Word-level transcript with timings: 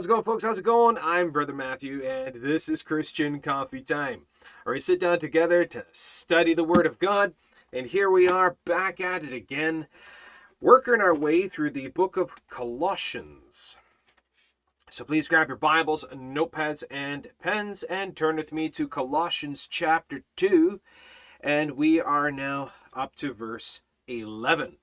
How's 0.00 0.06
it 0.06 0.08
going, 0.08 0.24
folks? 0.24 0.44
How's 0.44 0.58
it 0.58 0.64
going? 0.64 0.96
I'm 1.02 1.30
Brother 1.30 1.52
Matthew, 1.52 2.02
and 2.02 2.36
this 2.36 2.70
is 2.70 2.82
Christian 2.82 3.38
Coffee 3.42 3.82
Time, 3.82 4.22
where 4.62 4.72
we 4.72 4.80
sit 4.80 4.98
down 4.98 5.18
together 5.18 5.66
to 5.66 5.84
study 5.92 6.54
the 6.54 6.64
Word 6.64 6.86
of 6.86 6.98
God. 6.98 7.34
And 7.70 7.86
here 7.86 8.10
we 8.10 8.26
are 8.26 8.56
back 8.64 8.98
at 8.98 9.24
it 9.24 9.34
again, 9.34 9.88
working 10.58 11.02
our 11.02 11.14
way 11.14 11.48
through 11.48 11.72
the 11.72 11.88
book 11.88 12.16
of 12.16 12.34
Colossians. 12.48 13.76
So 14.88 15.04
please 15.04 15.28
grab 15.28 15.48
your 15.48 15.58
Bibles, 15.58 16.06
notepads, 16.10 16.82
and 16.90 17.26
pens 17.38 17.82
and 17.82 18.16
turn 18.16 18.36
with 18.36 18.52
me 18.52 18.70
to 18.70 18.88
Colossians 18.88 19.66
chapter 19.66 20.22
2. 20.36 20.80
And 21.42 21.72
we 21.72 22.00
are 22.00 22.30
now 22.30 22.72
up 22.94 23.16
to 23.16 23.34
verse 23.34 23.82
11. 24.06 24.78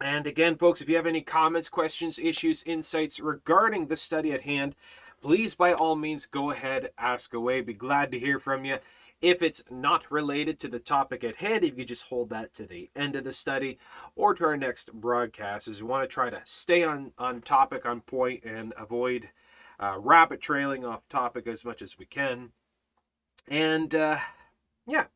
And 0.00 0.26
again, 0.26 0.56
folks, 0.56 0.80
if 0.80 0.88
you 0.88 0.96
have 0.96 1.06
any 1.06 1.20
comments, 1.20 1.68
questions, 1.68 2.18
issues, 2.18 2.62
insights 2.62 3.20
regarding 3.20 3.86
the 3.86 3.96
study 3.96 4.32
at 4.32 4.42
hand, 4.42 4.74
please 5.20 5.54
by 5.54 5.74
all 5.74 5.94
means 5.94 6.24
go 6.24 6.50
ahead, 6.50 6.90
ask 6.96 7.34
away. 7.34 7.60
Be 7.60 7.74
glad 7.74 8.10
to 8.12 8.18
hear 8.18 8.38
from 8.38 8.64
you. 8.64 8.78
If 9.20 9.42
it's 9.42 9.62
not 9.70 10.10
related 10.10 10.58
to 10.60 10.68
the 10.68 10.78
topic 10.78 11.22
at 11.22 11.36
hand, 11.36 11.62
if 11.62 11.76
you 11.76 11.84
just 11.84 12.06
hold 12.06 12.30
that 12.30 12.54
to 12.54 12.66
the 12.66 12.88
end 12.96 13.14
of 13.14 13.24
the 13.24 13.32
study 13.32 13.78
or 14.16 14.32
to 14.34 14.46
our 14.46 14.56
next 14.56 14.94
broadcast, 14.94 15.68
as 15.68 15.82
we 15.82 15.88
want 15.88 16.08
to 16.08 16.14
try 16.14 16.30
to 16.30 16.40
stay 16.44 16.82
on, 16.82 17.12
on 17.18 17.42
topic, 17.42 17.84
on 17.84 18.00
point, 18.00 18.42
and 18.44 18.72
avoid 18.78 19.28
uh, 19.78 19.96
rapid 19.98 20.40
trailing 20.40 20.86
off 20.86 21.06
topic 21.10 21.46
as 21.46 21.66
much 21.66 21.82
as 21.82 21.98
we 21.98 22.06
can. 22.06 22.52
And 23.46 23.94
uh, 23.94 24.20
yeah, 24.86 25.06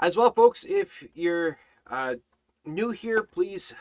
as 0.00 0.16
well, 0.16 0.32
folks, 0.32 0.64
if 0.64 1.06
you're 1.14 1.58
uh, 1.88 2.16
new 2.64 2.90
here, 2.90 3.22
please 3.22 3.72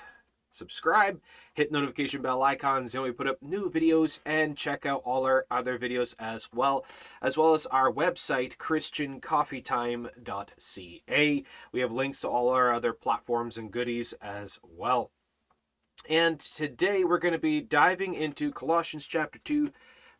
subscribe, 0.53 1.19
hit 1.53 1.71
notification 1.71 2.21
bell 2.21 2.43
icons, 2.43 2.93
and 2.93 3.03
we 3.03 3.11
put 3.11 3.27
up 3.27 3.41
new 3.41 3.69
videos 3.69 4.19
and 4.25 4.55
check 4.55 4.85
out 4.85 5.01
all 5.03 5.25
our 5.25 5.45
other 5.49 5.79
videos 5.79 6.13
as 6.19 6.47
well, 6.53 6.85
as 7.21 7.37
well 7.37 7.53
as 7.53 7.65
our 7.67 7.91
website, 7.91 8.55
christiancoffeetime.ca. 8.57 11.43
We 11.71 11.79
have 11.79 11.91
links 11.91 12.21
to 12.21 12.29
all 12.29 12.49
our 12.49 12.71
other 12.71 12.93
platforms 12.93 13.57
and 13.57 13.71
goodies 13.71 14.13
as 14.21 14.59
well. 14.63 15.09
And 16.09 16.39
today 16.39 17.03
we're 17.03 17.17
going 17.17 17.33
to 17.33 17.39
be 17.39 17.61
diving 17.61 18.13
into 18.13 18.51
Colossians 18.51 19.07
chapter 19.07 19.39
2, 19.39 19.71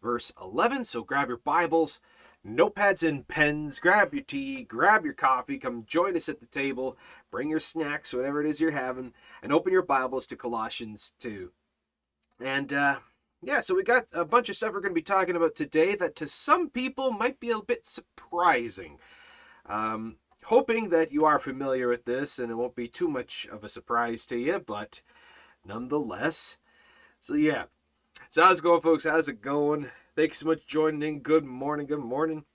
verse 0.01 0.33
11. 0.41 0.85
So 0.85 1.03
grab 1.03 1.27
your 1.27 1.37
Bibles 1.37 1.99
notepads 2.45 3.07
and 3.07 3.27
pens, 3.27 3.79
grab 3.79 4.13
your 4.13 4.23
tea, 4.23 4.63
grab 4.63 5.05
your 5.05 5.13
coffee, 5.13 5.57
come 5.57 5.85
join 5.85 6.15
us 6.15 6.27
at 6.27 6.39
the 6.39 6.45
table, 6.47 6.97
bring 7.31 7.49
your 7.49 7.59
snacks, 7.59 8.13
whatever 8.13 8.41
it 8.41 8.49
is 8.49 8.59
you're 8.59 8.71
having, 8.71 9.13
and 9.44 9.52
open 9.52 9.73
your 9.73 9.83
Bibles 9.83 10.25
to 10.27 10.38
Colossians 10.38 11.13
2. 11.19 11.52
And 12.39 12.72
uh, 12.72 12.99
yeah, 13.44 13.59
so 13.59 13.75
we 13.75 13.83
got 13.83 14.05
a 14.13 14.23
bunch 14.23 14.47
of 14.47 14.55
stuff 14.55 14.73
we're 14.73 14.80
going 14.80 14.94
to 14.94 14.95
be 14.95 15.02
talking 15.02 15.35
about 15.35 15.53
today 15.53 15.95
that 15.95 16.16
to 16.16 16.27
some 16.27 16.69
people 16.69 17.11
might 17.11 17.41
be 17.41 17.52
a 17.52 17.61
bit 17.61 17.85
surprising. 17.85 19.00
Um, 19.66 20.16
hoping 20.45 20.90
that 20.90 21.12
you 21.12 21.25
are 21.25 21.40
familiar 21.40 21.90
with 21.90 22.06
this 22.06 22.40
and 22.40 22.50
it 22.50 22.56
won't 22.56 22.75
be 22.75 22.88
too 22.88 23.09
much 23.09 23.45
of 23.51 23.66
a 23.66 23.69
surprise 23.69 24.25
to 24.28 24.38
you, 24.38 24.59
but 24.59 25.01
nonetheless. 25.66 26.57
So 27.19 27.34
yeah. 27.35 27.66
So 28.29 28.46
how's 28.46 28.59
it 28.59 28.63
going, 28.63 28.81
folks? 28.81 29.03
How's 29.03 29.28
it 29.28 29.41
going? 29.41 29.90
Thanks 30.16 30.40
so 30.40 30.47
much 30.47 30.62
for 30.62 30.69
joining 30.69 31.03
in. 31.03 31.19
Good 31.19 31.44
morning, 31.44 31.88
good 31.88 32.00
morning. 32.00 32.46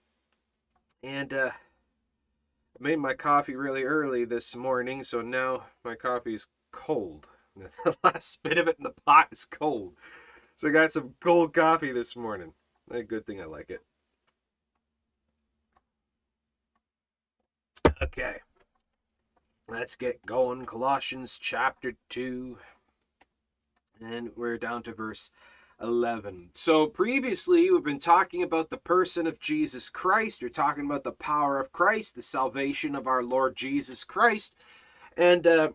And 1.03 1.35
uh, 1.35 1.51
I 1.53 2.83
made 2.83 2.99
my 2.99 3.13
coffee 3.13 3.57
really 3.57 3.85
early 3.85 4.25
this 4.25 4.57
morning, 4.57 5.03
so 5.03 5.21
now 5.21 5.65
my 5.85 5.95
coffee 5.95 6.35
is 6.35 6.47
cold. 6.79 7.27
The 7.85 7.97
last 8.05 8.41
bit 8.45 8.57
of 8.57 8.69
it 8.69 8.77
in 8.79 8.85
the 8.85 8.95
pot 9.05 9.29
is 9.33 9.45
cold. 9.45 9.95
So 10.55 10.69
I 10.69 10.71
got 10.71 10.93
some 10.93 11.15
cold 11.21 11.53
coffee 11.53 11.91
this 11.91 12.15
morning. 12.15 12.53
A 12.89 13.03
good 13.03 13.27
thing 13.27 13.41
I 13.41 13.47
like 13.47 13.69
it. 13.69 13.83
Okay. 18.01 18.37
Let's 19.67 19.97
get 19.97 20.25
going. 20.25 20.67
Colossians 20.67 21.37
chapter 21.37 21.95
2. 22.11 22.59
And 24.01 24.31
we're 24.37 24.57
down 24.57 24.85
to 24.85 24.95
verse 24.95 25.33
11. 25.83 26.51
So 26.55 26.87
previously, 26.87 27.73
we've 27.73 27.83
been 27.83 27.99
talking 27.99 28.45
about 28.45 28.71
the 28.71 28.77
person 28.79 29.27
of 29.27 29.41
Jesus 29.41 29.91
Christ. 29.91 30.43
We're 30.43 30.49
talking 30.49 30.87
about 30.87 31.03
the 31.03 31.11
power 31.11 31.59
of 31.59 31.73
Christ, 31.73 32.15
the 32.15 32.23
salvation 32.23 32.95
of 32.95 33.09
our 33.09 33.25
Lord 33.25 33.57
Jesus 33.57 34.05
Christ. 34.05 34.55
And, 35.17 35.45
uh, 35.45 35.71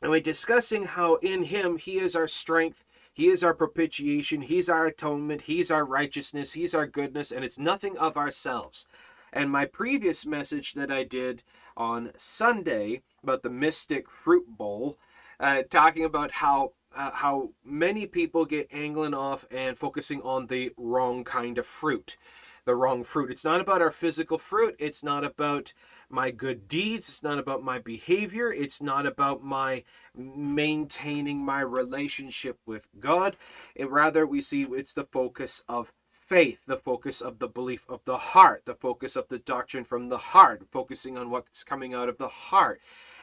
and 0.00 0.10
we're 0.10 0.20
discussing 0.20 0.84
how 0.84 1.16
in 1.16 1.44
him 1.44 1.78
he 1.78 1.98
is 1.98 2.16
our 2.16 2.26
strength, 2.26 2.84
he 3.12 3.28
is 3.28 3.42
our 3.42 3.54
propitiation, 3.54 4.42
he's 4.42 4.68
our 4.68 4.86
atonement, 4.86 5.42
he's 5.42 5.70
our 5.70 5.84
righteousness, 5.84 6.52
he's 6.52 6.74
our 6.74 6.86
goodness, 6.86 7.30
and 7.30 7.44
it's 7.44 7.58
nothing 7.58 7.98
of 7.98 8.16
ourselves. 8.16 8.86
And 9.32 9.50
my 9.50 9.64
previous 9.64 10.26
message 10.26 10.74
that 10.74 10.90
I 10.90 11.04
did 11.04 11.42
on 11.76 12.12
Sunday 12.16 13.02
about 13.22 13.42
the 13.42 13.50
mystic 13.50 14.08
fruit 14.10 14.46
bowl, 14.48 14.96
uh, 15.38 15.62
talking 15.68 16.04
about 16.04 16.32
how 16.32 16.72
uh, 16.94 17.12
how 17.12 17.50
many 17.64 18.06
people 18.06 18.44
get 18.44 18.68
angling 18.72 19.14
off 19.14 19.46
and 19.50 19.76
focusing 19.76 20.20
on 20.22 20.46
the 20.46 20.72
wrong 20.76 21.22
kind 21.22 21.56
of 21.56 21.66
fruit. 21.66 22.16
The 22.64 22.74
wrong 22.74 23.04
fruit. 23.04 23.30
It's 23.30 23.44
not 23.44 23.60
about 23.60 23.80
our 23.80 23.92
physical 23.92 24.38
fruit. 24.38 24.74
It's 24.78 25.04
not 25.04 25.24
about 25.24 25.72
my 26.10 26.30
good 26.30 26.68
deeds. 26.68 27.08
It's 27.08 27.22
not 27.22 27.38
about 27.38 27.62
my 27.62 27.78
behavior. 27.78 28.52
It's 28.52 28.82
not 28.82 29.06
about 29.06 29.42
my 29.42 29.84
maintaining 30.14 31.44
my 31.44 31.60
relationship 31.60 32.58
with 32.66 32.88
God. 32.98 33.36
It 33.74 33.90
rather 33.90 34.26
we 34.26 34.40
see 34.40 34.62
it's 34.62 34.94
the 34.94 35.04
focus 35.04 35.62
of 35.68 35.92
faith, 36.10 36.66
the 36.66 36.76
focus 36.76 37.20
of 37.20 37.38
the 37.38 37.48
belief 37.48 37.84
of 37.88 38.04
the 38.04 38.18
heart, 38.18 38.62
the 38.64 38.74
focus 38.74 39.16
of 39.16 39.28
the 39.28 39.38
doctrine 39.38 39.84
from 39.84 40.08
the 40.08 40.18
heart, 40.18 40.62
focusing 40.70 41.16
on 41.16 41.30
what's 41.30 41.64
coming 41.64 41.94
out 41.94 42.08
of 42.08 42.18
the 42.18 42.28
heart 42.28 42.80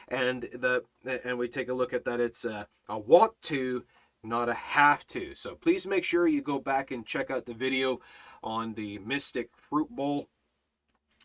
and 0.08 0.48
the 0.54 0.82
and 1.24 1.38
we 1.38 1.48
take 1.48 1.68
a 1.68 1.74
look 1.74 1.92
at 1.92 2.04
that 2.04 2.20
it's 2.20 2.44
a, 2.44 2.66
a 2.88 2.98
want 2.98 3.32
to 3.42 3.84
not 4.24 4.48
a 4.48 4.54
have 4.54 5.06
to 5.06 5.34
so 5.34 5.54
please 5.54 5.86
make 5.86 6.04
sure 6.04 6.26
you 6.26 6.42
go 6.42 6.58
back 6.58 6.90
and 6.90 7.06
check 7.06 7.30
out 7.30 7.46
the 7.46 7.54
video 7.54 8.00
on 8.42 8.74
the 8.74 8.98
mystic 8.98 9.50
fruit 9.54 9.88
bowl 9.90 10.28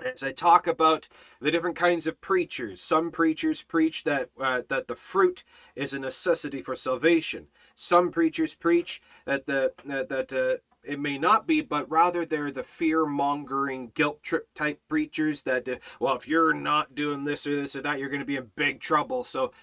as 0.04 0.24
I 0.24 0.32
talk 0.32 0.68
about 0.68 1.08
the 1.40 1.52
different 1.52 1.76
kinds 1.76 2.08
of 2.08 2.22
preachers, 2.22 2.82
some 2.82 3.12
preachers 3.12 3.62
preach 3.62 4.04
that 4.04 4.30
uh, 4.40 4.62
that 4.68 4.88
the 4.88 4.96
fruit 4.96 5.44
is 5.76 5.94
a 5.94 6.00
necessity 6.00 6.62
for 6.62 6.76
salvation. 6.76 7.48
Some 7.76 8.12
preachers 8.12 8.56
preach 8.56 9.02
that 9.26 9.46
the 9.46 9.74
uh, 9.90 10.04
that 10.04 10.34
uh, 10.34 10.62
it 10.84 11.00
may 11.00 11.18
not 11.18 11.48
be, 11.48 11.62
but 11.62 11.90
rather 11.90 12.26
they're 12.26 12.52
the 12.52 12.64
fear 12.64 13.06
mongering, 13.06 13.92
guilt 13.94 14.22
trip 14.22 14.54
type 14.54 14.82
preachers 14.90 15.44
that, 15.44 15.68
uh, 15.68 15.78
well, 16.00 16.16
if 16.16 16.28
you're 16.28 16.54
not 16.54 16.94
doing 16.94 17.24
this 17.24 17.48
or 17.48 17.56
this 17.56 17.76
or 17.76 17.82
that, 17.82 18.00
you're 18.00 18.10
going 18.10 18.20
to 18.20 18.26
be 18.26 18.36
in 18.36 18.52
big 18.56 18.82
trouble. 18.82 19.24
So 19.24 19.54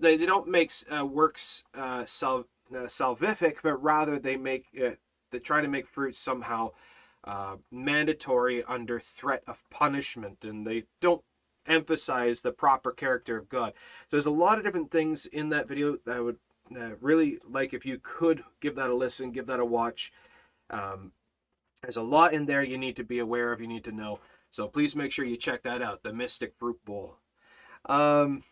they, 0.00 0.16
they 0.16 0.26
don't 0.26 0.48
make 0.48 0.72
uh, 0.94 1.04
works 1.04 1.64
uh, 1.74 2.04
sal- 2.06 2.46
uh, 2.72 2.86
salvific, 2.86 3.56
but 3.62 3.82
rather 3.82 4.18
they 4.18 4.36
make 4.36 4.66
uh, 4.80 4.90
they 5.30 5.38
try 5.38 5.60
to 5.60 5.68
make 5.68 5.86
fruit 5.86 6.14
somehow 6.16 6.70
uh, 7.24 7.56
mandatory 7.70 8.64
under 8.64 9.00
threat 9.00 9.42
of 9.46 9.62
punishment, 9.70 10.44
and 10.44 10.66
they 10.66 10.84
don't 11.00 11.22
emphasize 11.66 12.42
the 12.42 12.52
proper 12.52 12.92
character 12.92 13.36
of 13.36 13.48
God. 13.48 13.72
So 14.06 14.16
there's 14.16 14.26
a 14.26 14.30
lot 14.30 14.58
of 14.58 14.64
different 14.64 14.90
things 14.90 15.26
in 15.26 15.50
that 15.50 15.68
video 15.68 15.98
that 16.04 16.16
I 16.16 16.20
would 16.20 16.38
uh, 16.74 16.96
really 17.00 17.38
like 17.48 17.72
if 17.72 17.86
you 17.86 17.98
could 18.02 18.44
give 18.60 18.74
that 18.76 18.90
a 18.90 18.94
listen, 18.94 19.32
give 19.32 19.46
that 19.46 19.60
a 19.60 19.64
watch. 19.64 20.12
Um, 20.70 21.12
there's 21.82 21.96
a 21.96 22.02
lot 22.02 22.34
in 22.34 22.46
there 22.46 22.62
you 22.62 22.78
need 22.78 22.96
to 22.96 23.04
be 23.04 23.18
aware 23.18 23.52
of, 23.52 23.60
you 23.60 23.68
need 23.68 23.84
to 23.84 23.92
know. 23.92 24.20
So 24.50 24.66
please 24.68 24.96
make 24.96 25.12
sure 25.12 25.24
you 25.24 25.36
check 25.36 25.62
that 25.62 25.82
out, 25.82 26.02
the 26.02 26.12
Mystic 26.12 26.54
Fruit 26.58 26.78
Bowl. 26.84 27.16
Um, 27.86 28.44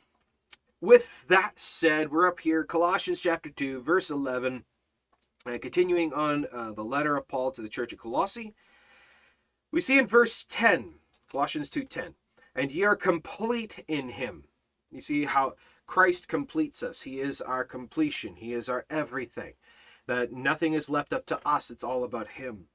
with 0.81 1.09
that 1.29 1.59
said, 1.59 2.13
we're 2.13 2.29
up 2.29 2.41
here, 2.41 2.63
Colossians 2.63 3.21
chapter 3.21 3.51
2, 3.51 3.81
verse 3.81 4.11
11, 4.11 4.65
uh, 5.47 5.59
continuing 5.59 6.13
on 6.13 6.47
uh, 6.53 6.73
the 6.73 6.85
letter 6.85 7.17
of 7.17 7.29
Paul 7.29 7.51
to 7.53 7.63
the 7.63 7.69
church 7.69 7.93
of 7.93 7.99
Colossae. 7.99 8.55
We 9.71 9.81
see 9.81 9.99
in 9.99 10.07
verse 10.07 10.45
10, 10.49 10.95
Colossians 11.31 11.71
2:10, 11.71 12.15
and 12.55 12.71
ye 12.71 12.85
are 12.85 12.97
complete 12.97 13.85
in 13.89 14.11
him. 14.11 14.45
You 14.91 15.01
see 15.01 15.25
how 15.25 15.55
Christ 15.87 16.29
completes 16.29 16.83
us. 16.83 17.03
He 17.03 17.21
is 17.21 17.41
our 17.41 17.65
completion. 17.65 18.37
He 18.37 18.53
is 18.53 18.69
our 18.69 18.85
everything 18.91 19.55
that 20.07 20.33
nothing 20.33 20.73
is 20.73 20.91
left 20.91 21.13
up 21.13 21.27
to 21.27 21.41
us, 21.47 21.71
it's 21.71 21.85
all 21.85 22.05
about 22.05 22.29
Him. 22.33 22.67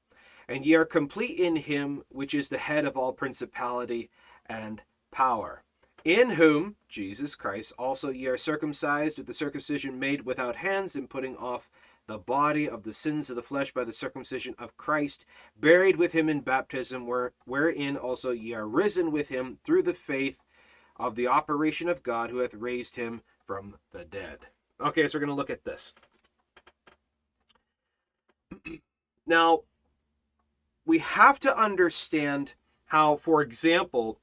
And 0.48 0.66
ye 0.66 0.74
are 0.74 0.84
complete 0.84 1.38
in 1.38 1.56
Him, 1.56 2.02
which 2.08 2.34
is 2.34 2.48
the 2.48 2.58
head 2.58 2.84
of 2.84 2.96
all 2.96 3.12
principality 3.12 4.10
and 4.46 4.82
power. 5.10 5.62
In 6.04 6.30
whom, 6.30 6.76
Jesus 6.88 7.36
Christ, 7.36 7.72
also 7.78 8.10
ye 8.10 8.26
are 8.26 8.36
circumcised 8.36 9.18
with 9.18 9.26
the 9.26 9.32
circumcision 9.32 9.98
made 9.98 10.26
without 10.26 10.56
hands, 10.56 10.96
in 10.96 11.06
putting 11.06 11.36
off 11.36 11.70
the 12.06 12.18
body 12.18 12.68
of 12.68 12.82
the 12.82 12.92
sins 12.92 13.30
of 13.30 13.36
the 13.36 13.42
flesh 13.42 13.72
by 13.72 13.84
the 13.84 13.92
circumcision 13.92 14.54
of 14.58 14.76
Christ, 14.76 15.24
buried 15.58 15.96
with 15.96 16.12
him 16.12 16.28
in 16.28 16.40
baptism, 16.40 17.06
where, 17.06 17.32
wherein 17.44 17.96
also 17.96 18.30
ye 18.30 18.54
are 18.54 18.66
risen 18.66 19.12
with 19.12 19.28
him 19.28 19.58
through 19.64 19.82
the 19.82 19.94
faith 19.94 20.42
of 20.96 21.14
the 21.14 21.26
operation 21.26 21.88
of 21.88 22.02
God 22.02 22.30
who 22.30 22.38
hath 22.38 22.54
raised 22.54 22.96
him 22.96 23.22
from 23.44 23.76
the 23.92 24.04
dead. 24.04 24.38
Okay, 24.80 25.06
so 25.06 25.16
we're 25.16 25.24
going 25.24 25.30
to 25.30 25.36
look 25.36 25.50
at 25.50 25.64
this. 25.64 25.94
Now, 29.24 29.60
we 30.84 30.98
have 30.98 31.38
to 31.40 31.56
understand 31.56 32.54
how, 32.86 33.14
for 33.14 33.40
example, 33.40 34.18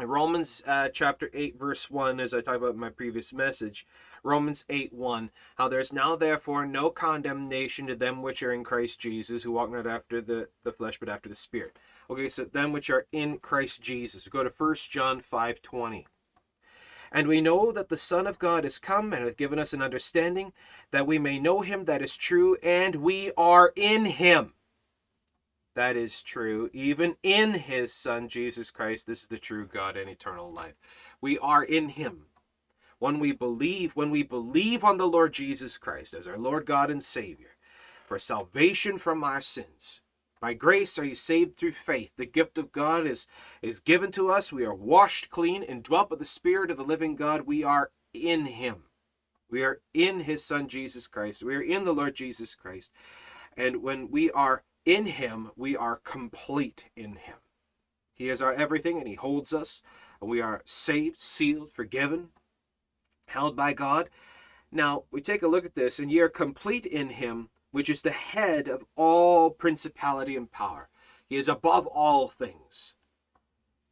Romans 0.00 0.62
uh, 0.66 0.88
chapter 0.88 1.30
8, 1.32 1.58
verse 1.58 1.88
1, 1.88 2.20
as 2.20 2.34
I 2.34 2.40
talked 2.40 2.58
about 2.58 2.74
in 2.74 2.80
my 2.80 2.90
previous 2.90 3.32
message, 3.32 3.86
Romans 4.22 4.64
8 4.68 4.92
1, 4.92 5.30
how 5.56 5.68
there's 5.68 5.92
now 5.92 6.16
therefore 6.16 6.66
no 6.66 6.90
condemnation 6.90 7.86
to 7.86 7.94
them 7.94 8.22
which 8.22 8.42
are 8.42 8.52
in 8.52 8.64
Christ 8.64 9.00
Jesus, 9.00 9.42
who 9.42 9.52
walk 9.52 9.70
not 9.70 9.86
after 9.86 10.20
the, 10.20 10.48
the 10.64 10.72
flesh, 10.72 10.98
but 10.98 11.08
after 11.08 11.28
the 11.28 11.34
Spirit. 11.34 11.78
Okay, 12.10 12.28
so 12.28 12.44
them 12.44 12.72
which 12.72 12.90
are 12.90 13.06
in 13.12 13.38
Christ 13.38 13.82
Jesus. 13.82 14.24
We 14.24 14.30
go 14.30 14.42
to 14.42 14.52
1 14.56 14.74
John 14.90 15.20
5 15.20 15.62
20. 15.62 16.06
And 17.10 17.26
we 17.26 17.40
know 17.40 17.72
that 17.72 17.88
the 17.88 17.96
Son 17.96 18.26
of 18.26 18.38
God 18.38 18.64
is 18.64 18.78
come 18.78 19.12
and 19.12 19.24
hath 19.24 19.36
given 19.36 19.58
us 19.58 19.72
an 19.72 19.80
understanding 19.80 20.52
that 20.90 21.06
we 21.06 21.18
may 21.18 21.38
know 21.38 21.62
him 21.62 21.84
that 21.84 22.02
is 22.02 22.16
true, 22.16 22.56
and 22.62 22.96
we 22.96 23.32
are 23.36 23.72
in 23.76 24.06
him. 24.06 24.54
That 25.74 25.96
is 25.96 26.22
true, 26.22 26.70
even 26.72 27.16
in 27.22 27.52
his 27.52 27.94
Son, 27.94 28.28
Jesus 28.28 28.70
Christ. 28.70 29.06
This 29.06 29.22
is 29.22 29.28
the 29.28 29.38
true 29.38 29.66
God 29.66 29.96
and 29.96 30.10
eternal 30.10 30.52
life. 30.52 30.74
We 31.20 31.38
are 31.38 31.62
in 31.62 31.90
him. 31.90 32.26
When 32.98 33.20
we 33.20 33.32
believe, 33.32 33.94
when 33.94 34.10
we 34.10 34.22
believe 34.22 34.82
on 34.82 34.98
the 34.98 35.06
Lord 35.06 35.32
Jesus 35.32 35.78
Christ 35.78 36.14
as 36.14 36.26
our 36.26 36.38
Lord 36.38 36.66
God 36.66 36.90
and 36.90 37.02
Savior, 37.02 37.56
for 38.06 38.18
salvation 38.18 38.98
from 38.98 39.22
our 39.22 39.40
sins, 39.40 40.00
by 40.40 40.54
grace 40.54 40.98
are 40.98 41.04
you 41.04 41.14
saved 41.14 41.56
through 41.56 41.72
faith. 41.72 42.12
The 42.16 42.26
gift 42.26 42.58
of 42.58 42.72
God 42.72 43.06
is, 43.06 43.26
is 43.60 43.80
given 43.80 44.12
to 44.12 44.30
us. 44.30 44.52
We 44.52 44.64
are 44.64 44.74
washed 44.74 45.30
clean 45.30 45.62
and 45.62 45.82
dwelt 45.82 46.10
by 46.10 46.16
the 46.16 46.24
Spirit 46.24 46.70
of 46.70 46.76
the 46.76 46.84
living 46.84 47.16
God. 47.16 47.42
We 47.42 47.64
are 47.64 47.90
in 48.12 48.46
Him. 48.46 48.84
We 49.50 49.64
are 49.64 49.80
in 49.92 50.20
His 50.20 50.44
Son 50.44 50.68
Jesus 50.68 51.08
Christ. 51.08 51.42
We 51.42 51.56
are 51.56 51.62
in 51.62 51.84
the 51.84 51.94
Lord 51.94 52.14
Jesus 52.14 52.54
Christ. 52.54 52.92
And 53.56 53.82
when 53.82 54.10
we 54.10 54.30
are 54.30 54.62
in 54.84 55.06
Him, 55.06 55.50
we 55.56 55.76
are 55.76 55.96
complete 55.96 56.88
in 56.96 57.16
Him. 57.16 57.36
He 58.14 58.28
is 58.28 58.40
our 58.40 58.52
everything 58.52 58.98
and 58.98 59.08
He 59.08 59.14
holds 59.14 59.52
us. 59.52 59.82
And 60.20 60.30
we 60.30 60.40
are 60.40 60.62
saved, 60.64 61.18
sealed, 61.18 61.70
forgiven, 61.70 62.28
held 63.28 63.56
by 63.56 63.72
God. 63.72 64.10
Now, 64.70 65.04
we 65.10 65.20
take 65.20 65.42
a 65.42 65.48
look 65.48 65.64
at 65.64 65.74
this, 65.74 65.98
and 65.98 66.10
ye 66.10 66.20
are 66.20 66.28
complete 66.28 66.86
in 66.86 67.10
Him 67.10 67.48
which 67.70 67.90
is 67.90 68.02
the 68.02 68.10
head 68.10 68.68
of 68.68 68.84
all 68.96 69.50
principality 69.50 70.36
and 70.36 70.50
power. 70.50 70.88
He 71.28 71.36
is 71.36 71.48
above 71.48 71.86
all 71.86 72.28
things. 72.28 72.94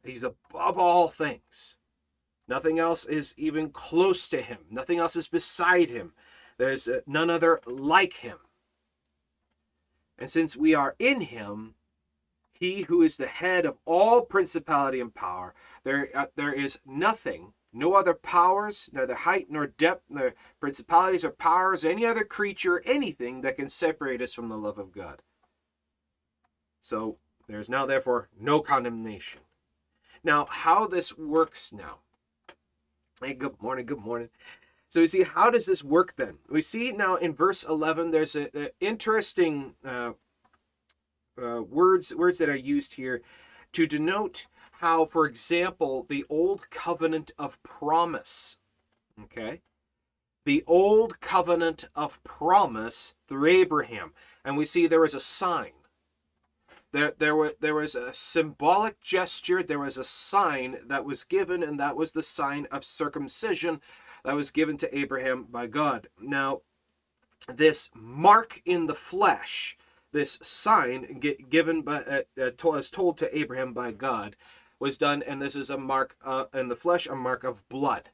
He's 0.03 0.25
above 0.25 0.79
all 0.79 1.09
things. 1.09 1.77
Nothing 2.49 2.79
else 2.79 3.05
is 3.05 3.35
even 3.37 3.71
close 3.71 4.29
to 4.29 4.41
him. 4.41 4.59
Nothing 4.71 4.99
else 4.99 5.17
is 5.17 5.29
beside 5.29 5.89
him. 5.89 6.15
There's 6.59 6.89
uh, 6.89 7.01
none 7.07 7.29
other 7.29 7.61
like 7.67 8.15
him. 8.15 8.39
And 10.19 10.31
since 10.31 10.57
we 10.57 10.75
are 10.75 10.95
in 10.99 11.23
him, 11.23 11.75
he 12.53 12.83
who 12.83 13.03
is 13.03 13.17
the 13.17 13.27
head 13.27 13.67
of 13.67 13.77
all 13.85 14.23
principality 14.23 15.01
and 15.01 15.15
power, 15.15 15.55
there, 15.85 16.09
uh, 16.15 16.27
there 16.37 16.53
is 16.53 16.79
nothing 16.87 17.53
no 17.77 17.95
other 17.95 18.15
powers, 18.15 18.89
neither 18.93 19.15
height 19.15 19.47
nor 19.51 19.67
depth, 19.67 20.05
nor 20.09 20.35
principalities 20.59 21.25
or 21.25 21.31
powers, 21.31 21.85
any 21.85 22.07
other 22.07 22.25
creature, 22.25 22.83
anything 22.87 23.43
that 23.43 23.57
can 23.57 23.69
separate 23.69 24.23
us 24.23 24.33
from 24.33 24.49
the 24.49 24.57
love 24.57 24.79
of 24.79 24.93
God. 24.93 25.23
So 26.81 27.19
there 27.49 27.61
is 27.61 27.69
now, 27.69 27.85
therefore, 27.85 28.29
no 28.39 28.61
condemnation. 28.61 29.43
Now, 30.25 30.47
how 30.47 30.87
this 30.87 31.17
works 31.17 31.73
now. 31.73 31.99
Hey, 33.23 33.35
good 33.35 33.61
morning, 33.61 33.87
good 33.87 33.99
morning. 33.99 34.31
So 34.89 35.01
we 35.01 35.07
see, 35.07 35.23
how 35.25 35.51
does 35.51 35.67
this 35.67 35.85
work 35.85 36.15
then? 36.17 36.39
We 36.49 36.63
see 36.63 36.93
now 36.93 37.17
in 37.17 37.35
verse 37.35 37.63
11, 37.63 38.11
there's 38.11 38.37
an 38.37 38.69
interesting 38.81 39.75
uh, 39.85 40.13
uh, 41.41 41.63
words, 41.63 42.15
words 42.15 42.39
that 42.39 42.49
are 42.49 42.57
used 42.57 42.95
here 42.95 43.21
to 43.73 43.87
denote 43.87 44.47
how, 44.81 45.05
for 45.07 45.27
example, 45.27 46.05
the 46.09 46.25
old 46.29 46.71
covenant 46.71 47.33
of 47.39 47.63
promise, 47.63 48.59
okay, 49.23 49.63
the 50.45 50.63
old 50.67 51.21
covenant 51.21 51.89
of 51.95 52.23
promise 52.25 53.15
through 53.27 53.47
Abraham, 53.47 54.13
and 54.45 54.57
we 54.57 54.65
see 54.65 54.87
there 54.87 55.01
was 55.01 55.15
a 55.15 55.21
sign. 55.21 55.73
There, 56.93 57.13
there, 57.19 57.35
were, 57.35 57.55
there 57.61 57.75
was 57.75 57.95
a 57.95 58.15
symbolic 58.15 59.01
gesture, 59.01 59.63
there 59.63 59.79
was 59.79 59.99
a 59.99 60.05
sign 60.05 60.79
that 60.87 61.05
was 61.05 61.25
given, 61.25 61.63
and 61.63 61.81
that 61.81 61.97
was 61.97 62.13
the 62.13 62.23
sign 62.23 62.67
of 62.71 62.85
circumcision 62.85 63.81
that 64.25 64.35
was 64.35 64.51
given 64.51 64.77
to 64.79 64.99
Abraham 64.99 65.45
by 65.45 65.67
God. 65.67 66.09
Now, 66.21 66.61
this 67.49 67.91
mark 67.95 68.61
in 68.65 68.87
the 68.87 68.95
flesh, 68.95 69.77
this 70.13 70.39
sign 70.43 71.21
given 71.49 71.83
by, 71.83 72.03
uh, 72.03 72.23
uh, 72.41 72.73
as 72.73 72.91
told 72.91 73.19
to 73.19 73.39
Abraham 73.39 73.73
by 73.73 73.93
God, 73.93 74.37
was 74.79 74.99
done, 74.99 75.23
and 75.23 75.41
this 75.41 75.57
is 75.57 75.71
a 75.71 75.79
mark 75.79 76.17
uh, 76.25 76.45
in 76.55 76.69
the 76.69 76.77
flesh, 76.77 77.07
a 77.07 77.15
mark 77.15 77.45
of 77.45 77.67
blood. 77.69 78.11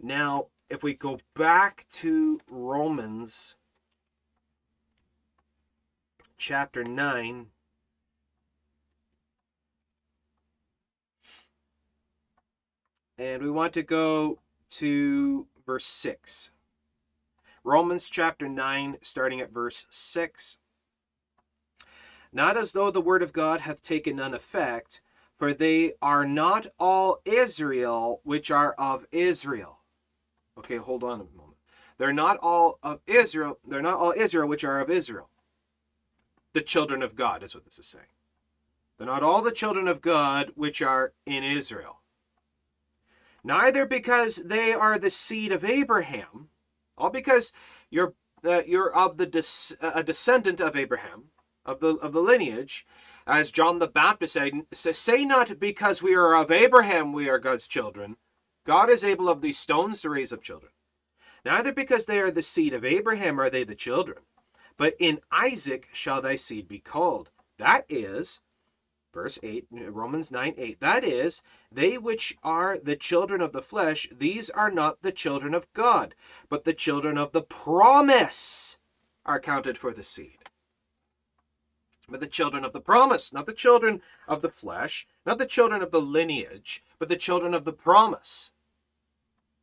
Now, 0.00 0.46
if 0.68 0.82
we 0.82 0.94
go 0.94 1.20
back 1.34 1.86
to 1.90 2.40
Romans 2.50 3.56
chapter 6.36 6.82
9, 6.82 7.46
and 13.18 13.42
we 13.42 13.50
want 13.50 13.74
to 13.74 13.82
go 13.82 14.38
to 14.70 15.46
verse 15.66 15.84
6. 15.84 16.50
Romans 17.62 18.08
chapter 18.08 18.48
9, 18.48 18.96
starting 19.02 19.40
at 19.40 19.52
verse 19.52 19.84
6. 19.90 20.56
Not 22.32 22.56
as 22.56 22.72
though 22.72 22.90
the 22.90 23.02
word 23.02 23.22
of 23.22 23.34
God 23.34 23.60
hath 23.60 23.82
taken 23.82 24.16
none 24.16 24.32
effect, 24.32 25.02
for 25.40 25.54
they 25.54 25.94
are 26.02 26.26
not 26.26 26.66
all 26.78 27.22
Israel 27.24 28.20
which 28.24 28.50
are 28.50 28.74
of 28.74 29.06
Israel. 29.10 29.78
Okay, 30.58 30.76
hold 30.76 31.02
on 31.02 31.14
a 31.14 31.36
moment. 31.38 31.56
They're 31.96 32.12
not 32.12 32.36
all 32.42 32.78
of 32.82 33.00
Israel, 33.06 33.58
they're 33.66 33.80
not 33.80 33.98
all 33.98 34.12
Israel 34.14 34.46
which 34.46 34.64
are 34.64 34.80
of 34.80 34.90
Israel. 34.90 35.30
The 36.52 36.60
children 36.60 37.02
of 37.02 37.16
God 37.16 37.42
is 37.42 37.54
what 37.54 37.64
this 37.64 37.78
is 37.78 37.86
saying. 37.86 38.04
They're 38.98 39.06
not 39.06 39.22
all 39.22 39.40
the 39.40 39.50
children 39.50 39.88
of 39.88 40.02
God 40.02 40.52
which 40.56 40.82
are 40.82 41.14
in 41.24 41.42
Israel. 41.42 42.00
Neither 43.42 43.86
because 43.86 44.36
they 44.36 44.74
are 44.74 44.98
the 44.98 45.10
seed 45.10 45.52
of 45.52 45.64
Abraham, 45.64 46.50
all 46.98 47.08
because 47.08 47.50
you're 47.88 48.12
uh, 48.44 48.60
you're 48.66 48.94
of 48.94 49.16
the 49.16 49.24
des- 49.24 49.74
a 49.80 50.02
descendant 50.02 50.60
of 50.60 50.76
Abraham, 50.76 51.30
of 51.64 51.80
the 51.80 51.94
of 51.96 52.12
the 52.12 52.20
lineage, 52.20 52.84
as 53.30 53.52
John 53.52 53.78
the 53.78 53.86
Baptist 53.86 54.32
said, 54.34 54.64
Say 54.72 55.24
not 55.24 55.60
because 55.60 56.02
we 56.02 56.16
are 56.16 56.34
of 56.34 56.50
Abraham 56.50 57.12
we 57.12 57.28
are 57.28 57.38
God's 57.38 57.68
children. 57.68 58.16
God 58.66 58.90
is 58.90 59.04
able 59.04 59.28
of 59.28 59.40
these 59.40 59.56
stones 59.56 60.02
to 60.02 60.10
raise 60.10 60.32
up 60.32 60.42
children. 60.42 60.72
Neither 61.44 61.72
because 61.72 62.06
they 62.06 62.18
are 62.18 62.32
the 62.32 62.42
seed 62.42 62.74
of 62.74 62.84
Abraham 62.84 63.40
are 63.40 63.48
they 63.48 63.62
the 63.62 63.76
children, 63.76 64.18
but 64.76 64.94
in 64.98 65.20
Isaac 65.30 65.88
shall 65.92 66.20
thy 66.20 66.34
seed 66.34 66.66
be 66.66 66.80
called. 66.80 67.30
That 67.56 67.86
is, 67.88 68.40
verse 69.14 69.38
8, 69.44 69.66
Romans 69.70 70.32
9 70.32 70.54
8, 70.58 70.80
that 70.80 71.04
is, 71.04 71.40
they 71.70 71.96
which 71.96 72.36
are 72.42 72.78
the 72.78 72.96
children 72.96 73.40
of 73.40 73.52
the 73.52 73.62
flesh, 73.62 74.08
these 74.12 74.50
are 74.50 74.72
not 74.72 75.02
the 75.02 75.12
children 75.12 75.54
of 75.54 75.72
God, 75.72 76.16
but 76.48 76.64
the 76.64 76.74
children 76.74 77.16
of 77.16 77.30
the 77.30 77.42
promise 77.42 78.76
are 79.24 79.38
counted 79.38 79.78
for 79.78 79.92
the 79.92 80.02
seed 80.02 80.39
but 82.10 82.20
the 82.20 82.26
children 82.26 82.64
of 82.64 82.72
the 82.72 82.80
promise, 82.80 83.32
not 83.32 83.46
the 83.46 83.52
children 83.52 84.00
of 84.26 84.42
the 84.42 84.50
flesh, 84.50 85.06
not 85.24 85.38
the 85.38 85.46
children 85.46 85.82
of 85.82 85.90
the 85.90 86.00
lineage, 86.00 86.82
but 86.98 87.08
the 87.08 87.16
children 87.16 87.54
of 87.54 87.64
the 87.64 87.72
promise. 87.72 88.52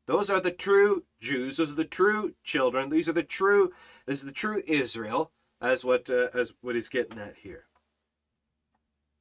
Those 0.06 0.30
are 0.30 0.40
the 0.40 0.52
true 0.52 1.04
Jews. 1.20 1.58
Those 1.58 1.74
are 1.74 1.76
the 1.76 1.84
true 1.86 2.34
children. 2.44 2.90
These 2.90 3.10
are 3.10 3.14
the 3.14 3.24
true. 3.24 3.74
This 4.06 4.20
is 4.20 4.26
the 4.26 4.32
true 4.32 4.64
Israel, 4.66 5.32
as 5.62 5.84
what 5.84 6.10
uh, 6.10 6.30
as 6.34 6.54
what 6.62 6.76
he's 6.76 6.90
getting 6.90 7.20
at 7.20 7.38
here. 7.38 7.66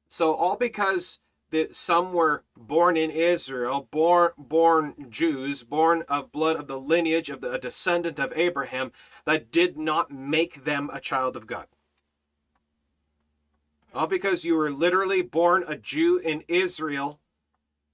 So 0.07 0.33
all 0.33 0.55
because 0.55 1.19
that 1.49 1.75
some 1.75 2.13
were 2.13 2.43
born 2.57 2.97
in 2.97 3.09
Israel, 3.09 3.87
born 3.91 4.31
born 4.37 5.07
Jews, 5.09 5.63
born 5.63 6.03
of 6.07 6.31
blood 6.31 6.55
of 6.57 6.67
the 6.67 6.79
lineage 6.79 7.29
of 7.29 7.41
the, 7.41 7.51
a 7.51 7.59
descendant 7.59 8.19
of 8.19 8.33
Abraham, 8.35 8.91
that 9.25 9.51
did 9.51 9.77
not 9.77 10.11
make 10.11 10.63
them 10.63 10.89
a 10.91 10.99
child 10.99 11.35
of 11.35 11.47
God. 11.47 11.67
All 13.93 14.07
because 14.07 14.45
you 14.45 14.55
were 14.55 14.71
literally 14.71 15.21
born 15.21 15.63
a 15.67 15.75
Jew 15.75 16.17
in 16.17 16.43
Israel, 16.47 17.19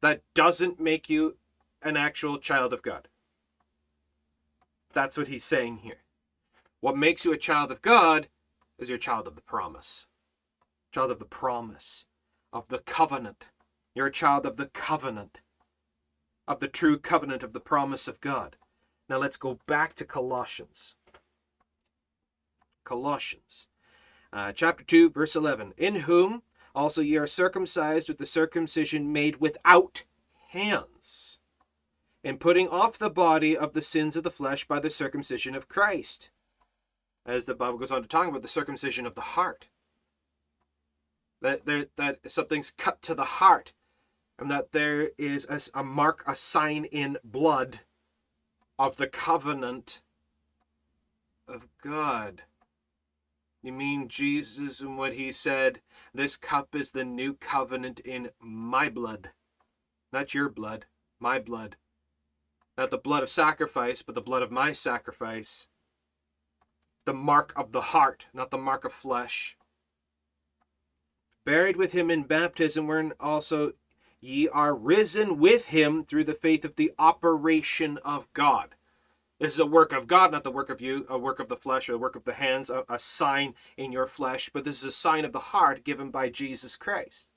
that 0.02 0.22
doesn't 0.34 0.80
make 0.80 1.10
you 1.10 1.38
an 1.82 1.96
actual 1.96 2.38
child 2.38 2.74
of 2.74 2.82
God. 2.82 3.08
That's 4.94 5.18
what 5.18 5.28
he's 5.28 5.44
saying 5.44 5.78
here. 5.78 6.04
What 6.82 6.98
makes 6.98 7.24
you 7.24 7.32
a 7.32 7.38
child 7.38 7.72
of 7.72 7.82
God 7.82 8.28
is 8.78 8.90
your 8.90 8.98
child 8.98 9.28
of 9.28 9.36
the 9.36 9.42
promise. 9.42 10.08
Child 10.92 11.12
of 11.12 11.20
the 11.20 11.26
promise, 11.26 12.06
of 12.52 12.68
the 12.68 12.80
covenant. 12.80 13.50
You're 13.96 14.08
a 14.08 14.12
child 14.12 14.46
of 14.46 14.58
the 14.58 14.68
covenant, 14.68 15.42
of 16.48 16.60
the 16.60 16.68
true 16.68 16.98
covenant 16.98 17.44
of 17.44 17.54
the 17.54 17.60
promise 17.60 18.08
of 18.08 18.20
God. 18.20 18.58
Now 19.08 19.18
let's 19.18 19.38
go 19.38 19.60
back 19.68 19.94
to 19.96 20.06
Colossians. 20.06 20.96
Colossians. 22.84 23.68
Uh, 24.34 24.52
chapter 24.52 24.84
2, 24.84 25.12
verse 25.12 25.36
11. 25.36 25.76
In 25.78 25.96
whom 25.96 26.42
also 26.74 27.04
ye 27.04 27.18
are 27.18 27.28
circumcised 27.28 28.10
with 28.10 28.18
the 28.18 28.26
circumcision 28.26 29.14
made 29.14 29.40
without 29.40 30.06
hands, 30.50 31.38
in 32.24 32.40
putting 32.40 32.68
off 32.68 32.98
the 32.98 33.12
body 33.12 33.56
of 33.56 33.74
the 33.74 33.82
sins 33.82 34.18
of 34.18 34.24
the 34.24 34.32
flesh 34.32 34.68
by 34.68 34.80
the 34.80 34.90
circumcision 34.90 35.54
of 35.54 35.70
Christ. 35.70 36.32
As 37.28 37.46
the 37.46 37.54
Bible 37.54 37.78
goes 37.78 37.92
on 37.92 38.02
to 38.02 38.08
talk 38.08 38.28
about 38.28 38.42
the 38.42 38.48
circumcision 38.48 39.06
of 39.06 39.14
the 39.14 39.22
heart. 39.22 39.70
That, 41.42 41.66
that, 41.66 41.90
that 41.98 42.32
something's 42.32 42.72
cut 42.72 43.04
to 43.04 43.14
the 43.14 43.26
heart, 43.26 43.74
and 44.40 44.50
that 44.50 44.72
there 44.72 45.12
is 45.18 45.46
a, 45.48 45.80
a 45.80 45.84
mark, 45.84 46.24
a 46.26 46.36
sign 46.36 46.86
in 46.86 47.18
blood 47.24 47.82
of 48.80 48.98
the 48.98 49.08
covenant 49.08 50.02
of 51.48 51.68
God. 51.84 52.44
You 53.64 53.72
mean 53.72 54.10
Jesus 54.10 54.82
and 54.82 54.98
what 54.98 55.14
he 55.14 55.32
said, 55.32 55.80
this 56.14 56.36
cup 56.36 56.76
is 56.76 56.92
the 56.92 57.06
new 57.06 57.34
covenant 57.34 58.02
in 58.02 58.32
my 58.42 58.90
blood. 58.90 59.30
Not 60.12 60.34
your 60.34 60.50
blood, 60.50 60.86
my 61.18 61.40
blood. 61.40 61.78
Not 62.78 62.92
the 62.92 62.98
blood 62.98 63.24
of 63.24 63.30
sacrifice, 63.30 64.02
but 64.02 64.16
the 64.16 64.22
blood 64.22 64.42
of 64.42 64.52
my 64.52 64.74
sacrifice. 64.74 65.70
The 67.06 67.14
mark 67.14 67.54
of 67.56 67.72
the 67.72 67.82
heart, 67.82 68.28
not 68.34 68.52
the 68.52 68.58
mark 68.58 68.84
of 68.84 68.92
flesh. 68.92 69.58
Buried 71.46 71.78
with 71.78 71.94
him 71.94 72.12
in 72.12 72.24
baptism, 72.24 72.86
wherein 72.86 73.14
also 73.18 73.74
ye 74.20 74.50
are 74.50 74.76
risen 74.76 75.40
with 75.40 75.68
him 75.68 76.04
through 76.04 76.26
the 76.26 76.34
faith 76.34 76.66
of 76.66 76.76
the 76.76 76.92
operation 77.00 77.98
of 78.00 78.32
God. 78.34 78.76
This 79.44 79.56
is 79.56 79.60
a 79.60 79.66
work 79.66 79.92
of 79.92 80.08
God, 80.08 80.32
not 80.32 80.46
the 80.46 80.52
work 80.52 80.70
of 80.70 80.80
you, 80.80 81.06
a 81.10 81.18
work 81.18 81.38
of 81.38 81.50
the 81.50 81.58
flesh 81.58 81.90
a 81.90 81.98
work 81.98 82.16
of 82.16 82.24
the 82.24 82.36
hands, 82.36 82.70
a, 82.70 82.86
a 82.88 82.98
sign 82.98 83.56
in 83.76 83.92
your 83.92 84.08
flesh, 84.08 84.50
but 84.54 84.64
this 84.64 84.80
is 84.80 84.86
a 84.86 84.92
sign 84.92 85.26
of 85.26 85.34
the 85.34 85.40
heart 85.52 85.84
given 85.84 86.12
by 86.12 86.30
Jesus 86.30 86.78
Christ. 86.78 87.28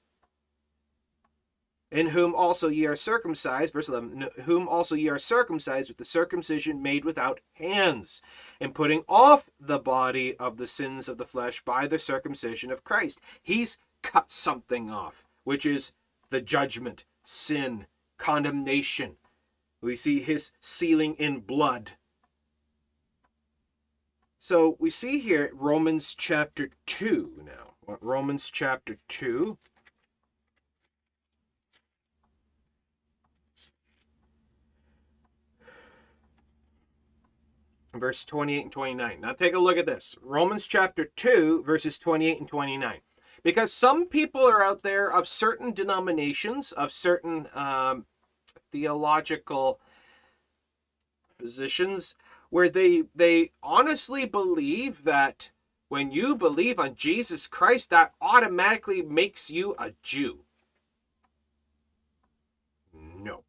In 1.91 2.11
whom 2.11 2.33
also 2.33 2.69
ye 2.69 2.87
are 2.87 2.95
circumcised, 2.95 3.73
verse 3.73 3.89
11, 3.89 4.29
whom 4.45 4.69
also 4.69 4.95
ye 4.95 5.09
are 5.09 5.19
circumcised 5.19 5.89
with 5.91 5.97
the 5.97 6.05
circumcision 6.05 6.81
made 6.81 7.05
without 7.05 7.41
hands, 7.55 8.23
in 8.61 8.71
putting 8.71 9.03
off 9.09 9.51
the 9.59 9.81
body 9.81 10.37
of 10.37 10.59
the 10.59 10.69
sins 10.69 11.09
of 11.09 11.19
the 11.19 11.27
flesh 11.27 11.61
by 11.65 11.89
the 11.89 11.99
circumcision 11.99 12.71
of 12.71 12.85
Christ. 12.85 13.21
He's 13.43 13.79
cut 14.05 14.31
something 14.31 14.91
off, 14.91 15.27
which 15.43 15.67
is 15.67 15.93
the 16.31 16.41
judgment, 16.41 17.05
sin, 17.25 17.87
condemnation, 18.17 19.17
we 19.81 19.97
see 19.97 20.21
his 20.21 20.53
sealing 20.61 21.15
in 21.15 21.41
blood. 21.41 21.93
So 24.39 24.77
we 24.79 24.91
see 24.91 25.19
here 25.19 25.51
Romans 25.55 26.15
chapter 26.15 26.71
2 26.87 27.43
now. 27.45 27.97
Romans 28.01 28.51
chapter 28.51 28.99
2. 29.09 29.59
Verse 37.95 38.25
28 38.25 38.63
and 38.63 38.73
29. 38.73 39.21
Now 39.21 39.33
take 39.33 39.55
a 39.55 39.59
look 39.59 39.79
at 39.79 39.87
this. 39.87 40.17
Romans 40.21 40.67
chapter 40.67 41.07
2, 41.17 41.63
verses 41.65 41.99
28 41.99 42.41
and 42.41 42.49
29 42.49 43.01
because 43.47 43.73
some 43.73 44.07
people 44.07 44.41
are 44.41 44.61
out 44.61 44.83
there 44.83 45.09
of 45.09 45.29
certain 45.29 45.73
denominations, 45.73 46.73
of 46.73 46.91
certain 46.91 47.47
um, 47.55 48.05
theological 48.71 49.81
positions 51.39 52.15
where 52.51 52.69
they 52.69 53.05
they 53.15 53.51
honestly 53.63 54.27
believe 54.27 55.05
that 55.05 55.51
when 55.89 56.11
you 56.11 56.35
believe 56.35 56.79
on 56.79 56.95
Jesus 56.95 57.47
Christ 57.47 57.91
that 57.91 58.13
automatically 58.21 59.03
makes 59.03 59.51
you 59.51 59.75
a 59.79 59.93
Jew. 60.03 60.41
No. 62.93 63.45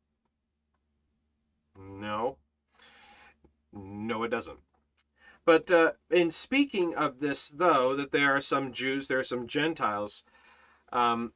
No. 1.78 2.38
No, 3.74 4.24
it 4.24 4.30
doesn't. 4.30 4.60
But 5.46 5.72
uh, 5.72 5.94
in 6.12 6.30
speaking 6.30 6.94
of 6.94 7.20
this, 7.20 7.48
though, 7.48 7.96
that 7.96 8.12
there 8.12 8.36
are 8.36 8.42
some 8.42 8.74
Jews, 8.74 9.08
there 9.08 9.20
are 9.20 9.24
some 9.24 9.48
Gentiles, 9.48 10.24
um, 10.92 11.32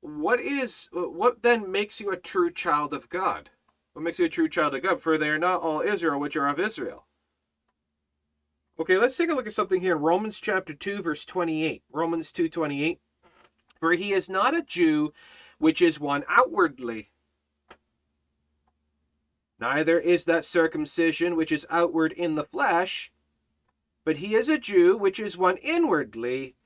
what 0.00 0.40
is 0.40 0.88
what 0.92 1.42
then 1.42 1.70
makes 1.70 2.00
you 2.00 2.10
a 2.10 2.16
true 2.16 2.50
child 2.50 2.94
of 2.94 3.08
God? 3.08 3.50
What 3.92 4.02
makes 4.02 4.18
you 4.18 4.26
a 4.26 4.30
true 4.30 4.48
child 4.48 4.74
of 4.74 4.82
God? 4.82 5.00
For 5.00 5.18
they 5.18 5.28
are 5.28 5.38
not 5.38 5.62
all 5.62 5.80
Israel 5.80 6.18
which 6.18 6.36
are 6.36 6.48
of 6.48 6.58
Israel. 6.58 7.06
Okay, 8.78 8.96
let's 8.96 9.16
take 9.16 9.30
a 9.30 9.34
look 9.34 9.46
at 9.46 9.52
something 9.52 9.82
here 9.82 9.96
in 9.96 10.02
Romans 10.02 10.40
chapter 10.40 10.72
2, 10.72 11.02
verse 11.02 11.24
28. 11.26 11.82
Romans 11.92 12.32
2 12.32 12.48
28. 12.48 12.98
For 13.78 13.92
he 13.92 14.12
is 14.12 14.30
not 14.30 14.56
a 14.56 14.62
Jew 14.62 15.12
which 15.58 15.82
is 15.82 16.00
one 16.00 16.24
outwardly. 16.28 17.10
Neither 19.58 19.98
is 19.98 20.24
that 20.24 20.46
circumcision 20.46 21.36
which 21.36 21.52
is 21.52 21.66
outward 21.68 22.12
in 22.12 22.34
the 22.34 22.44
flesh, 22.44 23.12
but 24.04 24.16
he 24.16 24.34
is 24.34 24.48
a 24.48 24.58
Jew 24.58 24.96
which 24.96 25.20
is 25.20 25.36
one 25.36 25.58
inwardly, 25.58 26.56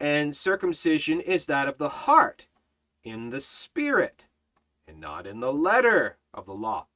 and 0.00 0.34
circumcision 0.34 1.20
is 1.20 1.44
that 1.46 1.68
of 1.68 1.76
the 1.76 1.90
heart 1.90 2.47
in 3.08 3.30
the 3.30 3.40
Spirit, 3.40 4.26
and 4.86 5.00
not 5.00 5.26
in 5.26 5.40
the 5.40 5.52
letter 5.52 6.18
of 6.32 6.46
the 6.46 6.54
law, 6.54 6.86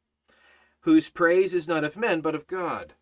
whose 0.81 1.09
praise 1.09 1.55
is 1.55 1.69
not 1.69 1.85
of 1.85 1.97
men, 1.97 2.21
but 2.21 2.35
of 2.35 2.47
God. 2.47 2.95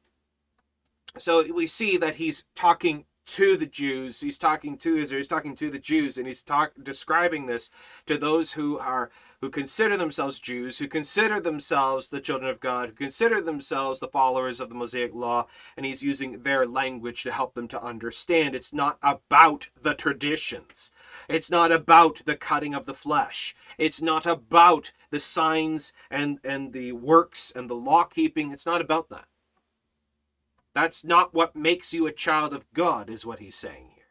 So 1.16 1.52
we 1.52 1.66
see 1.66 1.96
that 1.96 2.16
he's 2.16 2.44
talking 2.54 3.04
to 3.30 3.56
the 3.56 3.66
Jews, 3.66 4.20
he's 4.20 4.38
talking 4.38 4.76
to 4.78 4.96
Israel, 4.96 5.18
he's 5.18 5.28
talking 5.28 5.54
to 5.54 5.70
the 5.70 5.78
Jews, 5.78 6.18
and 6.18 6.26
he's 6.26 6.42
talk, 6.42 6.72
describing 6.82 7.46
this 7.46 7.70
to 8.06 8.18
those 8.18 8.52
who 8.52 8.78
are 8.78 9.10
who 9.40 9.48
consider 9.48 9.96
themselves 9.96 10.38
Jews, 10.38 10.78
who 10.78 10.86
consider 10.86 11.40
themselves 11.40 12.10
the 12.10 12.20
children 12.20 12.50
of 12.50 12.60
God, 12.60 12.90
who 12.90 12.94
consider 12.94 13.40
themselves 13.40 13.98
the 13.98 14.08
followers 14.08 14.60
of 14.60 14.68
the 14.68 14.74
Mosaic 14.74 15.14
law, 15.14 15.46
and 15.76 15.86
he's 15.86 16.02
using 16.02 16.42
their 16.42 16.66
language 16.66 17.22
to 17.22 17.32
help 17.32 17.54
them 17.54 17.66
to 17.68 17.82
understand. 17.82 18.54
It's 18.54 18.74
not 18.74 18.98
about 19.02 19.68
the 19.80 19.94
traditions. 19.94 20.90
It's 21.26 21.50
not 21.50 21.72
about 21.72 22.22
the 22.26 22.36
cutting 22.36 22.74
of 22.74 22.84
the 22.84 22.92
flesh. 22.92 23.54
It's 23.78 24.02
not 24.02 24.26
about 24.26 24.92
the 25.10 25.20
signs 25.20 25.94
and, 26.10 26.38
and 26.44 26.74
the 26.74 26.92
works 26.92 27.50
and 27.54 27.70
the 27.70 27.74
law 27.74 28.04
keeping. 28.04 28.52
It's 28.52 28.66
not 28.66 28.82
about 28.82 29.08
that. 29.08 29.29
That's 30.74 31.04
not 31.04 31.34
what 31.34 31.56
makes 31.56 31.92
you 31.92 32.06
a 32.06 32.12
child 32.12 32.52
of 32.54 32.66
God, 32.72 33.10
is 33.10 33.26
what 33.26 33.40
he's 33.40 33.56
saying 33.56 33.90
here. 33.94 34.04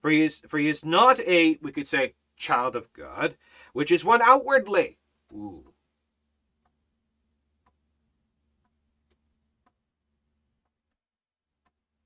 For 0.00 0.10
he 0.10 0.22
is, 0.22 0.40
for 0.40 0.58
he 0.58 0.68
is 0.68 0.84
not 0.84 1.20
a, 1.20 1.58
we 1.62 1.72
could 1.72 1.86
say, 1.86 2.14
child 2.36 2.76
of 2.76 2.92
God 2.92 3.36
which 3.78 3.92
is 3.92 4.04
one 4.04 4.20
outwardly. 4.22 4.98
Ooh. 5.32 5.72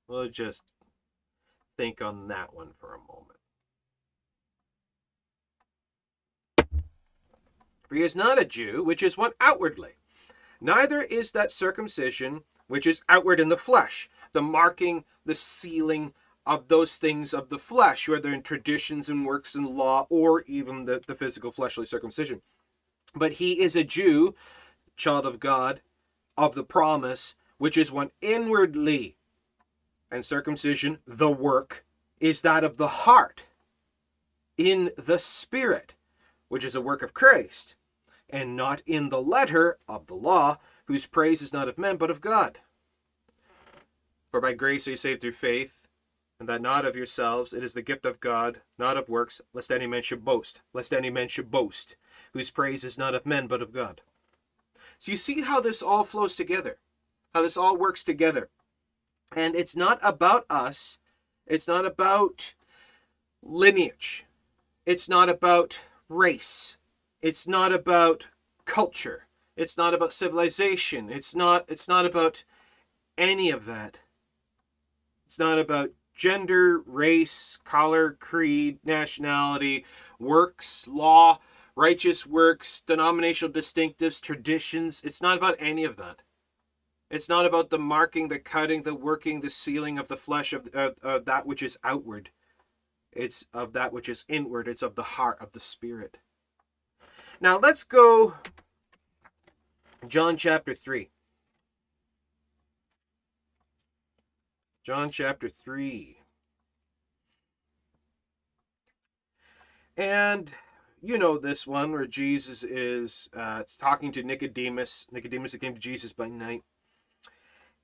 We'll 0.07 0.29
just 0.29 0.65
think 1.79 2.03
on 2.03 2.29
that 2.29 2.53
one 2.53 2.73
for 2.79 2.95
a 2.95 2.99
moment. 2.99 3.39
For 7.89 7.95
he 7.95 8.03
is 8.03 8.15
not 8.15 8.39
a 8.39 8.45
Jew, 8.45 8.85
which 8.85 9.03
is 9.03 9.17
one 9.17 9.33
outwardly. 9.41 9.93
Neither 10.61 11.01
is 11.01 11.33
that 11.33 11.51
circumcision 11.51 12.43
which 12.73 12.87
is 12.87 13.03
outward 13.07 13.39
in 13.39 13.51
the 13.51 13.57
flesh, 13.59 14.09
the 14.33 14.41
marking, 14.41 15.05
the 15.27 15.35
sealing, 15.35 16.15
of 16.47 16.69
those 16.69 16.97
things 16.97 17.35
of 17.35 17.51
the 17.51 17.59
flesh, 17.59 18.09
whether 18.09 18.33
in 18.33 18.43
traditions 18.43 19.11
and 19.11 19.27
works 19.27 19.55
and 19.55 19.67
law 19.67 20.07
or 20.09 20.43
even 20.47 20.87
the, 20.87 21.03
the 21.07 21.15
physical 21.15 21.51
fleshly 21.51 21.85
circumcision. 21.85 22.41
But 23.15 23.33
he 23.33 23.61
is 23.61 23.77
a 23.77 23.85
Jew, 23.85 24.35
child 24.97 25.27
of 25.27 25.39
God, 25.39 25.83
of 26.39 26.55
the 26.55 26.65
promise, 26.65 27.35
which 27.59 27.77
is 27.77 27.93
one 27.93 28.11
inwardly. 28.23 29.17
And 30.11 30.25
circumcision, 30.25 31.01
the 31.07 31.31
work, 31.31 31.85
is 32.21 32.41
that 32.41 32.65
of 32.65 32.79
the 32.79 32.89
heart, 32.89 33.45
in 34.57 34.93
the 34.97 35.19
spirit, 35.19 35.95
which 36.49 36.65
is 36.65 36.75
a 36.75 36.81
work 36.81 37.03
of 37.03 37.13
Christ, 37.13 37.75
and 38.31 38.57
not 38.57 38.81
in 38.87 39.11
the 39.11 39.21
letter 39.21 39.77
of 39.87 40.07
the 40.07 40.15
law, 40.15 40.57
whose 40.87 41.07
praise 41.07 41.43
is 41.43 41.53
not 41.53 41.69
of 41.69 41.79
men, 41.79 41.97
but 41.97 42.11
of 42.11 42.21
God. 42.21 42.59
For 44.31 44.41
by 44.41 44.53
grace 44.53 44.87
are 44.87 44.91
you 44.91 44.97
saved 44.97 45.21
through 45.21 45.33
faith 45.33 45.83
and 46.43 46.49
that 46.49 46.61
not 46.61 46.85
of 46.85 46.97
yourselves, 46.97 47.55
it 47.55 47.63
is 47.63 47.73
the 47.73 47.83
gift 47.83 48.05
of 48.05 48.19
God, 48.19 48.63
not 48.77 48.97
of 48.97 49.09
works, 49.09 49.41
lest 49.53 49.71
any 49.71 49.87
man 49.87 50.03
should 50.03 50.25
boast, 50.25 50.61
lest 50.73 50.93
any 50.93 51.09
man 51.09 51.29
should 51.29 51.53
boast, 51.53 51.95
whose 52.33 52.51
praise 52.51 52.83
is 52.83 52.99
not 52.99 53.15
of 53.15 53.25
men, 53.25 53.47
but 53.47 53.63
of 53.63 53.73
God. 53.73 54.01
So 54.99 55.13
you 55.13 55.17
see 55.17 55.43
how 55.43 55.61
this 55.61 55.85
all 55.85 56.03
flows 56.03 56.35
together, 56.35 56.79
how 57.33 57.43
this 57.43 57.57
all 57.57 57.77
works 57.77 58.03
together. 58.03 58.49
And 59.37 59.55
it's 59.55 59.77
not 59.77 60.01
about 60.03 60.45
us, 60.51 60.99
it's 61.47 61.69
not 61.69 61.87
about 61.87 62.55
lineage, 63.41 64.27
it's 64.85 65.09
not 65.09 65.29
about 65.29 65.81
race, 66.09 66.77
it's 67.21 67.47
not 67.47 67.71
about 67.71 68.27
culture, 68.65 69.27
it's 69.57 69.77
not 69.77 69.95
about 69.95 70.13
civilization, 70.13 71.11
it's 71.11 71.35
not 71.35 71.65
it's 71.69 71.89
not 71.89 72.07
about 72.07 72.45
any 73.19 73.51
of 73.51 73.67
that. 73.67 74.01
It's 75.27 75.39
not 75.39 75.59
about 75.59 75.91
gender, 76.15 76.81
race, 76.81 77.59
color, 77.65 78.13
creed, 78.13 78.79
nationality, 78.85 79.85
works, 80.19 80.89
law, 80.89 81.39
righteous 81.75 82.27
works, 82.27 82.81
denominational 82.83 83.53
distinctives, 83.53 84.21
traditions. 84.21 85.03
It's 85.05 85.23
not 85.23 85.39
about 85.39 85.57
any 85.59 85.85
of 85.85 85.97
that. 85.97 86.21
It's 87.11 87.29
not 87.29 87.45
about 87.45 87.71
the 87.71 87.79
marking, 87.79 88.29
the 88.29 88.39
cutting, 88.39 88.83
the 88.83 88.95
working, 88.95 89.41
the 89.41 89.51
sealing 89.51 89.99
of 89.99 90.09
the 90.09 90.17
flesh 90.17 90.53
of, 90.53 90.69
of, 90.75 90.97
of 91.03 91.25
that 91.27 91.47
which 91.47 91.63
is 91.63 91.79
outward. 91.85 92.31
It's 93.13 93.47
of 93.53 93.75
that 93.75 93.93
which 93.93 94.09
is 94.09 94.25
inward. 94.29 94.67
It's 94.67 94.83
of 94.83 94.95
the 94.95 95.03
heart 95.03 95.39
of 95.41 95.53
the 95.53 95.61
spirit. 95.61 96.19
Now 97.41 97.59
let's 97.59 97.85
go 97.85 98.35
John 100.09 100.37
chapter 100.37 100.75
3. 100.75 101.11
John 104.85 105.11
chapter 105.11 105.49
3. 105.49 106.19
And 109.97 110.53
you 111.01 111.19
know 111.19 111.39
this 111.39 111.67
one 111.67 111.93
where 111.93 112.07
Jesus 112.07 112.65
is 112.65 113.31
uh, 113.37 113.63
talking 113.79 114.11
to 114.13 114.25
Nicodemus. 114.25 115.07
Nicodemus 115.13 115.53
that 115.53 115.61
came 115.61 115.75
to 115.75 115.81
Jesus 115.81 116.13
by 116.13 116.27
night. 116.27 116.63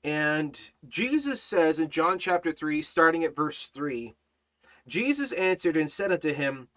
And 0.02 0.58
Jesus 0.88 1.40
says 1.40 1.78
in 1.78 1.88
John 1.90 2.18
chapter 2.18 2.50
3, 2.50 2.82
starting 2.82 3.24
at 3.24 3.34
verse 3.34 3.68
3, 3.68 4.14
Jesus 4.86 5.32
answered 5.32 5.76
and 5.76 5.90
said 5.90 6.12
unto 6.12 6.32
him, 6.32 6.68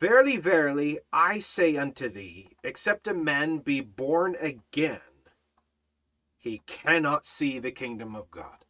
Verily, 0.00 0.38
verily, 0.38 0.98
I 1.12 1.40
say 1.40 1.76
unto 1.76 2.08
thee, 2.08 2.48
except 2.64 3.06
a 3.06 3.12
man 3.12 3.58
be 3.58 3.82
born 3.82 4.34
again, 4.40 5.00
he 6.38 6.62
cannot 6.66 7.26
see 7.26 7.58
the 7.58 7.70
kingdom 7.70 8.16
of 8.16 8.30
God. 8.30 8.64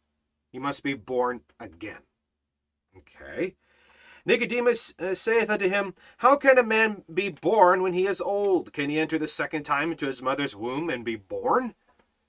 He 0.51 0.59
must 0.59 0.83
be 0.83 0.93
born 0.93 1.41
again. 1.57 2.01
Okay. 2.97 3.55
Nicodemus 4.25 4.93
uh, 4.99 5.15
saith 5.15 5.49
unto 5.49 5.69
him, 5.69 5.95
How 6.17 6.35
can 6.35 6.57
a 6.57 6.63
man 6.63 7.03
be 7.11 7.29
born 7.29 7.81
when 7.81 7.93
he 7.93 8.05
is 8.05 8.19
old? 8.19 8.73
Can 8.73 8.89
he 8.89 8.99
enter 8.99 9.17
the 9.17 9.27
second 9.27 9.63
time 9.63 9.91
into 9.91 10.07
his 10.07 10.21
mother's 10.21 10.55
womb 10.55 10.89
and 10.89 11.05
be 11.05 11.15
born? 11.15 11.75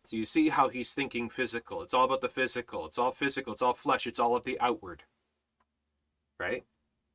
So 0.05 0.17
you 0.17 0.25
see 0.25 0.49
how 0.49 0.69
he's 0.69 0.95
thinking 0.95 1.29
physical. 1.29 1.83
It's 1.83 1.93
all 1.93 2.05
about 2.05 2.21
the 2.21 2.29
physical. 2.29 2.87
It's 2.87 2.99
all 2.99 3.11
physical. 3.11 3.53
It's 3.53 3.63
all 3.63 3.75
flesh. 3.75 4.07
It's 4.07 4.21
all 4.21 4.37
of 4.37 4.45
the 4.45 4.59
outward. 4.61 5.03
Right? 6.39 6.65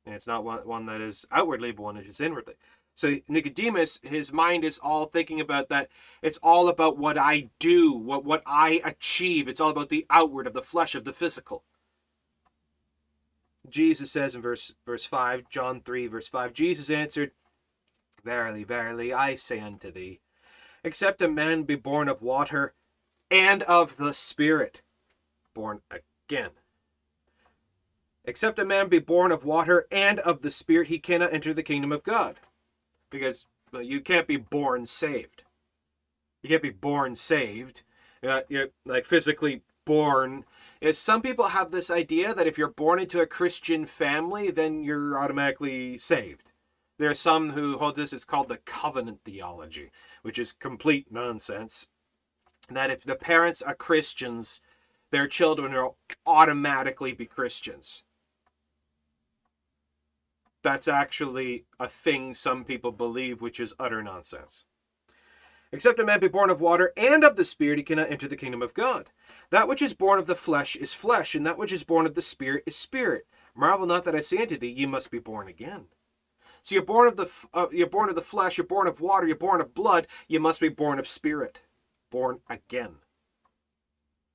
And 0.08 0.14
it's 0.14 0.26
not 0.26 0.42
one, 0.42 0.66
one 0.66 0.86
that 0.86 1.02
is 1.02 1.26
outwardly, 1.30 1.70
but 1.70 1.82
one 1.82 1.96
that 1.96 2.06
is 2.06 2.18
inwardly. 2.18 2.54
So 2.94 3.16
Nicodemus, 3.28 4.00
his 4.02 4.32
mind 4.32 4.64
is 4.64 4.78
all 4.78 5.04
thinking 5.04 5.38
about 5.38 5.68
that. 5.68 5.90
It's 6.22 6.38
all 6.38 6.70
about 6.70 6.96
what 6.96 7.18
I 7.18 7.50
do, 7.58 7.92
what, 7.92 8.24
what 8.24 8.42
I 8.46 8.80
achieve. 8.82 9.48
It's 9.48 9.60
all 9.60 9.68
about 9.68 9.90
the 9.90 10.06
outward 10.08 10.46
of 10.46 10.54
the 10.54 10.62
flesh, 10.62 10.94
of 10.94 11.04
the 11.04 11.12
physical. 11.12 11.62
Jesus 13.68 14.10
says 14.10 14.34
in 14.34 14.40
verse 14.40 14.72
verse 14.86 15.04
5, 15.04 15.50
John 15.50 15.82
3, 15.82 16.06
verse 16.06 16.26
5, 16.26 16.54
Jesus 16.54 16.88
answered, 16.88 17.32
Verily, 18.24 18.64
verily, 18.64 19.12
I 19.12 19.34
say 19.34 19.60
unto 19.60 19.92
thee, 19.92 20.20
except 20.82 21.20
a 21.20 21.28
man 21.28 21.64
be 21.64 21.74
born 21.74 22.08
of 22.08 22.22
water 22.22 22.72
and 23.30 23.62
of 23.64 23.98
the 23.98 24.14
Spirit, 24.14 24.80
born 25.52 25.82
again. 25.90 26.52
Except 28.28 28.58
a 28.58 28.64
man 28.66 28.90
be 28.90 28.98
born 28.98 29.32
of 29.32 29.46
water 29.46 29.86
and 29.90 30.18
of 30.18 30.42
the 30.42 30.50
Spirit, 30.50 30.88
he 30.88 30.98
cannot 30.98 31.32
enter 31.32 31.54
the 31.54 31.62
kingdom 31.62 31.90
of 31.90 32.02
God 32.02 32.36
because 33.08 33.46
well, 33.72 33.80
you 33.80 34.02
can't 34.02 34.26
be 34.26 34.36
born 34.36 34.84
saved. 34.84 35.44
You 36.42 36.50
can't 36.50 36.62
be 36.62 36.68
born 36.68 37.16
saved. 37.16 37.84
Uh, 38.22 38.42
you're 38.50 38.68
like 38.84 39.06
physically 39.06 39.62
born. 39.86 40.44
Is 40.82 40.98
some 40.98 41.22
people 41.22 41.48
have 41.48 41.70
this 41.70 41.90
idea 41.90 42.34
that 42.34 42.46
if 42.46 42.58
you're 42.58 42.68
born 42.68 42.98
into 42.98 43.22
a 43.22 43.26
Christian 43.26 43.86
family, 43.86 44.50
then 44.50 44.84
you're 44.84 45.18
automatically 45.18 45.96
saved. 45.96 46.50
There 46.98 47.08
are 47.08 47.14
some 47.14 47.52
who 47.52 47.78
hold 47.78 47.96
this. 47.96 48.12
It's 48.12 48.26
called 48.26 48.50
the 48.50 48.58
covenant 48.58 49.20
theology, 49.24 49.90
which 50.20 50.38
is 50.38 50.52
complete 50.52 51.10
nonsense. 51.10 51.86
That 52.68 52.90
if 52.90 53.04
the 53.04 53.16
parents 53.16 53.62
are 53.62 53.74
Christians, 53.74 54.60
their 55.12 55.28
children 55.28 55.72
will 55.72 55.96
automatically 56.26 57.14
be 57.14 57.24
Christians 57.24 58.02
that's 60.62 60.88
actually 60.88 61.64
a 61.78 61.88
thing 61.88 62.34
some 62.34 62.64
people 62.64 62.92
believe, 62.92 63.40
which 63.40 63.60
is 63.60 63.74
utter 63.78 64.02
nonsense. 64.02 64.64
Except 65.70 66.00
a 66.00 66.04
man 66.04 66.20
be 66.20 66.28
born 66.28 66.50
of 66.50 66.60
water 66.60 66.92
and 66.96 67.22
of 67.22 67.36
the 67.36 67.44
Spirit, 67.44 67.78
he 67.78 67.84
cannot 67.84 68.10
enter 68.10 68.26
the 68.26 68.36
kingdom 68.36 68.62
of 68.62 68.74
God. 68.74 69.10
That 69.50 69.68
which 69.68 69.82
is 69.82 69.92
born 69.94 70.18
of 70.18 70.26
the 70.26 70.34
flesh 70.34 70.76
is 70.76 70.94
flesh, 70.94 71.34
and 71.34 71.46
that 71.46 71.58
which 71.58 71.72
is 71.72 71.84
born 71.84 72.06
of 72.06 72.14
the 72.14 72.22
Spirit 72.22 72.64
is 72.66 72.76
spirit. 72.76 73.26
Marvel 73.54 73.86
not 73.86 74.04
that 74.04 74.14
I 74.14 74.20
say 74.20 74.38
unto 74.38 74.56
thee, 74.56 74.68
ye 74.68 74.86
must 74.86 75.10
be 75.10 75.18
born 75.18 75.48
again. 75.48 75.86
So 76.62 76.74
you're 76.74 76.84
born 76.84 77.08
of 77.08 77.16
the 77.16 77.30
uh, 77.54 77.66
you're 77.70 77.86
born 77.86 78.08
of 78.08 78.14
the 78.14 78.22
flesh, 78.22 78.58
you're 78.58 78.66
born 78.66 78.86
of 78.86 79.00
water, 79.00 79.26
you're 79.26 79.36
born 79.36 79.60
of 79.60 79.74
blood. 79.74 80.06
You 80.26 80.40
must 80.40 80.60
be 80.60 80.68
born 80.68 80.98
of 80.98 81.08
spirit, 81.08 81.60
born 82.10 82.40
again, 82.48 82.96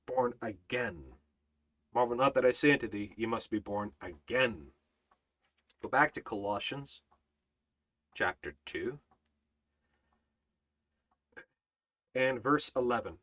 born 0.06 0.34
again. 0.42 1.14
Marvel 1.94 2.16
not 2.16 2.34
that 2.34 2.44
I 2.44 2.50
say 2.50 2.72
unto 2.72 2.88
thee, 2.88 3.12
ye 3.16 3.26
must 3.26 3.50
be 3.50 3.58
born 3.58 3.92
again. 4.00 4.68
Go 5.84 5.90
back 5.90 6.14
to 6.14 6.22
Colossians 6.22 7.02
chapter 8.14 8.54
2 8.64 9.00
and 12.14 12.42
verse 12.42 12.72
11. 12.74 13.18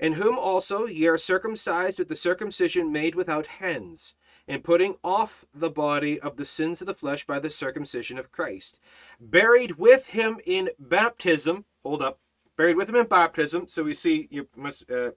In 0.00 0.14
whom 0.14 0.38
also 0.38 0.86
ye 0.86 1.06
are 1.08 1.18
circumcised 1.18 1.98
with 1.98 2.08
the 2.08 2.16
circumcision 2.16 2.90
made 2.90 3.14
without 3.14 3.58
hands, 3.60 4.14
in 4.46 4.62
putting 4.62 4.94
off 5.04 5.44
the 5.52 5.68
body 5.68 6.18
of 6.18 6.38
the 6.38 6.46
sins 6.46 6.80
of 6.80 6.86
the 6.86 6.94
flesh 6.94 7.26
by 7.26 7.38
the 7.38 7.50
circumcision 7.50 8.16
of 8.16 8.32
Christ, 8.32 8.80
buried 9.20 9.72
with 9.72 10.06
him 10.06 10.40
in 10.46 10.70
baptism. 10.78 11.66
Hold 11.82 12.00
up, 12.00 12.18
buried 12.56 12.78
with 12.78 12.88
him 12.88 12.96
in 12.96 13.08
baptism. 13.08 13.68
So 13.68 13.82
we 13.82 13.92
see 13.92 14.26
you 14.30 14.48
must 14.56 14.90
uh, 14.90 15.10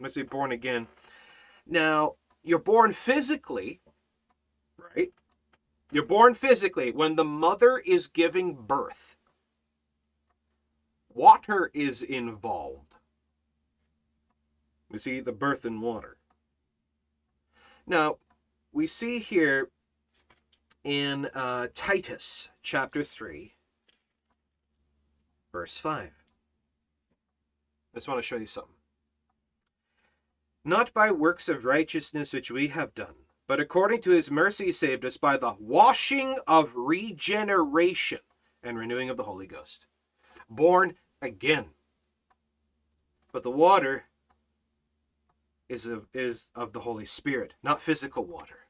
must 0.00 0.16
be 0.16 0.24
born 0.24 0.50
again. 0.50 0.88
Now 1.64 2.14
you're 2.42 2.58
born 2.58 2.92
physically, 2.92 3.80
right? 4.76 5.12
You're 5.92 6.06
born 6.06 6.32
physically. 6.32 6.90
When 6.90 7.16
the 7.16 7.24
mother 7.24 7.76
is 7.76 8.06
giving 8.08 8.54
birth, 8.54 9.16
water 11.12 11.70
is 11.74 12.02
involved. 12.02 12.94
You 14.90 14.98
see 14.98 15.20
the 15.20 15.32
birth 15.32 15.66
in 15.66 15.82
water. 15.82 16.16
Now, 17.86 18.16
we 18.72 18.86
see 18.86 19.18
here 19.18 19.68
in 20.82 21.26
uh, 21.34 21.68
Titus 21.74 22.48
chapter 22.62 23.04
3, 23.04 23.52
verse 25.52 25.76
5. 25.78 26.04
I 26.04 26.10
just 27.94 28.08
want 28.08 28.16
to 28.16 28.22
show 28.22 28.36
you 28.36 28.46
something. 28.46 28.72
Not 30.64 30.94
by 30.94 31.10
works 31.10 31.50
of 31.50 31.66
righteousness 31.66 32.32
which 32.32 32.50
we 32.50 32.68
have 32.68 32.94
done 32.94 33.26
but 33.46 33.60
according 33.60 34.00
to 34.02 34.10
his 34.10 34.30
mercy 34.30 34.66
he 34.66 34.72
saved 34.72 35.04
us 35.04 35.16
by 35.16 35.36
the 35.36 35.54
washing 35.58 36.36
of 36.46 36.74
regeneration 36.76 38.20
and 38.62 38.78
renewing 38.78 39.10
of 39.10 39.16
the 39.16 39.24
Holy 39.24 39.46
Ghost. 39.46 39.86
Born 40.48 40.94
again. 41.20 41.66
But 43.32 43.42
the 43.42 43.50
water 43.50 44.04
is 45.68 45.86
of, 45.86 46.06
is 46.12 46.50
of 46.54 46.72
the 46.72 46.80
Holy 46.80 47.04
Spirit, 47.04 47.54
not 47.62 47.82
physical 47.82 48.24
water. 48.24 48.66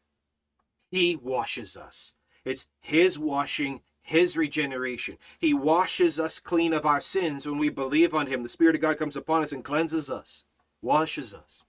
He 0.90 1.16
washes 1.16 1.76
us. 1.76 2.14
It's 2.44 2.66
His 2.80 3.18
washing, 3.18 3.80
His 4.02 4.36
regeneration. 4.36 5.18
He 5.38 5.52
washes 5.52 6.20
us 6.20 6.38
clean 6.38 6.72
of 6.72 6.86
our 6.86 7.00
sins 7.00 7.46
when 7.46 7.58
we 7.58 7.70
believe 7.70 8.14
on 8.14 8.26
Him. 8.28 8.42
The 8.42 8.48
Spirit 8.48 8.76
of 8.76 8.82
God 8.82 8.98
comes 8.98 9.16
upon 9.16 9.42
us 9.42 9.52
and 9.52 9.64
cleanses 9.64 10.10
us, 10.10 10.44
washes 10.80 11.34
us. 11.34 11.64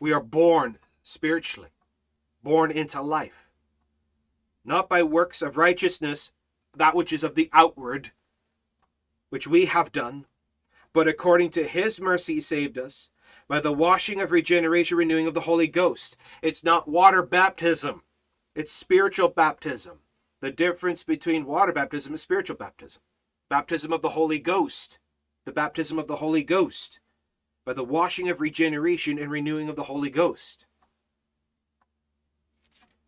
We 0.00 0.12
are 0.12 0.22
born 0.22 0.78
spiritually 1.02 1.70
born 2.44 2.70
into 2.70 3.02
life, 3.02 3.48
not 4.64 4.88
by 4.88 5.02
works 5.02 5.42
of 5.42 5.56
righteousness, 5.56 6.30
that 6.76 6.94
which 6.94 7.12
is 7.12 7.24
of 7.24 7.34
the 7.34 7.50
outward, 7.52 8.12
which 9.30 9.48
we 9.48 9.64
have 9.64 9.90
done, 9.90 10.26
but 10.92 11.08
according 11.08 11.50
to 11.50 11.66
his 11.66 12.00
mercy 12.00 12.40
saved 12.40 12.78
us, 12.78 13.10
by 13.48 13.58
the 13.58 13.72
washing 13.72 14.20
of 14.20 14.30
regeneration, 14.30 14.96
renewing 14.96 15.26
of 15.26 15.34
the 15.34 15.40
Holy 15.40 15.66
Ghost. 15.66 16.16
It's 16.40 16.62
not 16.62 16.88
water 16.88 17.22
baptism, 17.22 18.02
it's 18.54 18.70
spiritual 18.70 19.28
baptism. 19.28 19.98
The 20.40 20.52
difference 20.52 21.02
between 21.02 21.46
water 21.46 21.72
baptism 21.72 22.12
and 22.12 22.20
spiritual 22.20 22.56
baptism. 22.56 23.02
Baptism 23.48 23.92
of 23.92 24.02
the 24.02 24.10
Holy 24.10 24.38
Ghost. 24.38 24.98
The 25.44 25.52
baptism 25.52 25.98
of 25.98 26.06
the 26.06 26.16
Holy 26.16 26.42
Ghost. 26.42 27.00
By 27.64 27.72
the 27.72 27.82
washing 27.82 28.28
of 28.28 28.40
regeneration 28.40 29.18
and 29.18 29.30
renewing 29.30 29.68
of 29.68 29.76
the 29.76 29.84
Holy 29.84 30.10
Ghost. 30.10 30.66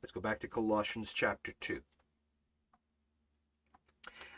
Let's 0.06 0.12
go 0.12 0.20
back 0.20 0.38
to 0.38 0.46
Colossians 0.46 1.12
chapter 1.12 1.50
2. 1.58 1.80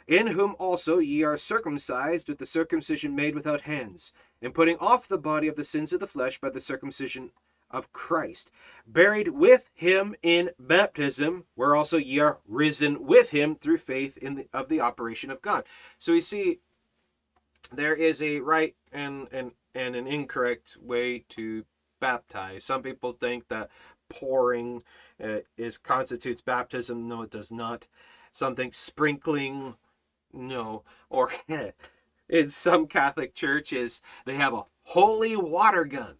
In 0.07 0.29
whom 0.29 0.57
also 0.59 0.99
ye 0.99 1.23
are 1.23 1.37
circumcised 1.37 2.27
with 2.27 2.39
the 2.39 2.47
circumcision 2.47 3.15
made 3.15 3.35
without 3.35 3.61
hands, 3.61 4.15
in 4.41 4.53
putting 4.53 4.79
off 4.79 5.07
the 5.07 5.19
body 5.19 5.47
of 5.47 5.57
the 5.57 5.65
sins 5.65 5.93
of 5.93 6.01
the 6.01 6.07
flesh 6.07 6.41
by 6.41 6.49
the 6.49 6.59
circumcision 6.59 7.33
of 7.71 7.93
Christ, 7.93 8.51
buried 8.87 9.29
with 9.29 9.69
him 9.75 10.15
in 10.23 10.53
baptism, 10.59 11.45
where 11.55 11.77
also 11.77 11.99
ye 11.99 12.19
are 12.19 12.39
risen 12.49 13.05
with 13.05 13.29
him 13.29 13.55
through 13.55 13.77
faith 13.77 14.17
in 14.17 14.37
the, 14.37 14.49
of 14.55 14.71
the 14.71 14.81
operation 14.81 15.31
of 15.31 15.43
God. 15.43 15.65
So 15.99 16.13
we 16.13 16.23
see 16.23 16.61
there 17.71 17.95
is 17.95 18.23
a 18.23 18.41
right 18.41 18.75
and, 18.91 19.29
and, 19.31 19.53
and 19.75 19.95
an 19.95 20.07
incorrect 20.07 20.79
way 20.81 21.27
to 21.29 21.67
baptize. 22.01 22.65
Some 22.65 22.83
people 22.83 23.13
think 23.13 23.49
that 23.49 23.69
pouring 24.09 24.83
uh, 25.23 25.41
is 25.57 25.79
constitutes 25.79 26.41
baptism. 26.41 27.09
No, 27.09 27.23
it 27.23 27.31
does 27.31 27.53
not. 27.53 27.87
Something 28.33 28.73
sprinkling, 28.73 29.75
no. 30.33 30.83
Or 31.11 31.31
in 32.29 32.49
some 32.49 32.87
Catholic 32.87 33.35
churches, 33.35 34.03
they 34.25 34.35
have 34.35 34.55
a 34.55 34.65
holy 34.85 35.37
water 35.37 35.85
gun. 35.85 36.17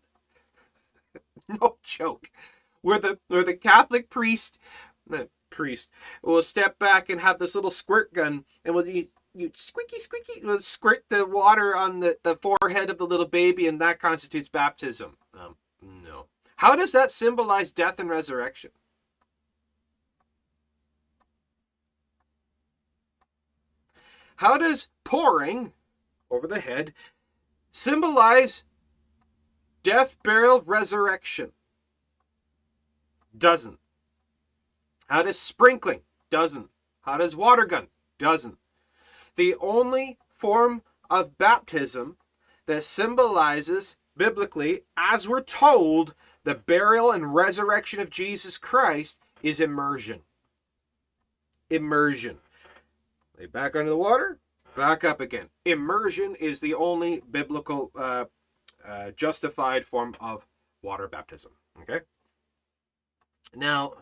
no 1.49 1.77
joke. 1.83 2.31
Where 2.83 2.99
the 2.99 3.19
where 3.29 3.45
the 3.45 3.55
Catholic 3.55 4.09
priest, 4.09 4.59
the 5.07 5.29
priest 5.51 5.91
will 6.23 6.43
step 6.43 6.79
back 6.79 7.11
and 7.11 7.21
have 7.21 7.39
this 7.39 7.55
little 7.55 7.71
squirt 7.71 8.13
gun, 8.13 8.45
and 8.65 8.75
will 8.75 8.87
you, 8.87 9.09
you 9.35 9.51
squeaky 9.55 9.99
squeaky 9.99 10.43
squirt 10.61 11.05
the 11.09 11.27
water 11.27 11.77
on 11.77 12.01
the, 12.01 12.19
the 12.23 12.37
forehead 12.37 12.91
of 12.91 12.99
the 12.99 13.07
little 13.07 13.27
baby, 13.27 13.67
and 13.67 13.81
that 13.81 14.01
constitutes 14.01 14.49
baptism. 14.49 15.17
Um. 15.35 15.57
How 16.59 16.75
does 16.75 16.91
that 16.91 17.13
symbolize 17.13 17.71
death 17.71 18.01
and 18.01 18.11
resurrection? 18.11 18.73
How 24.37 24.59
does 24.59 24.89
pouring 25.05 25.73
over 26.29 26.49
the 26.49 26.59
head 26.59 26.95
symbolize 27.71 28.65
death, 29.85 30.17
burial, 30.25 30.63
resurrection? 30.67 31.53
Doesn't. 33.37 33.79
How 35.07 35.23
does 35.23 35.39
sprinkling? 35.39 36.01
Doesn't. 36.29 36.71
How 37.03 37.19
does 37.19 37.37
water 37.37 37.67
gun? 37.67 37.87
Doesn't. 38.19 38.59
The 39.37 39.55
only 39.61 40.19
form 40.29 40.83
of 41.09 41.39
baptism 41.39 42.17
that 42.67 42.83
symbolizes 42.83 43.97
biblically, 44.17 44.83
as 44.97 45.29
we're 45.29 45.41
told, 45.41 46.15
the 46.45 46.55
burial 46.55 47.11
and 47.11 47.35
resurrection 47.35 48.01
of 48.01 48.11
Jesus 48.11 48.59
Christ 48.59 49.19
is 49.43 49.61
immersion. 49.61 50.21
Immersion. 51.71 52.39
Lay 53.39 53.47
back 53.47 53.77
under 53.77 53.91
the 53.91 53.97
water, 53.97 54.39
back 54.77 55.05
up 55.05 55.21
again. 55.21 55.49
Immersion 55.65 56.35
is 56.37 56.61
the 56.61 56.75
only 56.75 57.23
biblical 57.31 57.91
uh, 57.95 58.25
uh, 58.87 59.11
justified 59.13 59.87
form 59.87 60.15
of 60.21 60.47
water 60.83 61.07
baptism. 61.07 61.53
Okay? 61.83 62.01
Now, 63.55 63.95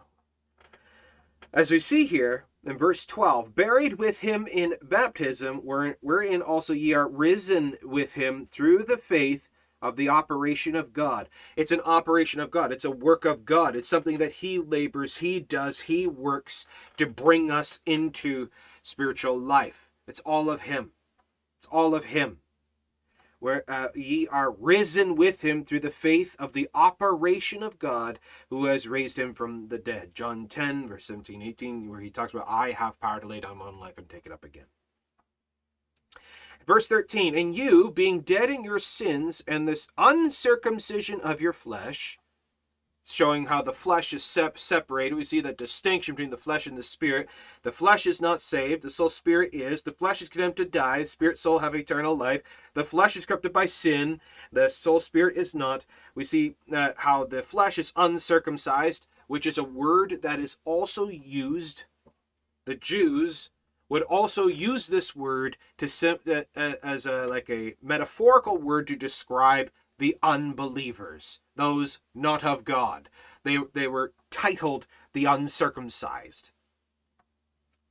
as 1.53 1.71
we 1.71 1.79
see 1.79 2.07
here 2.07 2.45
in 2.65 2.77
verse 2.77 3.07
12, 3.07 3.55
buried 3.55 3.95
with 3.95 4.21
him 4.21 4.47
in 4.47 4.75
baptism, 4.83 5.59
wherein 5.59 6.43
also 6.43 6.73
ye 6.73 6.93
are 6.93 7.09
risen 7.09 7.77
with 7.83 8.15
him 8.15 8.45
through 8.45 8.85
the 8.85 8.99
faith 8.99 9.49
of 9.83 9.97
the 9.97 10.09
operation 10.09 10.75
of 10.75 10.93
God. 10.93 11.29
It's 11.57 11.73
an 11.73 11.81
operation 11.81 12.41
of 12.41 12.51
God. 12.51 12.73
It's 12.73 12.85
a 12.85 12.91
work 12.91 13.25
of 13.25 13.45
God. 13.45 13.77
It's 13.77 13.89
something 13.89 14.19
that 14.19 14.33
He 14.33 14.59
labors, 14.59 15.19
He 15.19 15.41
does, 15.41 15.81
He 15.81 16.07
works 16.07 16.67
to 16.97 17.07
bring 17.07 17.51
us 17.51 17.81
into 17.87 18.49
spiritual 18.83 19.39
life. 19.39 19.91
It's 20.07 20.21
all 20.21 20.51
of 20.51 20.63
Him. 20.63 20.93
It's 21.59 21.67
all 21.67 21.95
of 21.95 22.07
Him. 22.07 22.39
Where 23.39 23.65
uh, 23.69 23.89
ye 23.95 24.27
are 24.29 24.51
risen 24.51 25.15
with 25.15 25.45
Him 25.45 25.65
through 25.65 25.81
the 25.81 25.91
faith 25.91 26.37
of 26.39 26.53
the 26.53 26.69
operation 26.75 27.63
of 27.63 27.79
God 27.79 28.19
who 28.49 28.65
has 28.65 28.89
raised 28.89 29.19
Him 29.19 29.35
from 29.35 29.69
the 29.69 29.79
dead. 29.79 30.15
John 30.15 30.47
10, 30.47 30.89
verse 30.89 31.05
17, 31.05 31.43
18, 31.43 31.89
where 31.89 32.01
He 32.01 32.11
talks 32.11 32.33
about, 32.33 32.47
I 32.49 32.71
have 32.71 32.99
power 32.99 33.21
to 33.21 33.27
lay 33.27 33.41
down 33.41 33.59
my 33.59 33.67
own 33.67 33.79
life 33.79 33.99
and 33.99 34.09
take 34.09 34.25
it 34.25 34.33
up 34.33 34.45
again. 34.45 34.67
Verse 36.67 36.89
13, 36.89 37.39
and 37.39 37.55
you, 37.55 37.93
being 37.93 38.21
dead 38.21 38.51
in 38.51 38.65
your 38.65 38.81
sins 38.81 39.43
and 39.47 39.69
this 39.69 39.87
uncircumcision 39.97 41.21
of 41.21 41.41
your 41.41 41.53
flesh, 41.53 42.19
showing 43.05 43.47
how 43.47 43.63
the 43.63 43.73
flesh 43.73 44.13
is 44.13 44.25
sep- 44.25 44.59
separated. 44.59 45.15
We 45.15 45.23
see 45.23 45.41
that 45.43 45.57
distinction 45.57 46.17
between 46.17 46.31
the 46.31 46.37
flesh 46.37 46.67
and 46.67 46.77
the 46.77 46.83
spirit. 46.83 47.29
The 47.63 47.71
flesh 47.71 48.07
is 48.07 48.21
not 48.21 48.41
saved, 48.41 48.83
the 48.83 48.91
soul 48.91 49.09
spirit 49.09 49.55
is. 49.55 49.83
The 49.83 49.93
flesh 49.93 50.23
is 50.23 50.29
condemned 50.29 50.57
to 50.57 50.65
die, 50.65 51.01
the 51.01 51.07
spirit 51.07 51.39
soul 51.39 51.61
have 51.61 51.75
eternal 51.77 52.17
life. 52.17 52.43
The 52.75 52.85
flesh 52.85 53.17
is 53.17 53.27
corrupted 53.27 53.53
by 53.53 53.67
sin, 53.67 54.21
the 54.53 54.69
soul 54.69 54.99
spirit 54.99 55.37
is 55.37 55.55
not. 55.55 55.87
We 56.17 56.25
see 56.25 56.57
uh, 56.73 56.93
how 56.97 57.25
the 57.25 57.43
flesh 57.43 57.79
is 57.79 57.93
uncircumcised, 57.95 59.07
which 59.29 59.47
is 59.47 59.59
a 59.59 59.65
word 59.65 60.19
that 60.23 60.41
is 60.41 60.59
also 60.65 61.09
used. 61.09 61.85
The 62.65 62.75
Jews 62.75 63.51
would 63.89 64.03
also 64.03 64.47
use 64.47 64.87
this 64.87 65.15
word 65.15 65.57
to 65.79 65.87
uh, 66.27 66.43
uh, 66.57 66.75
as 66.83 67.07
a 67.07 67.27
like 67.27 67.49
a 67.49 67.75
metaphorical 67.83 68.57
word 68.57 68.87
to 68.89 68.97
describe 68.97 69.71
the 69.99 70.17
unbelievers, 70.23 71.41
those 71.55 72.01
not 72.15 72.45
of 72.45 72.65
God. 72.65 73.09
They 73.45 73.59
they 73.75 73.87
were 73.87 74.13
titled 74.31 74.87
the 75.13 75.25
uncircumcised. 75.25 76.51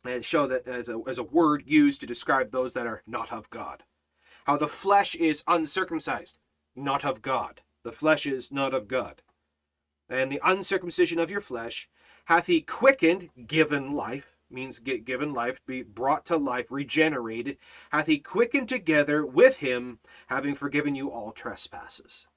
And 0.03 0.23
show 0.23 0.45
that 0.45 0.67
as 0.67 0.87
a, 0.87 1.01
as 1.07 1.17
a 1.17 1.23
word 1.23 1.63
used 1.65 1.99
to 2.01 2.07
describe 2.07 2.51
those 2.51 2.75
that 2.75 2.85
are 2.85 3.01
not 3.07 3.33
of 3.33 3.49
God. 3.49 3.83
How 4.45 4.55
the 4.57 4.67
flesh 4.67 5.15
is 5.15 5.43
uncircumcised, 5.47 6.37
not 6.75 7.03
of 7.03 7.23
God. 7.23 7.61
The 7.83 7.91
flesh 7.91 8.27
is 8.27 8.51
not 8.51 8.75
of 8.75 8.87
God. 8.87 9.23
And 10.07 10.31
the 10.31 10.41
uncircumcision 10.43 11.17
of 11.17 11.31
your 11.31 11.41
flesh 11.41 11.89
hath 12.25 12.45
he 12.45 12.61
quickened, 12.61 13.29
given 13.47 13.95
life, 13.95 14.34
means 14.49 14.79
get 14.79 15.05
given 15.05 15.33
life, 15.33 15.59
be 15.65 15.81
brought 15.81 16.25
to 16.25 16.37
life, 16.37 16.67
regenerated, 16.69 17.57
hath 17.91 18.07
he 18.07 18.19
quickened 18.19 18.69
together 18.69 19.25
with 19.25 19.57
him, 19.57 19.99
having 20.27 20.55
forgiven 20.55 20.95
you 20.95 21.11
all 21.11 21.31
trespasses. 21.31 22.27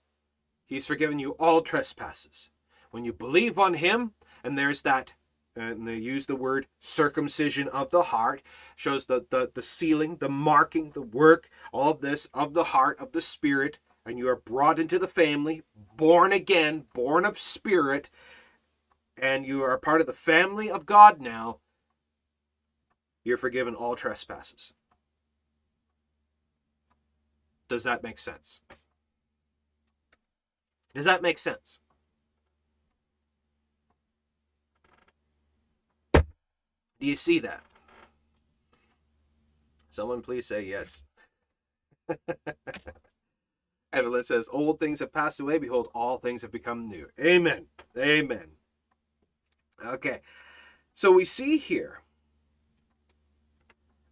He's 0.66 0.87
forgiven 0.87 1.18
you 1.18 1.33
all 1.33 1.62
trespasses. 1.62 2.51
When 2.90 3.05
you 3.05 3.12
believe 3.12 3.59
on 3.59 3.75
him, 3.75 4.12
and 4.42 4.57
there's 4.57 4.83
that, 4.83 5.14
uh, 5.57 5.62
and 5.62 5.88
they 5.88 5.97
use 5.97 6.27
the 6.27 6.37
word 6.37 6.66
circumcision 6.79 7.68
of 7.68 7.90
the 7.90 8.05
heart, 8.05 8.42
shows 8.77 9.07
the, 9.07 9.27
the, 9.31 9.51
the 9.53 9.62
sealing, 9.62 10.16
the 10.16 10.29
marking, 10.29 10.90
the 10.90 11.03
work, 11.03 11.49
all 11.73 11.90
of 11.90 12.01
this 12.01 12.27
of 12.35 12.55
the 12.55 12.64
heart, 12.64 12.99
of 12.99 13.12
the 13.12 13.21
spirit, 13.21 13.79
and 14.07 14.18
you 14.18 14.29
are 14.29 14.37
brought 14.37 14.79
into 14.79 14.99
the 14.99 15.09
family, 15.09 15.62
born 15.97 16.33
again, 16.33 16.85
born 16.94 17.25
of 17.25 17.38
spirit, 17.38 18.09
and 19.21 19.44
you 19.44 19.62
are 19.62 19.77
part 19.79 20.01
of 20.01 20.07
the 20.07 20.12
family 20.12 20.71
of 20.71 20.87
God 20.87 21.21
now 21.21 21.59
you're 23.29 23.37
forgiven 23.37 23.75
all 23.75 23.95
trespasses. 23.95 24.73
Does 27.69 27.85
that 27.85 28.03
make 28.03 28.19
sense? 28.19 28.62
Does 30.95 31.05
that 31.05 31.21
make 31.21 31.37
sense? 31.37 31.81
Do 36.14 36.23
you 37.07 37.17
see 37.17 37.38
that? 37.41 37.62
Someone 39.91 40.23
please 40.23 40.47
say 40.47 40.64
yes. 40.64 41.03
Evelyn 43.93 44.23
says, 44.23 44.49
Old 44.51 44.81
things 44.81 45.01
have 45.01 45.12
passed 45.12 45.38
away. 45.38 45.59
Behold, 45.59 45.88
all 45.95 46.17
things 46.17 46.41
have 46.41 46.51
become 46.51 46.88
new. 46.88 47.09
Amen. 47.21 47.67
Amen. 47.97 48.53
Okay. 49.85 50.23
So 50.95 51.12
we 51.12 51.27
see 51.27 51.59
here 51.59 52.01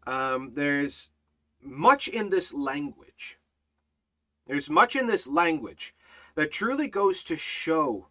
um, 0.06 0.52
there's 0.54 1.10
much 1.62 2.08
in 2.08 2.30
this 2.30 2.54
language. 2.54 3.38
There's 4.46 4.70
much 4.70 4.94
in 4.94 5.06
this 5.06 5.26
language 5.26 5.94
that 6.36 6.52
truly 6.52 6.86
goes 6.86 7.24
to 7.24 7.36
show 7.36 8.06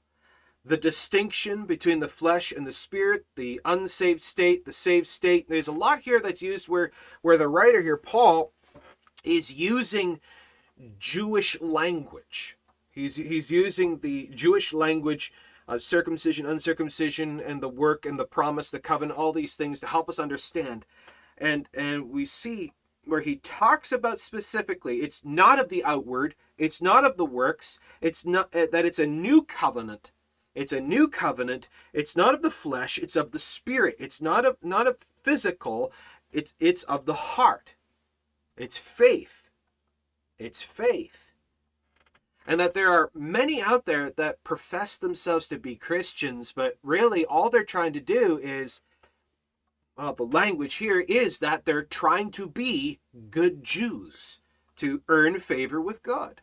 the 0.66 0.78
distinction 0.78 1.66
between 1.66 2.00
the 2.00 2.08
flesh 2.08 2.52
and 2.52 2.66
the 2.66 2.74
spirit, 2.74 3.26
the 3.36 3.62
unsaved 3.64 4.22
state, 4.22 4.66
the 4.66 4.74
saved 4.74 5.08
state. 5.08 5.48
There's 5.48 5.68
a 5.68 5.72
lot 5.72 6.00
here 6.00 6.20
that's 6.20 6.42
used 6.42 6.68
where 6.68 6.92
where 7.22 7.38
the 7.38 7.48
writer 7.48 7.82
here, 7.82 7.98
Paul, 7.98 8.52
is 9.24 9.54
using 9.54 10.20
Jewish 11.00 11.62
language. 11.62 12.58
He's 12.90 13.16
he's 13.16 13.52
using 13.52 14.00
the 14.00 14.30
Jewish 14.34 14.74
language 14.74 15.32
of 15.68 15.82
circumcision, 15.82 16.46
uncircumcision, 16.46 17.40
and 17.40 17.62
the 17.62 17.70
work 17.70 18.06
and 18.06 18.20
the 18.20 18.26
promise, 18.26 18.72
the 18.72 18.80
covenant, 18.80 19.18
all 19.18 19.32
these 19.32 19.56
things 19.56 19.80
to 19.80 19.88
help 19.88 20.10
us 20.10 20.20
understand 20.20 20.86
and 21.38 21.68
and 21.74 22.10
we 22.10 22.26
see 22.26 22.72
where 23.06 23.22
he 23.22 23.36
talks 23.38 23.92
about 23.92 24.20
specifically 24.20 24.98
it's 24.98 25.24
not 25.24 25.60
of 25.60 25.70
the 25.70 25.84
outward 25.84 26.36
it's 26.58 26.82
not 26.82 27.06
of 27.06 27.18
the 27.18 27.26
works 27.26 27.80
it's 28.02 28.26
not 28.26 28.54
uh, 28.56 28.68
that 28.72 28.86
it's 28.86 29.00
a 29.00 29.08
new 29.08 29.42
covenant. 29.42 30.12
It's 30.54 30.72
a 30.72 30.80
new 30.80 31.10
covenant. 31.10 31.68
It's 31.92 32.16
not 32.16 32.34
of 32.34 32.42
the 32.42 32.50
flesh 32.50 32.98
it's 32.98 33.16
of 33.16 33.32
the 33.32 33.40
spirit. 33.40 33.96
It's 34.00 34.22
not 34.22 34.46
of 34.46 34.58
not 34.64 34.88
of 34.88 34.98
physical 35.22 35.92
it's 36.32 36.54
it's 36.60 36.84
of 36.84 37.06
the 37.06 37.14
heart. 37.14 37.76
It's 38.58 38.78
faith. 38.78 39.50
It's 40.38 40.64
faith. 40.64 41.34
And 42.48 42.60
that 42.60 42.74
there 42.74 42.92
are 42.92 43.10
many 43.14 43.62
out 43.62 43.86
there 43.86 44.12
that 44.12 44.44
profess 44.44 44.98
themselves 44.98 45.48
to 45.48 45.58
be 45.58 45.76
Christians, 45.76 46.54
but 46.54 46.78
really 46.84 47.26
all 47.26 47.50
they're 47.50 47.64
trying 47.64 47.94
to 47.94 48.00
do 48.00 48.38
is, 48.38 48.82
well, 49.98 50.14
the 50.14 50.24
language 50.24 50.76
here 50.76 51.00
is 51.00 51.40
that 51.40 51.66
they're 51.66 51.84
trying 51.84 52.32
to 52.32 52.48
be 52.48 53.00
good 53.30 53.64
Jews 53.64 54.40
to 54.78 55.04
earn 55.08 55.40
favor 55.40 55.80
with 55.80 56.04
God. 56.04 56.42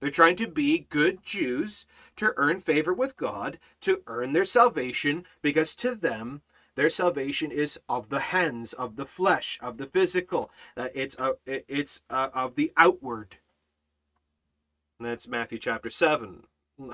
They're 0.00 0.10
trying 0.10 0.36
to 0.36 0.48
be 0.48 0.86
good 0.90 1.22
Jews 1.22 1.86
to 2.16 2.34
earn 2.36 2.60
favor 2.60 2.92
with 2.92 3.16
God, 3.16 3.58
to 3.80 4.02
earn 4.06 4.32
their 4.32 4.44
salvation, 4.44 5.24
because 5.40 5.74
to 5.76 5.94
them, 5.94 6.42
their 6.74 6.90
salvation 6.90 7.50
is 7.50 7.78
of 7.88 8.08
the 8.10 8.20
hands, 8.20 8.72
of 8.72 8.96
the 8.96 9.06
flesh, 9.06 9.58
of 9.62 9.78
the 9.78 9.86
physical. 9.86 10.50
Uh, 10.76 10.88
it's 10.94 11.18
uh, 11.18 11.32
it's 11.46 12.02
uh, 12.10 12.28
of 12.34 12.56
the 12.56 12.72
outward. 12.76 13.38
And 14.98 15.08
that's 15.08 15.28
Matthew 15.28 15.58
chapter 15.58 15.88
7. 15.88 16.44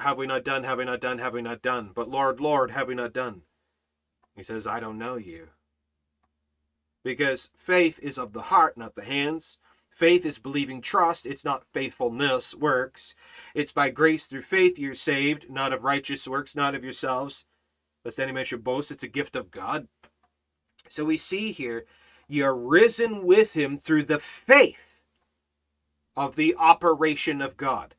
Have 0.01 0.19
we 0.19 0.27
not 0.27 0.45
done, 0.45 0.65
have 0.65 0.79
we 0.79 0.85
not 0.85 1.01
done, 1.01 1.19
have 1.19 1.33
we 1.33 1.43
not 1.43 1.63
done? 1.63 1.91
But 1.95 2.09
Lord, 2.09 2.39
Lord, 2.39 2.71
have 2.71 2.89
we 2.89 2.95
not 2.95 3.13
done? 3.13 3.43
He 4.41 4.45
says, 4.45 4.67
I 4.67 4.81
don't 4.81 4.97
know 4.97 5.17
you. 5.17 5.49
Because 7.05 7.51
faith 7.55 8.01
is 8.03 8.17
of 8.17 8.33
the 8.33 8.41
heart, 8.41 8.79
not 8.79 8.95
the 8.95 9.05
hands. 9.05 9.59
Faith 9.91 10.25
is 10.25 10.39
believing 10.39 10.81
trust. 10.81 11.27
It's 11.27 11.45
not 11.45 11.67
faithfulness, 11.75 12.55
works. 12.55 13.15
It's 13.55 13.71
by 13.71 13.91
grace 13.91 14.27
through 14.27 14.41
faith 14.41 14.79
you're 14.79 14.95
saved, 14.95 15.51
not 15.51 15.75
of 15.75 15.85
righteous 15.85 16.27
works, 16.27 16.57
not 16.57 16.75
of 16.75 16.83
yourselves. 16.83 17.45
Lest 18.03 18.19
any 18.19 18.33
man 18.33 18.47
should 18.47 18.65
boast, 18.65 18.91
it's 18.91 19.03
a 19.03 19.09
gift 19.09 19.37
of 19.37 19.51
God. 19.51 19.89
So 20.89 21.05
we 21.05 21.19
see 21.19 21.53
here, 21.53 21.85
you're 22.27 22.57
risen 22.57 23.27
with 23.27 23.53
him 23.53 23.77
through 23.77 24.05
the 24.05 24.19
faith 24.19 25.03
of 26.17 26.37
the 26.37 26.55
operation 26.59 27.43
of 27.43 27.59
God. 27.59 27.95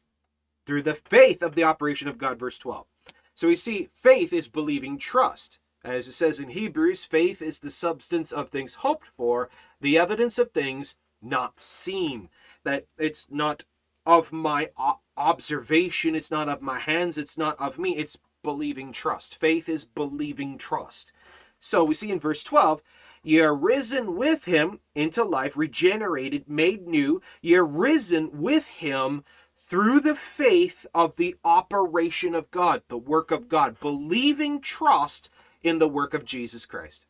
Through 0.65 0.81
the 0.81 0.95
faith 0.95 1.43
of 1.43 1.53
the 1.53 1.65
operation 1.65 2.07
of 2.07 2.17
God, 2.17 2.39
verse 2.39 2.57
12. 2.57 2.87
So 3.35 3.47
we 3.47 3.55
see 3.55 3.87
faith 3.93 4.33
is 4.33 4.47
believing 4.47 4.97
trust. 4.97 5.59
As 5.83 6.07
it 6.07 6.13
says 6.13 6.39
in 6.39 6.49
Hebrews, 6.49 7.05
faith 7.05 7.41
is 7.41 7.59
the 7.59 7.71
substance 7.71 8.31
of 8.31 8.49
things 8.49 8.75
hoped 8.75 9.07
for, 9.07 9.49
the 9.79 9.97
evidence 9.97 10.37
of 10.37 10.51
things 10.51 10.95
not 11.21 11.59
seen. 11.61 12.29
That 12.63 12.85
it's 12.99 13.31
not 13.31 13.63
of 14.05 14.31
my 14.31 14.69
observation, 15.17 16.15
it's 16.15 16.31
not 16.31 16.49
of 16.49 16.61
my 16.61 16.79
hands, 16.79 17.17
it's 17.17 17.37
not 17.37 17.59
of 17.59 17.79
me, 17.79 17.97
it's 17.97 18.17
believing 18.43 18.91
trust. 18.91 19.35
Faith 19.35 19.67
is 19.67 19.85
believing 19.85 20.57
trust. 20.57 21.11
So 21.59 21.83
we 21.83 21.93
see 21.93 22.11
in 22.11 22.19
verse 22.19 22.43
12, 22.43 22.81
Ye 23.23 23.39
are 23.39 23.55
risen 23.55 24.15
with 24.15 24.45
him 24.45 24.79
into 24.95 25.23
life, 25.23 25.55
regenerated, 25.55 26.49
made 26.49 26.87
new. 26.87 27.21
Ye 27.41 27.55
are 27.55 27.65
risen 27.65 28.29
with 28.33 28.67
him 28.67 29.23
through 29.55 29.99
the 29.99 30.15
faith 30.15 30.87
of 30.93 31.17
the 31.17 31.35
operation 31.43 32.33
of 32.33 32.49
God, 32.49 32.81
the 32.87 32.97
work 32.97 33.29
of 33.29 33.47
God, 33.47 33.79
believing 33.79 34.59
trust 34.59 35.29
in 35.63 35.79
the 35.79 35.87
work 35.87 36.13
of 36.13 36.25
Jesus 36.25 36.65
Christ. 36.65 37.05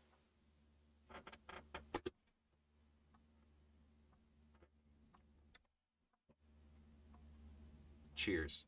Cheers. 8.16 8.66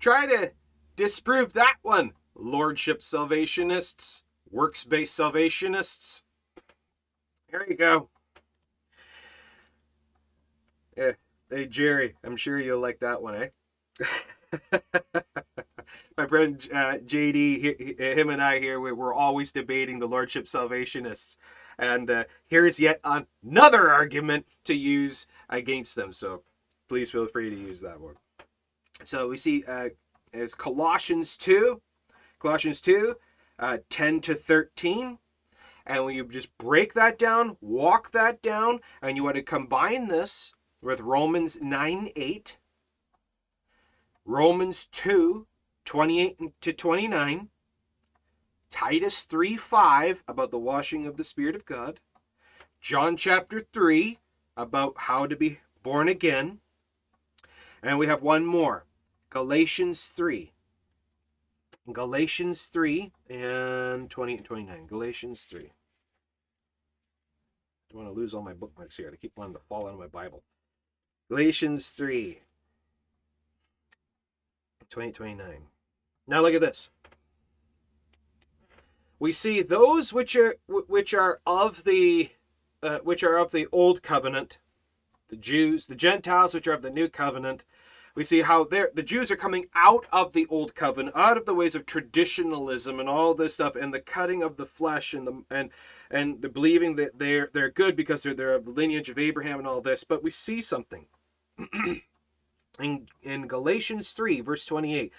Try 0.00 0.26
to 0.26 0.50
disprove 0.96 1.52
that 1.52 1.76
one, 1.82 2.12
Lordship 2.34 3.02
Salvationists, 3.02 4.24
works 4.50 4.82
based 4.82 5.14
Salvationists. 5.14 6.22
There 7.50 7.64
you 7.68 7.76
go. 7.76 8.08
Yeah. 10.96 11.12
Hey, 11.52 11.66
Jerry, 11.66 12.14
I'm 12.24 12.36
sure 12.36 12.58
you'll 12.58 12.80
like 12.80 13.00
that 13.00 13.20
one, 13.20 13.50
eh? 14.00 14.78
My 16.16 16.26
friend 16.26 16.66
uh, 16.72 16.96
JD, 17.04 18.00
him 18.00 18.30
and 18.30 18.42
I 18.42 18.58
here, 18.58 18.80
we're 18.80 19.12
always 19.12 19.52
debating 19.52 19.98
the 19.98 20.08
Lordship 20.08 20.46
Salvationists. 20.46 21.36
And 21.78 22.10
uh, 22.10 22.24
here's 22.46 22.80
yet 22.80 23.00
another 23.04 23.90
argument 23.90 24.46
to 24.64 24.72
use 24.72 25.26
against 25.50 25.94
them. 25.94 26.14
So 26.14 26.42
please 26.88 27.10
feel 27.10 27.26
free 27.26 27.50
to 27.50 27.56
use 27.56 27.82
that 27.82 28.00
one. 28.00 28.14
So 29.04 29.28
we 29.28 29.36
see 29.36 29.62
uh, 29.68 29.90
as 30.32 30.54
Colossians 30.54 31.36
2, 31.36 31.82
Colossians 32.38 32.80
2, 32.80 33.14
uh, 33.58 33.78
10 33.90 34.20
to 34.22 34.34
13. 34.34 35.18
And 35.84 36.04
when 36.06 36.14
you 36.14 36.24
just 36.24 36.56
break 36.56 36.94
that 36.94 37.18
down, 37.18 37.58
walk 37.60 38.12
that 38.12 38.40
down, 38.40 38.80
and 39.02 39.18
you 39.18 39.24
want 39.24 39.36
to 39.36 39.42
combine 39.42 40.08
this 40.08 40.54
with 40.82 41.00
Romans 41.00 41.62
9 41.62 42.10
8, 42.14 42.56
Romans 44.24 44.86
2 44.86 45.46
28 45.84 46.60
to 46.60 46.72
29, 46.72 47.48
Titus 48.68 49.22
3 49.22 49.56
5 49.56 50.24
about 50.28 50.50
the 50.50 50.58
washing 50.58 51.06
of 51.06 51.16
the 51.16 51.24
Spirit 51.24 51.54
of 51.54 51.64
God, 51.64 52.00
John 52.80 53.16
chapter 53.16 53.60
3 53.60 54.18
about 54.56 54.94
how 54.96 55.26
to 55.26 55.36
be 55.36 55.60
born 55.82 56.08
again, 56.08 56.58
and 57.82 57.98
we 57.98 58.06
have 58.06 58.22
one 58.22 58.44
more 58.44 58.84
Galatians 59.30 60.08
3. 60.08 60.52
Galatians 61.90 62.66
3 62.66 63.12
and 63.30 64.10
20 64.10 64.36
and 64.36 64.44
29. 64.44 64.86
Galatians 64.86 65.44
3. 65.46 65.60
I 65.60 65.64
don't 67.90 68.04
want 68.04 68.14
to 68.14 68.20
lose 68.20 68.34
all 68.34 68.42
my 68.42 68.52
bookmarks 68.52 68.96
here. 68.96 69.10
I 69.12 69.16
keep 69.16 69.32
wanting 69.36 69.54
to 69.54 69.60
fall 69.68 69.86
out 69.86 69.94
of 69.94 69.98
my 69.98 70.06
Bible. 70.06 70.42
Galatians 71.32 71.92
3. 71.92 72.40
20, 74.90 75.12
29. 75.12 75.46
Now 76.26 76.42
look 76.42 76.52
at 76.52 76.60
this 76.60 76.90
we 79.22 79.30
see 79.30 79.62
those 79.62 80.12
which 80.12 80.34
are 80.34 80.56
which 80.66 81.14
are 81.14 81.38
of 81.46 81.84
the 81.84 82.32
uh, 82.82 82.98
which 83.04 83.22
are 83.22 83.38
of 83.38 83.52
the 83.52 83.68
old 83.70 84.02
covenant, 84.02 84.58
the 85.28 85.36
Jews, 85.36 85.86
the 85.86 85.94
Gentiles 85.94 86.52
which 86.52 86.66
are 86.66 86.72
of 86.72 86.82
the 86.82 86.90
new 86.90 87.08
covenant. 87.08 87.64
We 88.16 88.24
see 88.24 88.42
how 88.42 88.64
the 88.64 89.02
Jews 89.02 89.30
are 89.30 89.36
coming 89.36 89.66
out 89.76 90.06
of 90.12 90.32
the 90.32 90.46
old 90.50 90.74
covenant, 90.74 91.16
out 91.16 91.36
of 91.36 91.46
the 91.46 91.54
ways 91.54 91.76
of 91.76 91.86
traditionalism 91.86 92.98
and 92.98 93.08
all 93.08 93.32
this 93.32 93.54
stuff, 93.54 93.76
and 93.76 93.94
the 93.94 94.00
cutting 94.00 94.42
of 94.42 94.56
the 94.56 94.66
flesh 94.66 95.14
and 95.14 95.24
the 95.24 95.44
and 95.48 95.70
and 96.10 96.42
the 96.42 96.48
believing 96.48 96.96
that 96.96 97.20
they're 97.20 97.48
they're 97.52 97.70
good 97.70 97.94
because 97.94 98.24
they're 98.24 98.34
they're 98.34 98.54
of 98.56 98.64
the 98.64 98.70
lineage 98.72 99.08
of 99.08 99.18
Abraham 99.18 99.60
and 99.60 99.68
all 99.68 99.80
this. 99.80 100.02
But 100.02 100.24
we 100.24 100.30
see 100.30 100.60
something 100.60 101.06
in 102.78 103.06
in 103.22 103.46
Galatians 103.46 104.10
three 104.12 104.40
verse 104.40 104.64
twenty 104.64 104.98
eight. 104.98 105.12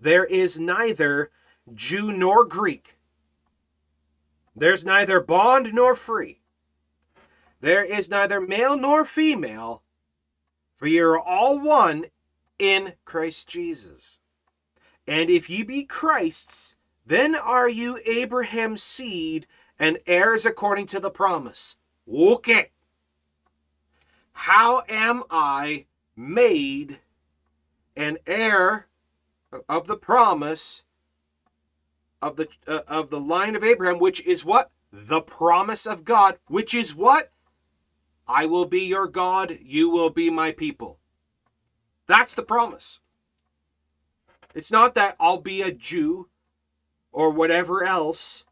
There 0.00 0.24
is 0.24 0.58
neither 0.58 1.30
Jew 1.74 2.12
nor 2.12 2.44
Greek 2.44 2.96
there's 4.56 4.84
neither 4.84 5.20
bond 5.20 5.74
nor 5.74 5.94
free. 5.94 6.40
There 7.60 7.84
is 7.84 8.08
neither 8.08 8.40
male 8.40 8.76
nor 8.76 9.04
female, 9.04 9.82
for 10.72 10.86
ye 10.86 10.98
are 11.00 11.18
all 11.18 11.58
one 11.58 12.06
in 12.58 12.94
Christ 13.04 13.48
Jesus. 13.48 14.18
And 15.06 15.28
if 15.28 15.50
ye 15.50 15.62
be 15.62 15.84
Christ's, 15.84 16.76
then 17.04 17.34
are 17.34 17.68
you 17.68 17.98
Abraham's 18.06 18.82
seed 18.82 19.46
and 19.78 19.98
heirs 20.06 20.46
according 20.46 20.86
to 20.86 21.00
the 21.00 21.10
promise. 21.10 21.76
Okay. 22.08 22.70
How 24.34 24.82
am 24.88 25.24
I 25.30 25.86
made 26.16 27.00
an 27.96 28.18
heir 28.26 28.88
of 29.68 29.86
the 29.86 29.96
promise 29.96 30.84
of 32.20 32.36
the 32.36 32.48
uh, 32.66 32.80
of 32.86 33.10
the 33.10 33.20
line 33.20 33.56
of 33.56 33.64
Abraham, 33.64 33.98
which 33.98 34.24
is 34.26 34.44
what 34.44 34.70
the 34.92 35.20
promise 35.20 35.86
of 35.86 36.04
God, 36.04 36.38
which 36.46 36.74
is 36.74 36.94
what 36.94 37.30
I 38.26 38.46
will 38.46 38.66
be 38.66 38.82
your 38.82 39.08
God, 39.08 39.58
you 39.62 39.90
will 39.90 40.10
be 40.10 40.30
my 40.30 40.52
people. 40.52 40.98
That's 42.06 42.34
the 42.34 42.42
promise. 42.42 43.00
It's 44.54 44.70
not 44.70 44.94
that 44.94 45.16
I'll 45.18 45.40
be 45.40 45.62
a 45.62 45.72
Jew 45.72 46.28
or 47.12 47.30
whatever 47.30 47.84
else. 47.84 48.44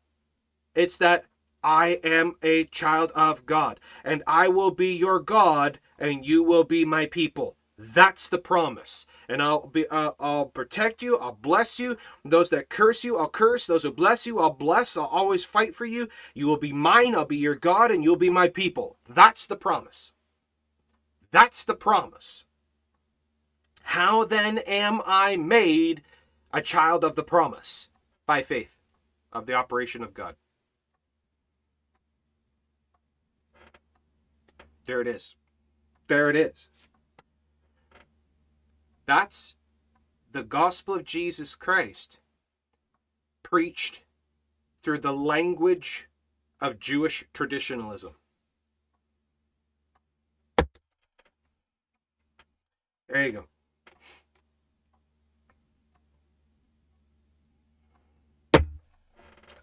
It's 0.75 0.99
that 0.99 1.27
I 1.63 2.01
am 2.03 2.35
a 2.43 2.65
child 2.65 3.13
of 3.15 3.47
God, 3.47 3.79
and 4.05 4.23
I 4.27 4.49
will 4.49 4.71
be 4.71 4.95
your 4.95 5.21
God, 5.21 5.79
and 5.99 6.27
you 6.27 6.43
will 6.43 6.65
be 6.65 6.85
my 6.85 7.07
people. 7.07 7.57
That's 7.79 8.29
the 8.29 8.39
promise. 8.39 9.07
And 9.29 9.43
I'll 9.43 9.67
be 9.67 9.87
uh, 9.89 10.13
I'll 10.21 10.47
protect 10.47 11.03
you, 11.03 11.19
I'll 11.19 11.33
bless 11.33 11.81
you. 11.81 11.97
Those 12.25 12.51
that 12.51 12.69
curse 12.69 13.03
you, 13.03 13.19
I'll 13.19 13.29
curse. 13.29 13.67
Those 13.67 13.83
who 13.83 13.93
bless 13.93 14.27
you, 14.27 14.39
I'll 14.39 14.53
bless. 14.53 14.97
I'll 14.97 15.07
always 15.07 15.45
fight 15.45 15.75
for 15.75 15.87
you. 15.87 16.09
You 16.35 16.47
will 16.47 16.59
be 16.59 16.73
mine, 16.73 17.15
I'll 17.15 17.25
be 17.25 17.37
your 17.37 17.55
God 17.55 17.91
and 17.91 18.05
you'll 18.05 18.17
be 18.17 18.31
my 18.31 18.49
people. 18.49 18.99
That's 19.09 19.47
the 19.47 19.57
promise. 19.57 20.13
That's 21.31 21.65
the 21.65 21.75
promise. 21.75 22.45
How 23.85 24.25
then 24.25 24.59
am 24.59 25.01
I 25.07 25.37
made 25.37 26.03
a 26.53 26.61
child 26.61 27.03
of 27.05 27.17
the 27.17 27.25
promise? 27.25 27.89
By 28.27 28.43
faith 28.43 28.79
of 29.33 29.47
the 29.47 29.55
operation 29.55 30.05
of 30.05 30.15
God. 30.15 30.37
There 34.85 35.01
it 35.01 35.07
is. 35.07 35.35
There 36.09 36.29
it 36.29 36.37
is. 36.37 36.69
That's 39.07 39.55
the 40.31 40.43
gospel 40.43 40.95
of 40.95 41.05
Jesus 41.05 41.55
Christ 41.55 42.19
preached 43.43 44.05
through 44.83 44.99
the 44.99 45.13
language 45.13 46.09
of 46.61 46.79
Jewish 46.79 47.25
traditionalism. 47.33 48.15
There 53.09 53.27
you 53.27 53.33
go. 53.33 53.45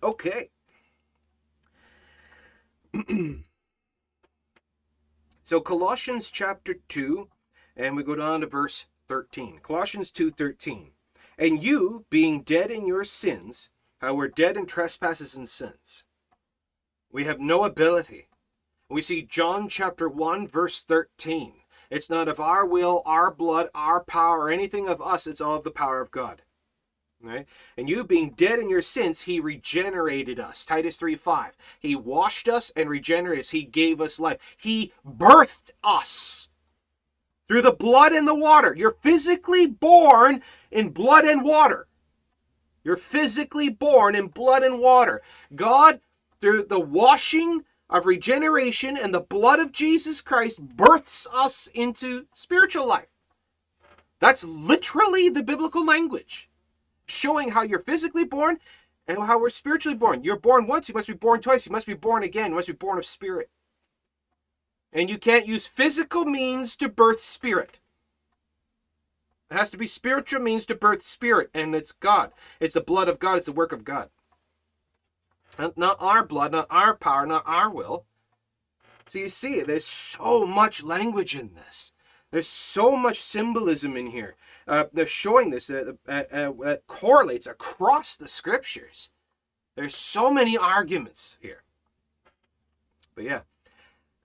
Okay. 0.04 0.50
so 5.50 5.60
Colossians 5.60 6.30
chapter 6.30 6.76
2 6.90 7.28
and 7.76 7.96
we 7.96 8.04
go 8.04 8.14
down 8.14 8.42
to 8.42 8.46
verse 8.46 8.86
13. 9.08 9.62
Colossians 9.64 10.12
2:13. 10.12 10.92
And 11.40 11.64
you 11.64 12.06
being 12.12 12.44
dead 12.44 12.70
in 12.70 12.86
your 12.86 13.04
sins, 13.04 13.72
how 13.98 14.14
we're 14.14 14.28
dead 14.28 14.58
in 14.58 14.68
trespasses 14.68 15.34
and 15.34 15.50
sins. 15.50 16.04
We 17.12 17.24
have 17.24 17.40
no 17.40 17.64
ability. 17.64 18.30
We 18.90 19.02
see 19.02 19.24
John 19.24 19.68
chapter 19.70 20.08
1 20.08 20.48
verse 20.48 20.84
13. 20.84 21.64
It's 21.90 22.12
not 22.12 22.28
of 22.28 22.40
our 22.40 22.64
will, 22.64 23.02
our 23.08 23.34
blood, 23.34 23.72
our 23.74 24.04
power, 24.04 24.52
anything 24.52 24.88
of 24.88 25.02
us, 25.02 25.26
it's 25.26 25.42
all 25.42 25.56
of 25.56 25.64
the 25.64 25.72
power 25.72 26.00
of 26.00 26.12
God. 26.12 26.44
Right? 27.22 27.48
And 27.76 27.90
you 27.90 28.06
being 28.06 28.32
dead 28.32 28.60
in 28.60 28.70
your 28.70 28.82
sins, 28.82 29.22
he 29.22 29.42
regenerated 29.42 30.40
us. 30.40 30.64
Titus 30.64 30.98
3 30.98 31.16
5. 31.16 31.58
He 31.80 31.96
washed 31.96 32.48
us 32.48 32.72
and 32.76 32.90
regenerated 32.90 33.42
us. 33.42 33.50
He 33.50 33.64
gave 33.64 34.00
us 34.00 34.20
life. 34.20 34.56
He 34.58 34.94
birthed 35.06 35.72
us 35.84 36.50
through 37.46 37.64
the 37.64 37.72
blood 37.72 38.14
and 38.14 38.28
the 38.28 38.36
water. 38.36 38.74
You're 38.78 38.96
physically 39.02 39.66
born 39.66 40.42
in 40.72 40.90
blood 40.90 41.26
and 41.26 41.44
water. 41.44 41.88
You're 42.84 42.96
physically 42.96 43.70
born 43.70 44.16
in 44.16 44.28
blood 44.28 44.64
and 44.64 44.80
water. 44.80 45.22
God, 45.54 46.00
through 46.40 46.64
the 46.64 46.80
washing 46.80 47.66
of 47.90 48.06
regeneration 48.06 48.96
and 48.96 49.14
the 49.14 49.20
blood 49.20 49.60
of 49.60 49.72
Jesus 49.72 50.22
Christ, 50.22 50.62
births 50.62 51.28
us 51.34 51.68
into 51.74 52.28
spiritual 52.34 52.88
life. 52.88 53.08
That's 54.20 54.44
literally 54.44 55.30
the 55.30 55.44
biblical 55.44 55.86
language, 55.86 56.49
showing 57.10 57.52
how 57.52 57.64
you're 57.64 57.80
physically 57.80 58.26
born 58.26 58.60
and 59.08 59.18
how 59.18 59.40
we're 59.40 59.50
spiritually 59.50 59.98
born. 59.98 60.24
You're 60.24 60.40
born 60.40 60.68
once, 60.68 60.88
you 60.88 60.96
must 60.96 61.08
be 61.08 61.14
born 61.14 61.42
twice, 61.42 61.66
you 61.66 61.72
must 61.72 61.88
be 61.88 61.94
born 61.94 62.24
again, 62.24 62.52
you 62.52 62.56
must 62.56 62.68
be 62.68 62.74
born 62.74 62.98
of 62.98 63.06
spirit. 63.06 63.50
And 64.94 65.10
you 65.10 65.18
can't 65.18 65.48
use 65.48 65.68
physical 65.68 66.26
means 66.26 66.76
to 66.78 66.90
birth 66.90 67.20
spirit. 67.20 67.80
It 69.50 69.58
has 69.58 69.72
to 69.72 69.78
be 69.78 69.88
spiritual 69.88 70.42
means 70.42 70.66
to 70.68 70.76
birth 70.76 71.02
spirit, 71.02 71.50
and 71.54 71.74
it's 71.74 71.92
God. 71.92 72.32
It's 72.60 72.76
the 72.76 72.82
blood 72.82 73.10
of 73.10 73.20
God, 73.20 73.38
it's 73.38 73.48
the 73.48 73.52
work 73.52 73.72
of 73.72 73.84
God. 73.84 74.10
Not 75.76 75.98
our 76.00 76.24
blood, 76.24 76.52
not 76.52 76.68
our 76.70 76.96
power, 76.96 77.26
not 77.26 77.44
our 77.46 77.70
will. 77.70 78.06
So 79.08 79.20
you 79.20 79.30
see, 79.30 79.62
there's 79.62 79.86
so 79.86 80.46
much 80.46 80.84
language 80.84 81.36
in 81.36 81.56
this. 81.56 81.94
There's 82.32 82.48
so 82.48 82.96
much 82.96 83.20
symbolism 83.20 83.98
in 83.98 84.08
here. 84.08 84.36
Uh, 84.70 84.86
they're 84.94 85.08
showing 85.08 85.50
this 85.50 85.72
uh, 85.72 85.94
uh, 86.08 86.24
uh, 86.32 86.76
correlates 86.86 87.48
across 87.48 88.16
the 88.16 88.28
scriptures. 88.28 89.10
There's 89.76 89.96
so 89.96 90.32
many 90.32 90.56
arguments 90.56 91.40
here. 91.42 91.64
But 93.16 93.24
yeah, 93.24 93.42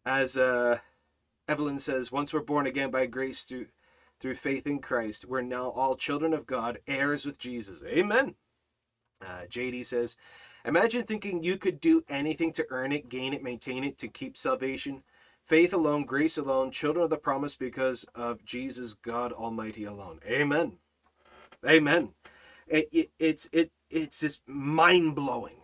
as 0.05 0.37
uh, 0.37 0.81
Evelyn 1.49 1.79
says, 1.79 2.13
once 2.13 2.35
we're 2.35 2.41
born 2.41 2.67
again 2.67 2.91
by 2.91 3.07
grace 3.07 3.45
through 3.45 3.67
through 4.21 4.35
faith 4.35 4.67
in 4.67 4.81
Christ, 4.81 5.25
we're 5.25 5.41
now 5.41 5.71
all 5.71 5.97
children 5.97 6.35
of 6.35 6.47
God, 6.47 6.79
heirs 6.87 7.27
with 7.27 7.39
Jesus. 7.39 7.83
Amen. 7.85 8.35
Uh, 9.21 9.47
JD 9.49 9.85
says, 9.87 10.17
imagine 10.65 11.05
thinking 11.05 11.43
you 11.43 11.57
could 11.57 11.81
do 11.81 12.05
anything 12.09 12.53
to 12.53 12.67
earn 12.71 12.93
it, 12.93 13.09
gain 13.09 13.35
it, 13.35 13.43
maintain 13.43 13.83
it, 13.83 13.99
to 13.99 14.09
keep 14.09 14.37
salvation. 14.37 15.03
Faith 15.45 15.75
alone, 15.75 16.05
grace 16.05 16.39
alone, 16.39 16.71
children 16.71 17.05
of 17.05 17.11
the 17.11 17.19
promise 17.19 17.55
because 17.55 18.05
of 18.15 18.43
Jesus, 18.47 18.95
God 18.95 19.31
Almighty 19.31 19.85
alone. 19.85 20.21
Amen. 20.27 20.79
Amen. 21.67 22.11
It, 22.67 22.89
it, 22.91 23.11
it's 23.19 23.49
it 23.53 23.71
it's 23.91 24.21
just 24.21 24.49
mind 24.49 25.15
blowing 25.15 25.57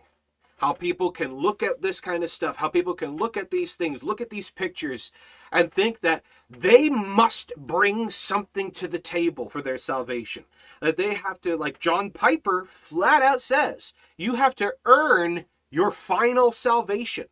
how 0.57 0.71
people 0.71 1.09
can 1.09 1.33
look 1.33 1.63
at 1.63 1.81
this 1.81 1.99
kind 1.99 2.23
of 2.23 2.29
stuff, 2.29 2.57
how 2.57 2.69
people 2.69 2.93
can 2.93 3.17
look 3.17 3.35
at 3.35 3.49
these 3.49 3.75
things, 3.75 4.03
look 4.03 4.21
at 4.21 4.29
these 4.29 4.51
pictures, 4.51 5.11
and 5.51 5.71
think 5.71 6.01
that 6.01 6.23
they 6.47 6.87
must 6.87 7.51
bring 7.57 8.11
something 8.11 8.69
to 8.69 8.87
the 8.87 8.99
table 8.99 9.49
for 9.49 9.63
their 9.63 9.79
salvation. 9.79 10.45
That 10.79 10.97
they 10.97 11.15
have 11.15 11.41
to, 11.41 11.57
like 11.57 11.79
John 11.79 12.11
Piper 12.11 12.67
flat 12.69 13.23
out 13.23 13.41
says, 13.41 13.95
you 14.17 14.35
have 14.35 14.53
to 14.55 14.75
earn 14.85 15.45
your 15.71 15.89
final 15.89 16.51
salvation. 16.51 17.25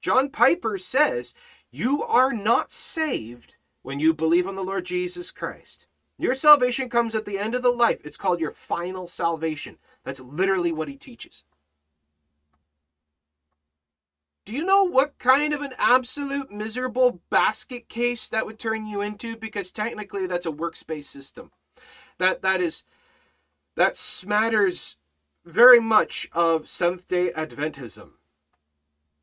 John 0.00 0.30
Piper 0.30 0.78
says, 0.78 1.34
you 1.70 2.02
are 2.02 2.32
not 2.32 2.72
saved 2.72 3.54
when 3.82 4.00
you 4.00 4.12
believe 4.12 4.46
on 4.46 4.56
the 4.56 4.64
Lord 4.64 4.84
Jesus 4.84 5.30
Christ. 5.30 5.86
Your 6.18 6.34
salvation 6.34 6.90
comes 6.90 7.14
at 7.14 7.24
the 7.24 7.38
end 7.38 7.54
of 7.54 7.62
the 7.62 7.70
life. 7.70 8.00
It's 8.04 8.16
called 8.16 8.40
your 8.40 8.52
final 8.52 9.06
salvation. 9.06 9.78
That's 10.04 10.20
literally 10.20 10.72
what 10.72 10.88
he 10.88 10.96
teaches. 10.96 11.44
Do 14.44 14.54
you 14.54 14.64
know 14.64 14.84
what 14.84 15.18
kind 15.18 15.52
of 15.52 15.62
an 15.62 15.74
absolute 15.78 16.50
miserable 16.50 17.20
basket 17.30 17.88
case 17.88 18.28
that 18.28 18.46
would 18.46 18.58
turn 18.58 18.84
you 18.84 19.00
into? 19.00 19.36
Because 19.36 19.70
technically 19.70 20.26
that's 20.26 20.46
a 20.46 20.50
works-based 20.50 21.10
system. 21.10 21.52
That 22.18 22.42
that 22.42 22.60
is 22.60 22.84
that 23.76 23.94
smatters 23.94 24.96
very 25.44 25.80
much 25.80 26.28
of 26.32 26.68
Seventh 26.68 27.08
Day 27.08 27.30
Adventism, 27.30 28.10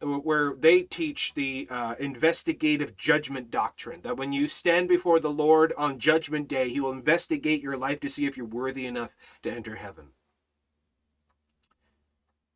where 0.01 0.53
they 0.55 0.83
teach 0.83 1.33
the 1.33 1.67
uh, 1.69 1.95
investigative 1.99 2.95
judgment 2.95 3.49
doctrine. 3.49 4.01
That 4.01 4.17
when 4.17 4.31
you 4.31 4.47
stand 4.47 4.87
before 4.87 5.19
the 5.19 5.31
Lord 5.31 5.73
on 5.77 5.99
Judgment 5.99 6.47
Day, 6.47 6.69
He 6.69 6.79
will 6.79 6.91
investigate 6.91 7.61
your 7.61 7.77
life 7.77 7.99
to 8.01 8.09
see 8.09 8.25
if 8.25 8.37
you're 8.37 8.45
worthy 8.45 8.85
enough 8.85 9.15
to 9.43 9.51
enter 9.51 9.75
heaven. 9.75 10.09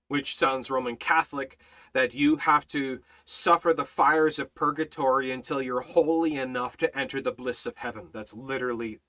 Which 0.08 0.36
sounds 0.36 0.70
Roman 0.70 0.98
Catholic 0.98 1.58
that 1.94 2.14
you 2.14 2.38
have 2.38 2.68
to 2.70 3.02
suffer 3.26 3.74
the 3.74 3.86
fires 3.86 4.40
of 4.40 4.54
purgatory 4.56 5.32
until 5.32 5.62
you're 5.62 5.82
holy 5.82 6.36
enough 6.36 6.78
to 6.78 6.98
enter 6.98 7.22
the 7.22 7.32
bliss 7.32 7.66
of 7.66 7.78
heaven. 7.78 8.10
That's 8.14 8.34
literally 8.34 9.00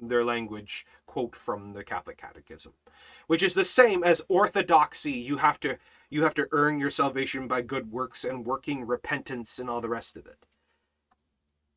their 0.00 0.24
language 0.24 0.86
quote 1.06 1.34
from 1.34 1.72
the 1.72 1.84
Catholic 1.84 2.18
Catechism, 2.18 2.72
which 3.26 3.42
is 3.42 3.54
the 3.54 3.64
same 3.64 4.04
as 4.04 4.22
orthodoxy. 4.28 5.12
You 5.12 5.38
have 5.38 5.58
to 5.60 5.78
you 6.10 6.22
have 6.22 6.34
to 6.34 6.48
earn 6.52 6.78
your 6.78 6.90
salvation 6.90 7.46
by 7.46 7.62
good 7.62 7.92
works 7.92 8.24
and 8.24 8.46
working 8.46 8.86
repentance 8.86 9.58
and 9.58 9.68
all 9.68 9.80
the 9.80 9.88
rest 9.88 10.16
of 10.16 10.26
it. 10.26 10.46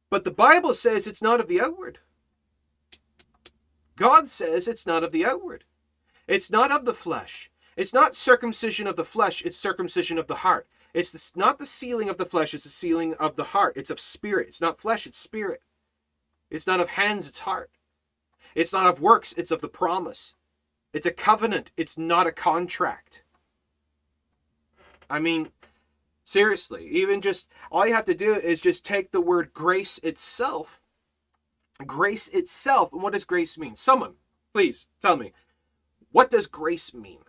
But 0.09 0.23
the 0.23 0.31
Bible 0.31 0.73
says 0.73 1.07
it's 1.07 1.21
not 1.21 1.39
of 1.39 1.47
the 1.47 1.61
outward. 1.61 1.99
God 3.95 4.29
says 4.29 4.67
it's 4.67 4.87
not 4.87 5.03
of 5.03 5.11
the 5.11 5.25
outward. 5.25 5.63
It's 6.27 6.49
not 6.49 6.71
of 6.71 6.85
the 6.85 6.93
flesh. 6.93 7.51
It's 7.77 7.93
not 7.93 8.15
circumcision 8.15 8.87
of 8.87 8.95
the 8.95 9.05
flesh, 9.05 9.41
it's 9.43 9.57
circumcision 9.57 10.17
of 10.17 10.27
the 10.27 10.35
heart. 10.35 10.67
It's 10.93 11.11
this, 11.11 11.35
not 11.35 11.57
the 11.57 11.65
sealing 11.65 12.09
of 12.09 12.17
the 12.17 12.25
flesh, 12.25 12.53
it's 12.53 12.65
the 12.65 12.69
sealing 12.69 13.13
of 13.13 13.35
the 13.35 13.45
heart. 13.45 13.77
It's 13.77 13.89
of 13.89 13.99
spirit. 13.99 14.47
It's 14.47 14.61
not 14.61 14.77
flesh, 14.77 15.07
it's 15.07 15.17
spirit. 15.17 15.61
It's 16.49 16.67
not 16.67 16.81
of 16.81 16.89
hands, 16.89 17.27
it's 17.27 17.39
heart. 17.39 17.71
It's 18.55 18.73
not 18.73 18.85
of 18.85 18.99
works, 18.99 19.33
it's 19.37 19.51
of 19.51 19.61
the 19.61 19.69
promise. 19.69 20.35
It's 20.93 21.05
a 21.05 21.11
covenant, 21.11 21.71
it's 21.77 21.97
not 21.97 22.27
a 22.27 22.33
contract. 22.33 23.20
I 25.11 25.19
mean, 25.19 25.49
seriously, 26.23 26.87
even 26.87 27.21
just 27.21 27.47
all 27.71 27.85
you 27.85 27.93
have 27.93 28.05
to 28.05 28.15
do 28.15 28.33
is 28.33 28.61
just 28.61 28.85
take 28.85 29.11
the 29.11 29.21
word 29.21 29.53
grace 29.53 29.97
itself. 29.99 30.81
Grace 31.85 32.27
itself. 32.29 32.93
And 32.93 33.01
what 33.03 33.13
does 33.13 33.25
grace 33.25 33.57
mean? 33.57 33.75
Someone, 33.75 34.13
please 34.53 34.87
tell 35.01 35.17
me. 35.17 35.33
What 36.11 36.29
does 36.29 36.47
grace 36.47 36.93
mean? 36.93 37.19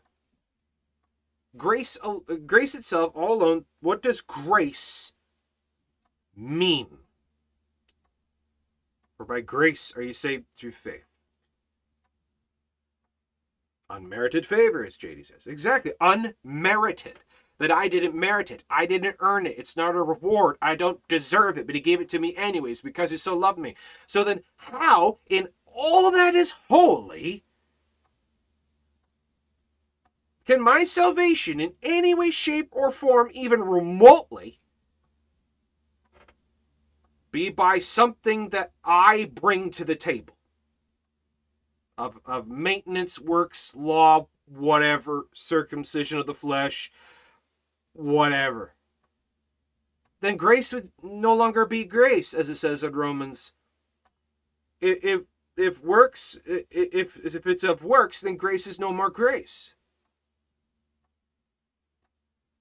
grace 1.57 1.99
grace 2.47 2.75
itself 2.75 3.13
all 3.15 3.35
alone 3.35 3.65
what 3.81 4.03
does 4.03 4.21
grace 4.21 5.13
mean 6.35 6.87
for 9.17 9.27
by 9.27 9.41
grace 9.41 9.93
are 9.95 10.03
you 10.03 10.15
saved 10.15 10.45
through 10.55 10.71
faith 10.71 11.05
unmerited 13.91 14.47
favor 14.47 14.85
as 14.85 14.97
jd 14.97 15.27
says 15.27 15.47
exactly 15.47 15.93
unmerited 16.01 17.19
that 17.63 17.71
i 17.71 17.87
didn't 17.87 18.15
merit 18.15 18.51
it. 18.51 18.65
I 18.69 18.87
didn't 18.87 19.17
earn 19.21 19.47
it. 19.47 19.55
It's 19.57 19.77
not 19.77 19.95
a 19.95 20.03
reward. 20.03 20.57
I 20.61 20.75
don't 20.75 21.07
deserve 21.09 21.57
it 21.57 21.67
but 21.67 21.75
he 21.75 21.81
gave 21.81 22.01
it 22.01 22.09
to 22.11 22.19
me 22.19 22.35
anyways 22.37 22.83
because 22.83 23.11
he 23.13 23.17
so 23.17 23.37
loved 23.37 23.59
me. 23.59 23.77
So 24.07 24.25
then 24.25 24.43
how 24.57 25.19
in 25.31 25.49
all 25.67 26.11
that 26.11 26.35
is 26.35 26.55
holy 26.69 27.45
can 30.45 30.61
my 30.61 30.85
salvation 30.85 31.61
in 31.61 31.75
any 31.83 32.15
way, 32.15 32.31
shape, 32.31 32.69
or 32.73 32.91
form, 32.91 33.31
even 33.33 33.63
remotely, 33.63 34.59
be 37.31 37.49
by 37.49 37.79
something 37.79 38.49
that 38.49 38.73
I 38.85 39.31
bring 39.33 39.71
to 39.71 39.85
the 39.85 39.95
table? 39.95 40.37
Of, 41.97 42.19
of 42.27 42.49
maintenance, 42.49 43.21
works, 43.21 43.77
law, 43.77 44.27
whatever, 44.47 45.27
circumcision 45.33 46.19
of 46.19 46.27
the 46.27 46.35
flesh, 46.35 46.91
whatever. 47.95 48.75
Then 50.21 50.37
grace 50.37 50.73
would 50.73 50.91
no 51.03 51.35
longer 51.35 51.67
be 51.67 51.85
grace, 51.85 52.33
as 52.33 52.49
it 52.49 52.57
says 52.57 52.85
in 52.85 52.95
Romans. 52.95 53.53
If 54.81 55.25
if 55.57 55.83
works 55.83 56.39
if 56.47 57.17
if 57.25 57.47
it's 57.47 57.65
of 57.65 57.85
works, 57.85 58.21
then 58.21 58.37
grace 58.37 58.67
is 58.67 58.79
no 58.81 58.93
more 58.93 59.11
grace. 59.11 59.75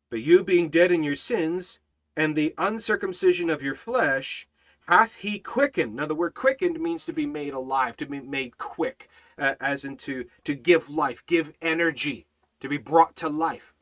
But 0.10 0.22
you 0.22 0.44
being 0.44 0.70
dead 0.70 0.92
in 0.92 1.04
your 1.04 1.16
sins, 1.16 1.80
and 2.16 2.36
the 2.36 2.54
uncircumcision 2.58 3.50
of 3.50 3.64
your 3.64 3.76
flesh, 3.76 4.48
hath 4.88 5.16
he 5.16 5.40
quickened. 5.40 5.96
Now, 5.96 6.06
the 6.06 6.16
word 6.16 6.34
quickened 6.34 6.80
means 6.80 7.06
to 7.06 7.14
be 7.14 7.26
made 7.26 7.54
alive, 7.54 7.96
to 7.98 8.06
be 8.06 8.20
made 8.20 8.58
quick, 8.58 9.10
uh, 9.38 9.56
as 9.62 9.86
in 9.86 9.98
to, 9.98 10.26
to 10.44 10.54
give 10.54 10.90
life, 10.90 11.26
give 11.26 11.54
energy, 11.62 12.26
to 12.60 12.68
be 12.68 12.78
brought 12.78 13.16
to 13.18 13.30
life. 13.30 13.74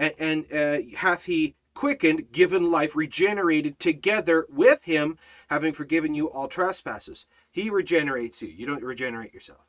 And, 0.00 0.14
and 0.18 0.52
uh, 0.52 0.78
hath 0.96 1.26
he 1.26 1.54
quickened, 1.74 2.32
given 2.32 2.70
life, 2.70 2.96
regenerated 2.96 3.78
together 3.78 4.46
with 4.48 4.82
him, 4.84 5.18
having 5.48 5.74
forgiven 5.74 6.14
you 6.14 6.30
all 6.30 6.48
trespasses. 6.48 7.26
He 7.50 7.68
regenerates 7.68 8.40
you. 8.40 8.48
You 8.48 8.64
don't 8.66 8.82
regenerate 8.82 9.34
yourself. 9.34 9.66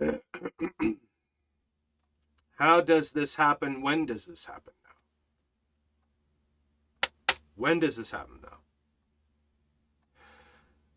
How 2.58 2.80
does 2.80 3.10
this 3.12 3.34
happen? 3.34 3.82
When 3.82 4.06
does 4.06 4.26
this 4.26 4.46
happen 4.46 4.74
now? 4.84 4.90
When 7.56 7.80
does 7.80 7.96
this 7.96 8.12
happen 8.12 8.38
though? 8.40 8.58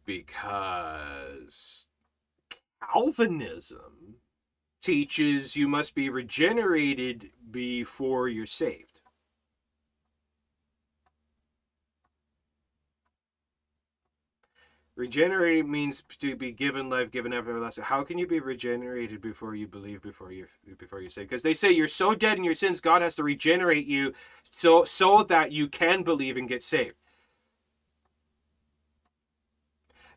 Because 0.05 1.87
Calvinism 2.81 4.17
teaches 4.83 5.55
you 5.55 5.67
must 5.67 5.95
be 5.95 6.09
regenerated 6.09 7.31
before 7.49 8.27
you're 8.27 8.45
saved. 8.45 8.99
Regenerated 14.95 15.65
means 15.65 16.03
to 16.19 16.35
be 16.35 16.51
given 16.51 16.87
life, 16.87 17.09
given 17.09 17.33
everlasting. 17.33 17.85
How 17.85 18.03
can 18.03 18.19
you 18.19 18.27
be 18.27 18.39
regenerated 18.39 19.21
before 19.21 19.55
you 19.55 19.67
believe, 19.67 20.03
before 20.03 20.31
you 20.31 20.45
before 20.77 21.01
you 21.01 21.09
say? 21.09 21.23
Because 21.23 21.41
they 21.41 21.55
say 21.55 21.71
you're 21.71 21.87
so 21.87 22.13
dead 22.13 22.37
in 22.37 22.43
your 22.43 22.53
sins, 22.53 22.79
God 22.79 23.01
has 23.01 23.15
to 23.15 23.23
regenerate 23.23 23.87
you 23.87 24.13
so 24.51 24.83
so 24.83 25.23
that 25.23 25.51
you 25.51 25.67
can 25.67 26.03
believe 26.03 26.37
and 26.37 26.47
get 26.47 26.61
saved. 26.61 26.95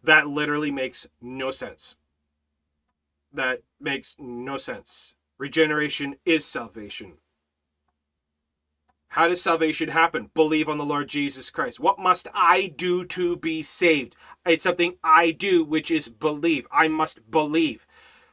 That 0.03 0.29
literally 0.29 0.71
makes 0.71 1.07
no 1.23 1.51
sense. 1.51 1.97
That 3.37 3.63
makes 3.79 4.17
no 4.19 4.57
sense. 4.57 5.15
Regeneration 5.39 6.17
is 6.25 6.47
salvation. 6.47 7.19
How 9.09 9.29
does 9.29 9.43
salvation 9.43 9.91
happen? 9.91 10.31
Believe 10.35 10.71
on 10.71 10.79
the 10.79 10.87
Lord 10.87 11.09
Jesus 11.09 11.51
Christ. 11.51 11.79
What 11.79 11.99
must 11.99 12.29
I 12.35 12.73
do 12.75 13.05
to 13.05 13.37
be 13.37 13.63
saved? 13.63 14.17
It's 14.47 14.63
something 14.63 14.97
I 15.05 15.33
do, 15.33 15.65
which 15.65 15.91
is 15.91 16.09
believe. 16.09 16.67
I 16.73 16.89
must 16.89 17.31
believe. 17.31 17.87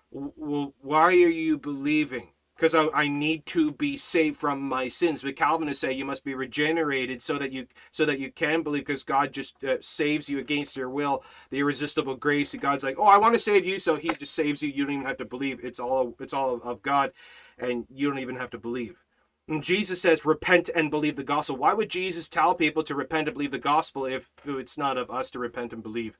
Why 0.09 1.07
are 1.07 1.11
you 1.11 1.57
believing? 1.57 2.29
Because 2.63 2.75
I, 2.75 3.01
I 3.01 3.07
need 3.09 3.45
to 3.47 3.73
be 3.73 3.97
saved 3.97 4.39
from 4.39 4.61
my 4.61 4.87
sins. 4.87 5.21
But 5.21 5.35
Calvinists 5.35 5.81
say 5.81 5.91
you 5.91 6.05
must 6.05 6.23
be 6.23 6.33
regenerated 6.33 7.21
so 7.21 7.37
that 7.37 7.51
you 7.51 7.67
so 7.91 8.05
that 8.05 8.19
you 8.19 8.31
can 8.31 8.63
believe, 8.63 8.85
because 8.85 9.03
God 9.03 9.33
just 9.33 9.61
uh, 9.65 9.81
saves 9.81 10.29
you 10.29 10.39
against 10.39 10.77
your 10.77 10.89
will. 10.89 11.25
The 11.49 11.59
irresistible 11.59 12.15
grace. 12.15 12.55
God's 12.55 12.85
like, 12.85 12.97
oh, 12.97 13.03
I 13.03 13.17
want 13.17 13.35
to 13.35 13.39
save 13.39 13.65
you, 13.65 13.79
so 13.79 13.97
He 13.97 14.07
just 14.07 14.33
saves 14.33 14.63
you. 14.63 14.69
You 14.69 14.85
don't 14.85 14.93
even 14.93 15.05
have 15.05 15.17
to 15.17 15.25
believe. 15.25 15.59
It's 15.61 15.77
all 15.77 16.15
it's 16.21 16.33
all 16.33 16.61
of 16.63 16.81
God, 16.81 17.11
and 17.57 17.85
you 17.93 18.07
don't 18.07 18.19
even 18.19 18.37
have 18.37 18.51
to 18.51 18.57
believe. 18.57 19.03
And 19.49 19.61
Jesus 19.61 20.01
says, 20.01 20.23
repent 20.23 20.69
and 20.73 20.89
believe 20.89 21.17
the 21.17 21.23
gospel. 21.25 21.57
Why 21.57 21.73
would 21.73 21.89
Jesus 21.89 22.29
tell 22.29 22.55
people 22.55 22.83
to 22.83 22.95
repent 22.95 23.27
and 23.27 23.35
believe 23.35 23.51
the 23.51 23.59
gospel 23.59 24.05
if 24.05 24.31
it's 24.45 24.77
not 24.77 24.97
of 24.97 25.11
us 25.11 25.29
to 25.31 25.39
repent 25.39 25.73
and 25.73 25.83
believe? 25.83 26.17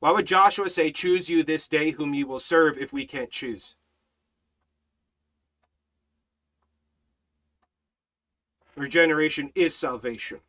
Why 0.00 0.10
would 0.10 0.26
Joshua 0.26 0.68
say, 0.68 0.90
choose 0.90 1.30
you 1.30 1.44
this 1.44 1.68
day 1.68 1.92
whom 1.92 2.12
you 2.12 2.26
will 2.26 2.40
serve 2.40 2.76
if 2.76 2.92
we 2.92 3.06
can't 3.06 3.30
choose? 3.30 3.76
Regeneration 8.76 9.50
is 9.54 9.74
salvation. 9.74 10.40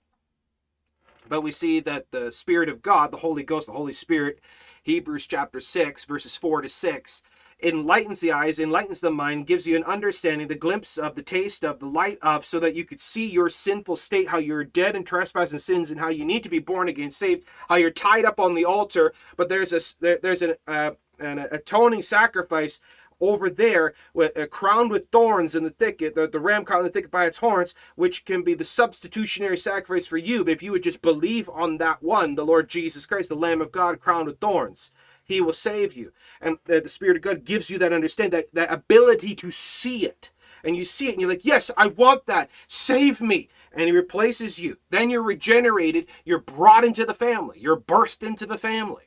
But 1.27 1.41
we 1.41 1.51
see 1.51 1.79
that 1.81 2.11
the 2.11 2.31
Spirit 2.31 2.69
of 2.69 2.81
God, 2.81 3.11
the 3.11 3.17
Holy 3.17 3.43
Ghost, 3.43 3.67
the 3.67 3.73
Holy 3.73 3.93
Spirit, 3.93 4.39
Hebrews 4.83 5.27
chapter 5.27 5.59
6, 5.59 6.05
verses 6.05 6.35
4 6.35 6.63
to 6.63 6.69
6, 6.69 7.23
enlightens 7.63 8.19
the 8.19 8.31
eyes, 8.31 8.59
enlightens 8.59 9.01
the 9.01 9.11
mind, 9.11 9.45
gives 9.45 9.67
you 9.67 9.75
an 9.75 9.83
understanding, 9.83 10.47
the 10.47 10.55
glimpse 10.55 10.97
of 10.97 11.15
the 11.15 11.21
taste 11.21 11.63
of 11.63 11.79
the 11.79 11.85
light 11.85 12.17
of, 12.21 12.43
so 12.43 12.59
that 12.59 12.75
you 12.75 12.83
could 12.83 12.99
see 12.99 13.29
your 13.29 13.49
sinful 13.49 13.95
state, 13.95 14.29
how 14.29 14.39
you're 14.39 14.63
dead 14.63 14.95
in 14.95 15.03
trespass 15.03 15.51
and 15.51 15.61
sins, 15.61 15.91
and 15.91 15.99
how 15.99 16.09
you 16.09 16.25
need 16.25 16.43
to 16.43 16.49
be 16.49 16.59
born 16.59 16.89
again, 16.89 17.11
saved, 17.11 17.45
how 17.69 17.75
you're 17.75 17.91
tied 17.91 18.25
up 18.25 18.39
on 18.39 18.55
the 18.55 18.65
altar, 18.65 19.13
but 19.37 19.47
there's 19.47 19.73
a 19.73 20.01
there, 20.01 20.19
there's 20.21 20.41
an 20.41 20.55
uh, 20.67 20.91
an 21.19 21.39
atoning 21.51 22.01
sacrifice 22.01 22.79
over 23.21 23.49
there 23.49 23.93
with 24.13 24.37
uh, 24.37 24.47
crowned 24.47 24.91
with 24.91 25.09
thorns 25.11 25.55
in 25.55 25.63
the 25.63 25.69
thicket, 25.69 26.15
the, 26.15 26.27
the 26.27 26.39
ram 26.39 26.65
caught 26.65 26.79
in 26.79 26.85
the 26.85 26.89
thicket 26.89 27.11
by 27.11 27.25
its 27.25 27.37
horns, 27.37 27.75
which 27.95 28.25
can 28.25 28.41
be 28.41 28.53
the 28.53 28.63
substitutionary 28.63 29.57
sacrifice 29.57 30.07
for 30.07 30.17
you. 30.17 30.43
But 30.43 30.51
if 30.51 30.63
you 30.63 30.71
would 30.71 30.83
just 30.83 31.01
believe 31.01 31.47
on 31.49 31.77
that 31.77 32.03
one, 32.03 32.35
the 32.35 32.45
Lord 32.45 32.67
Jesus 32.67 33.05
Christ, 33.05 33.29
the 33.29 33.35
Lamb 33.35 33.61
of 33.61 33.71
God, 33.71 33.99
crowned 33.99 34.27
with 34.27 34.39
thorns. 34.39 34.91
He 35.23 35.39
will 35.39 35.53
save 35.53 35.93
you. 35.93 36.11
And 36.41 36.57
the 36.65 36.89
Spirit 36.89 37.17
of 37.17 37.23
God 37.23 37.45
gives 37.45 37.69
you 37.69 37.77
that 37.77 37.93
understanding, 37.93 38.41
that, 38.41 38.53
that 38.53 38.73
ability 38.73 39.35
to 39.35 39.51
see 39.51 40.05
it. 40.05 40.31
And 40.63 40.75
you 40.75 40.83
see 40.83 41.07
it 41.07 41.13
and 41.13 41.21
you're 41.21 41.29
like, 41.29 41.45
yes, 41.45 41.71
I 41.77 41.87
want 41.87 42.25
that. 42.25 42.49
Save 42.67 43.21
me. 43.21 43.49
And 43.71 43.85
He 43.85 43.91
replaces 43.91 44.59
you. 44.59 44.77
Then 44.89 45.09
you're 45.09 45.23
regenerated. 45.23 46.07
You're 46.25 46.39
brought 46.39 46.83
into 46.83 47.05
the 47.05 47.13
family. 47.13 47.59
You're 47.59 47.79
birthed 47.79 48.23
into 48.23 48.45
the 48.45 48.57
family. 48.57 49.03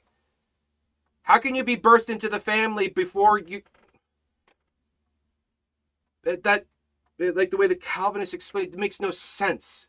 How 1.24 1.38
can 1.38 1.54
you 1.54 1.64
be 1.64 1.76
birthed 1.76 2.10
into 2.10 2.28
the 2.28 2.40
family 2.40 2.88
before 2.88 3.38
you. 3.38 3.62
That, 6.24 6.42
that 6.42 6.66
eh, 7.20 7.32
like 7.34 7.50
the 7.50 7.56
way 7.56 7.66
the 7.66 7.76
Calvinists 7.76 8.34
explain 8.34 8.66
it, 8.66 8.74
it 8.74 8.78
makes 8.78 9.00
no 9.00 9.10
sense. 9.10 9.88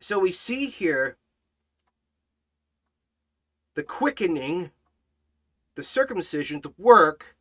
So 0.00 0.18
we 0.18 0.30
see 0.30 0.66
here 0.66 1.16
the 3.74 3.82
quickening, 3.82 4.70
the 5.74 5.82
circumcision, 5.82 6.60
the 6.60 6.74
work, 6.78 7.36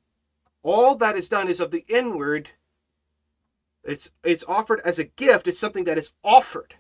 all 0.64 0.96
that 0.96 1.18
is 1.18 1.28
done 1.28 1.48
is 1.48 1.60
of 1.60 1.72
the 1.72 1.86
inward. 1.88 2.52
It's 3.84 4.10
it's 4.24 4.46
offered 4.48 4.80
as 4.86 4.98
a 4.98 5.04
gift. 5.04 5.48
It's 5.48 5.60
something 5.60 5.84
that 5.84 5.98
is 5.98 6.12
offered. 6.24 6.76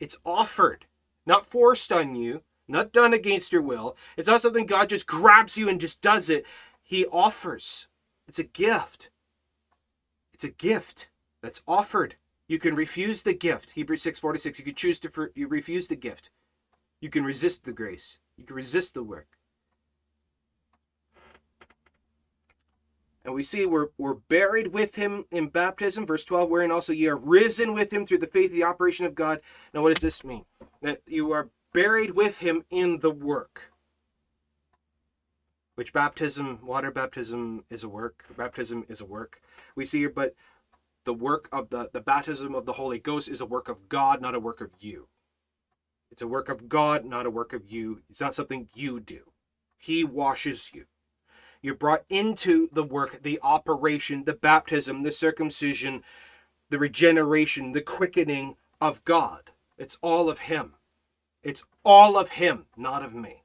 It's 0.00 0.16
offered, 0.24 0.86
not 1.24 1.46
forced 1.46 1.92
on 1.92 2.16
you, 2.16 2.42
not 2.66 2.92
done 2.92 3.12
against 3.12 3.52
your 3.52 3.62
will. 3.62 3.96
It's 4.16 4.28
not 4.28 4.42
something 4.42 4.66
God 4.66 4.88
just 4.88 5.06
grabs 5.06 5.56
you 5.56 5.68
and 5.68 5.80
just 5.80 6.00
does 6.00 6.28
it. 6.28 6.44
He 6.82 7.06
offers. 7.06 7.86
It's 8.30 8.38
a 8.38 8.44
gift. 8.44 9.10
It's 10.32 10.44
a 10.44 10.50
gift 10.50 11.08
that's 11.42 11.62
offered. 11.66 12.14
You 12.46 12.60
can 12.60 12.76
refuse 12.76 13.24
the 13.24 13.32
gift. 13.34 13.72
Hebrews 13.72 14.04
6:46. 14.04 14.56
You 14.60 14.64
can 14.66 14.76
choose 14.76 15.00
to 15.00 15.10
for, 15.10 15.32
you 15.34 15.48
refuse 15.48 15.88
the 15.88 15.96
gift. 15.96 16.30
You 17.00 17.10
can 17.10 17.24
resist 17.24 17.64
the 17.64 17.72
grace. 17.72 18.20
You 18.36 18.44
can 18.44 18.54
resist 18.54 18.94
the 18.94 19.02
work. 19.02 19.26
And 23.24 23.34
we 23.34 23.42
see 23.42 23.66
we're, 23.66 23.88
we're 23.98 24.14
buried 24.14 24.68
with 24.68 24.94
him 24.94 25.24
in 25.32 25.48
baptism, 25.48 26.06
verse 26.06 26.24
12, 26.24 26.48
wherein 26.48 26.70
also 26.70 26.92
ye 26.92 27.08
are 27.08 27.16
risen 27.16 27.74
with 27.74 27.92
him 27.92 28.06
through 28.06 28.18
the 28.18 28.28
faith 28.28 28.52
of 28.52 28.56
the 28.56 28.62
operation 28.62 29.06
of 29.06 29.16
God. 29.16 29.40
Now, 29.74 29.82
what 29.82 29.92
does 29.92 30.02
this 30.02 30.22
mean? 30.22 30.44
That 30.82 31.00
you 31.08 31.32
are 31.32 31.48
buried 31.72 32.12
with 32.12 32.38
him 32.38 32.64
in 32.70 33.00
the 33.00 33.10
work. 33.10 33.72
Which 35.80 35.94
baptism, 35.94 36.58
water 36.62 36.90
baptism 36.90 37.64
is 37.70 37.82
a 37.82 37.88
work. 37.88 38.26
Baptism 38.36 38.84
is 38.90 39.00
a 39.00 39.06
work. 39.06 39.40
We 39.74 39.86
see 39.86 40.00
here, 40.00 40.10
but 40.10 40.34
the 41.04 41.14
work 41.14 41.48
of 41.52 41.70
the, 41.70 41.88
the 41.90 42.02
baptism 42.02 42.54
of 42.54 42.66
the 42.66 42.74
Holy 42.74 42.98
Ghost 42.98 43.30
is 43.30 43.40
a 43.40 43.46
work 43.46 43.70
of 43.70 43.88
God, 43.88 44.20
not 44.20 44.34
a 44.34 44.40
work 44.40 44.60
of 44.60 44.72
you. 44.78 45.08
It's 46.10 46.20
a 46.20 46.28
work 46.28 46.50
of 46.50 46.68
God, 46.68 47.06
not 47.06 47.24
a 47.24 47.30
work 47.30 47.54
of 47.54 47.72
you. 47.72 48.02
It's 48.10 48.20
not 48.20 48.34
something 48.34 48.68
you 48.74 49.00
do. 49.00 49.32
He 49.78 50.04
washes 50.04 50.70
you. 50.74 50.84
You're 51.62 51.76
brought 51.76 52.04
into 52.10 52.68
the 52.70 52.84
work, 52.84 53.22
the 53.22 53.40
operation, 53.42 54.24
the 54.24 54.34
baptism, 54.34 55.02
the 55.02 55.10
circumcision, 55.10 56.02
the 56.68 56.78
regeneration, 56.78 57.72
the 57.72 57.80
quickening 57.80 58.56
of 58.82 59.02
God. 59.06 59.48
It's 59.78 59.96
all 60.02 60.28
of 60.28 60.40
Him. 60.40 60.74
It's 61.42 61.64
all 61.86 62.18
of 62.18 62.32
Him, 62.32 62.66
not 62.76 63.02
of 63.02 63.14
me. 63.14 63.39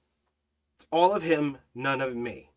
All 0.91 1.13
of 1.13 1.23
Him, 1.23 1.57
none 1.73 2.01
of 2.01 2.15
me. 2.15 2.51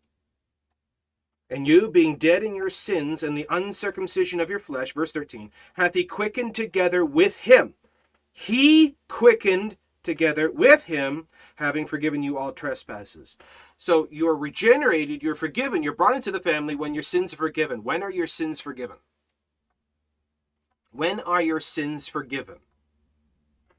And 1.51 1.67
you, 1.67 1.91
being 1.91 2.17
dead 2.17 2.43
in 2.43 2.55
your 2.55 2.71
sins 2.71 3.23
and 3.23 3.37
the 3.37 3.47
uncircumcision 3.49 4.39
of 4.41 4.51
your 4.51 4.59
flesh, 4.59 4.93
verse 4.93 5.13
13, 5.13 5.51
hath 5.75 5.95
He 5.95 6.05
quickened 6.05 6.55
together 6.55 7.05
with 7.05 7.39
Him 7.39 7.75
he 8.39 8.95
quickened 9.09 9.77
together 10.05 10.49
with 10.49 10.85
him, 10.85 11.27
having 11.57 11.87
forgiven 11.87 12.23
you 12.23 12.39
all 12.39 12.53
trespasses. 12.53 13.37
So 13.77 14.07
you're 14.13 14.37
regenerated, 14.37 15.25
you're 15.25 15.35
forgiven, 15.35 15.83
you're 15.83 15.93
brought 15.93 16.15
into 16.15 16.31
the 16.31 16.39
family 16.39 16.77
when 16.77 16.95
your 16.95 17.03
sins 17.03 17.35
are 17.35 17.37
forgiven. 17.37 17.83
When 17.83 18.01
are 18.01 18.13
your 18.13 18.29
sins 18.29 18.61
forgiven? 18.61 18.99
When 20.93 21.19
are 21.19 21.43
your 21.43 21.59
sins 21.59 22.07
forgiven? 22.07 22.59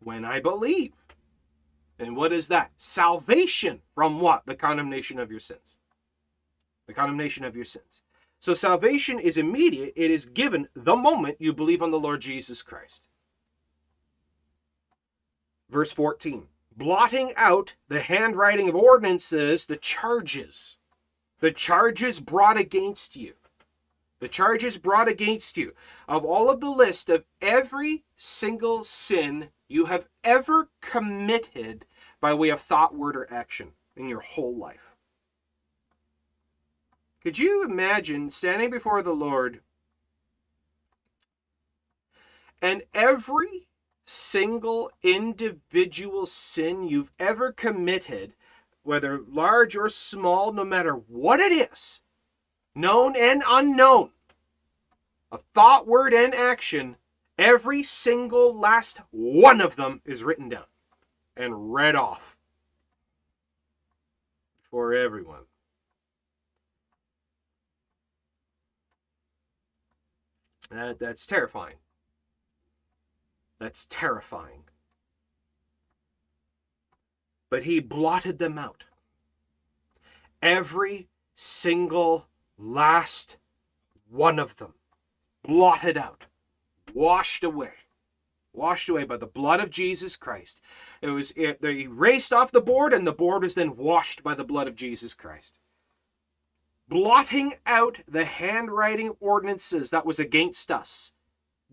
When 0.03 0.25
I 0.25 0.41
believe. 0.41 0.91
And 1.99 2.15
what 2.15 2.31
is 2.31 2.47
that? 2.47 2.71
Salvation 2.77 3.81
from 3.93 4.21
what? 4.21 4.45
The 4.45 4.55
condemnation 4.55 5.19
of 5.19 5.29
your 5.29 5.41
sins. 5.41 5.77
The 6.87 6.93
condemnation 6.93 7.43
of 7.43 7.55
your 7.55 7.65
sins. 7.65 8.01
So 8.39 8.53
salvation 8.53 9.19
is 9.19 9.37
immediate. 9.37 9.93
It 9.97 10.09
is 10.09 10.25
given 10.25 10.69
the 10.73 10.95
moment 10.95 11.37
you 11.39 11.53
believe 11.53 11.81
on 11.81 11.91
the 11.91 11.99
Lord 11.99 12.21
Jesus 12.21 12.63
Christ. 12.63 13.07
Verse 15.69 15.91
14 15.91 16.47
blotting 16.75 17.33
out 17.35 17.75
the 17.89 17.99
handwriting 17.99 18.69
of 18.69 18.75
ordinances, 18.75 19.65
the 19.65 19.75
charges, 19.75 20.77
the 21.41 21.51
charges 21.51 22.21
brought 22.21 22.57
against 22.57 23.17
you. 23.17 23.33
The 24.19 24.27
charges 24.27 24.77
brought 24.77 25.07
against 25.07 25.55
you 25.55 25.73
of 26.07 26.25
all 26.25 26.49
of 26.49 26.59
the 26.59 26.69
list 26.69 27.09
of 27.09 27.23
every 27.41 28.03
single 28.17 28.83
sin 28.83 29.49
you 29.67 29.85
have 29.85 30.07
ever 30.23 30.69
committed 30.81 31.85
by 32.19 32.33
way 32.33 32.49
of 32.49 32.59
thought, 32.59 32.95
word, 32.95 33.15
or 33.15 33.31
action 33.31 33.73
in 33.95 34.09
your 34.09 34.19
whole 34.19 34.55
life. 34.55 34.95
Could 37.21 37.37
you 37.37 37.63
imagine 37.63 38.29
standing 38.29 38.69
before 38.69 39.01
the 39.01 39.13
Lord 39.15 39.61
and 42.61 42.83
every 42.93 43.67
single 44.03 44.91
individual 45.03 46.25
sin 46.25 46.83
you've 46.83 47.11
ever 47.19 47.51
committed, 47.51 48.33
whether 48.83 49.19
large 49.19 49.75
or 49.75 49.87
small, 49.87 50.51
no 50.51 50.65
matter 50.65 50.93
what 50.93 51.39
it 51.39 51.51
is, 51.51 52.01
known 52.79 53.15
and 53.15 53.43
unknown, 53.47 54.11
of 55.31 55.43
thought, 55.53 55.85
word, 55.85 56.13
and 56.13 56.33
action, 56.33 56.95
every 57.37 57.83
single 57.83 58.57
last 58.57 59.01
one 59.11 59.61
of 59.61 59.75
them 59.75 60.01
is 60.05 60.23
written 60.23 60.49
down 60.49 60.65
and 61.35 61.73
read 61.73 61.95
off 61.95 62.39
for 64.61 64.93
everyone. 64.93 65.43
That, 70.71 70.99
that's 70.99 71.25
terrifying. 71.25 71.77
That's 73.59 73.85
terrifying. 73.85 74.63
But 77.49 77.63
he 77.63 77.79
blotted 77.79 78.37
them 78.37 78.57
out. 78.57 78.83
Every 80.41 81.07
single 81.33 82.27
last 82.59 83.37
one 84.09 84.37
of 84.37 84.57
them 84.57 84.73
blotted 85.43 85.97
out, 85.97 86.25
washed 86.93 87.43
away, 87.43 87.71
washed 88.53 88.89
away 88.89 89.05
by 89.05 89.17
the 89.17 89.25
blood 89.25 89.59
of 89.61 89.69
Jesus 89.69 90.15
Christ. 90.17 90.61
It 91.01 91.09
was 91.09 91.31
it, 91.35 91.61
they 91.61 91.79
erased 91.81 92.33
off 92.33 92.51
the 92.51 92.61
board, 92.61 92.93
and 92.93 93.07
the 93.07 93.13
board 93.13 93.43
was 93.43 93.55
then 93.55 93.77
washed 93.77 94.23
by 94.23 94.35
the 94.35 94.43
blood 94.43 94.67
of 94.67 94.75
Jesus 94.75 95.13
Christ. 95.13 95.57
Blotting 96.87 97.53
out 97.65 97.99
the 98.07 98.25
handwriting 98.25 99.15
ordinances 99.19 99.91
that 99.91 100.05
was 100.05 100.19
against 100.19 100.71
us. 100.71 101.13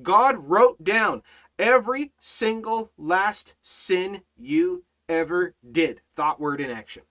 God 0.02 0.36
wrote 0.36 0.84
down 0.84 1.22
every 1.58 2.12
single 2.20 2.92
last 2.98 3.54
sin 3.62 4.22
you 4.36 4.84
ever 5.08 5.54
did, 5.72 6.02
thought, 6.12 6.38
word, 6.38 6.60
and 6.60 6.70
action. 6.70 7.02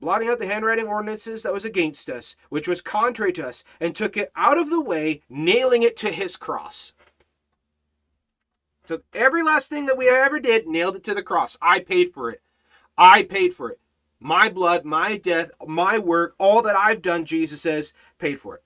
Blotting 0.00 0.28
out 0.28 0.38
the 0.38 0.46
handwriting 0.46 0.86
ordinances 0.86 1.42
that 1.42 1.52
was 1.52 1.64
against 1.64 2.08
us, 2.08 2.34
which 2.48 2.66
was 2.66 2.80
contrary 2.80 3.32
to 3.34 3.46
us, 3.46 3.64
and 3.78 3.94
took 3.94 4.16
it 4.16 4.32
out 4.34 4.56
of 4.56 4.70
the 4.70 4.80
way, 4.80 5.20
nailing 5.28 5.82
it 5.82 5.96
to 5.98 6.10
his 6.10 6.36
cross. 6.36 6.94
Took 8.86 9.04
every 9.12 9.42
last 9.42 9.68
thing 9.68 9.86
that 9.86 9.98
we 9.98 10.08
ever 10.08 10.40
did, 10.40 10.66
nailed 10.66 10.96
it 10.96 11.04
to 11.04 11.14
the 11.14 11.22
cross. 11.22 11.58
I 11.60 11.80
paid 11.80 12.14
for 12.14 12.30
it. 12.30 12.40
I 12.96 13.22
paid 13.22 13.52
for 13.52 13.70
it. 13.70 13.78
My 14.18 14.48
blood, 14.48 14.84
my 14.84 15.16
death, 15.16 15.50
my 15.66 15.98
work, 15.98 16.34
all 16.38 16.62
that 16.62 16.76
I've 16.76 17.02
done, 17.02 17.24
Jesus 17.24 17.60
says, 17.60 17.94
paid 18.18 18.40
for 18.40 18.56
it. 18.56 18.62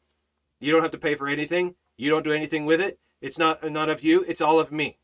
You 0.61 0.73
don't 0.73 0.83
have 0.83 0.91
to 0.93 0.99
pay 0.99 1.15
for 1.15 1.29
anything. 1.29 1.75
You 1.97 2.11
don't 2.11 2.25
do 2.25 2.33
anything 2.33 2.65
with 2.65 2.81
it. 2.81 2.99
It's 3.21 3.39
not 3.39 3.71
not 3.71 3.89
of 3.89 4.03
you, 4.03 4.25
it's 4.27 4.41
all 4.41 4.59
of 4.59 4.73
me. 4.73 4.99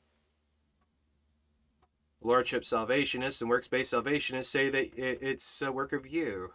Lordship 2.22 2.64
salvationists 2.64 3.40
and 3.40 3.48
works-based 3.48 3.90
salvationists 3.90 4.52
say 4.52 4.68
that 4.68 4.90
it's 4.96 5.62
a 5.62 5.72
work 5.72 5.92
of 5.92 6.06
you 6.06 6.52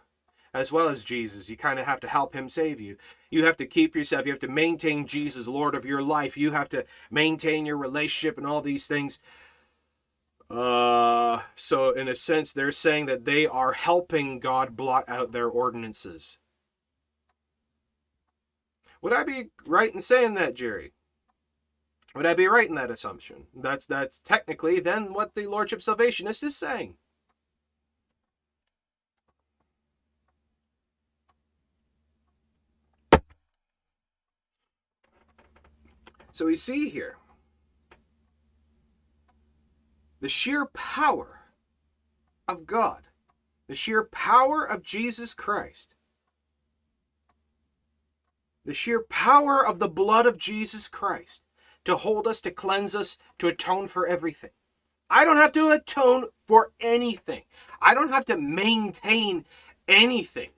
as 0.54 0.72
well 0.72 0.88
as 0.88 1.04
Jesus. 1.04 1.50
You 1.50 1.56
kind 1.56 1.78
of 1.78 1.86
have 1.86 2.00
to 2.00 2.08
help 2.08 2.34
him 2.34 2.48
save 2.48 2.80
you. 2.80 2.96
You 3.30 3.44
have 3.44 3.58
to 3.58 3.66
keep 3.66 3.94
yourself, 3.94 4.26
you 4.26 4.32
have 4.32 4.40
to 4.40 4.48
maintain 4.48 5.06
Jesus 5.06 5.46
Lord 5.46 5.74
of 5.74 5.84
your 5.84 6.02
life. 6.02 6.36
You 6.36 6.52
have 6.52 6.68
to 6.70 6.86
maintain 7.10 7.66
your 7.66 7.76
relationship 7.76 8.38
and 8.38 8.46
all 8.46 8.62
these 8.62 8.86
things. 8.86 9.18
Uh, 10.48 11.40
so 11.56 11.90
in 11.90 12.08
a 12.08 12.14
sense, 12.14 12.52
they're 12.52 12.72
saying 12.72 13.06
that 13.06 13.24
they 13.24 13.46
are 13.46 13.72
helping 13.72 14.38
God 14.38 14.76
blot 14.76 15.04
out 15.08 15.32
their 15.32 15.48
ordinances. 15.48 16.38
Would 19.02 19.12
I 19.12 19.24
be 19.24 19.50
right 19.66 19.92
in 19.92 20.00
saying 20.00 20.34
that, 20.34 20.54
Jerry? 20.54 20.92
Would 22.16 22.24
I 22.24 22.32
be 22.32 22.48
right 22.48 22.66
in 22.66 22.76
that 22.76 22.90
assumption? 22.90 23.44
That's 23.54 23.84
that's 23.84 24.20
technically 24.20 24.80
then 24.80 25.12
what 25.12 25.34
the 25.34 25.46
Lordship 25.46 25.80
Salvationist 25.80 26.42
is 26.42 26.56
saying. 26.56 26.94
So 36.32 36.46
we 36.46 36.56
see 36.56 36.88
here 36.88 37.18
the 40.20 40.30
sheer 40.30 40.64
power 40.64 41.40
of 42.48 42.64
God, 42.64 43.02
the 43.68 43.74
sheer 43.74 44.04
power 44.04 44.64
of 44.64 44.82
Jesus 44.82 45.34
Christ, 45.34 45.94
the 48.64 48.72
sheer 48.72 49.02
power 49.02 49.64
of 49.64 49.78
the 49.80 49.88
blood 49.88 50.24
of 50.24 50.38
Jesus 50.38 50.88
Christ 50.88 51.42
to 51.86 51.96
hold 51.96 52.26
us, 52.26 52.40
to 52.42 52.50
cleanse 52.50 52.94
us, 52.94 53.16
to 53.38 53.48
atone 53.48 53.86
for 53.88 54.06
everything. 54.06 54.50
I 55.08 55.24
don't 55.24 55.36
have 55.36 55.52
to 55.52 55.70
atone 55.70 56.26
for 56.46 56.72
anything. 56.80 57.42
I 57.80 57.94
don't 57.94 58.12
have 58.12 58.24
to 58.26 58.36
maintain 58.36 59.46
anything 59.88 60.50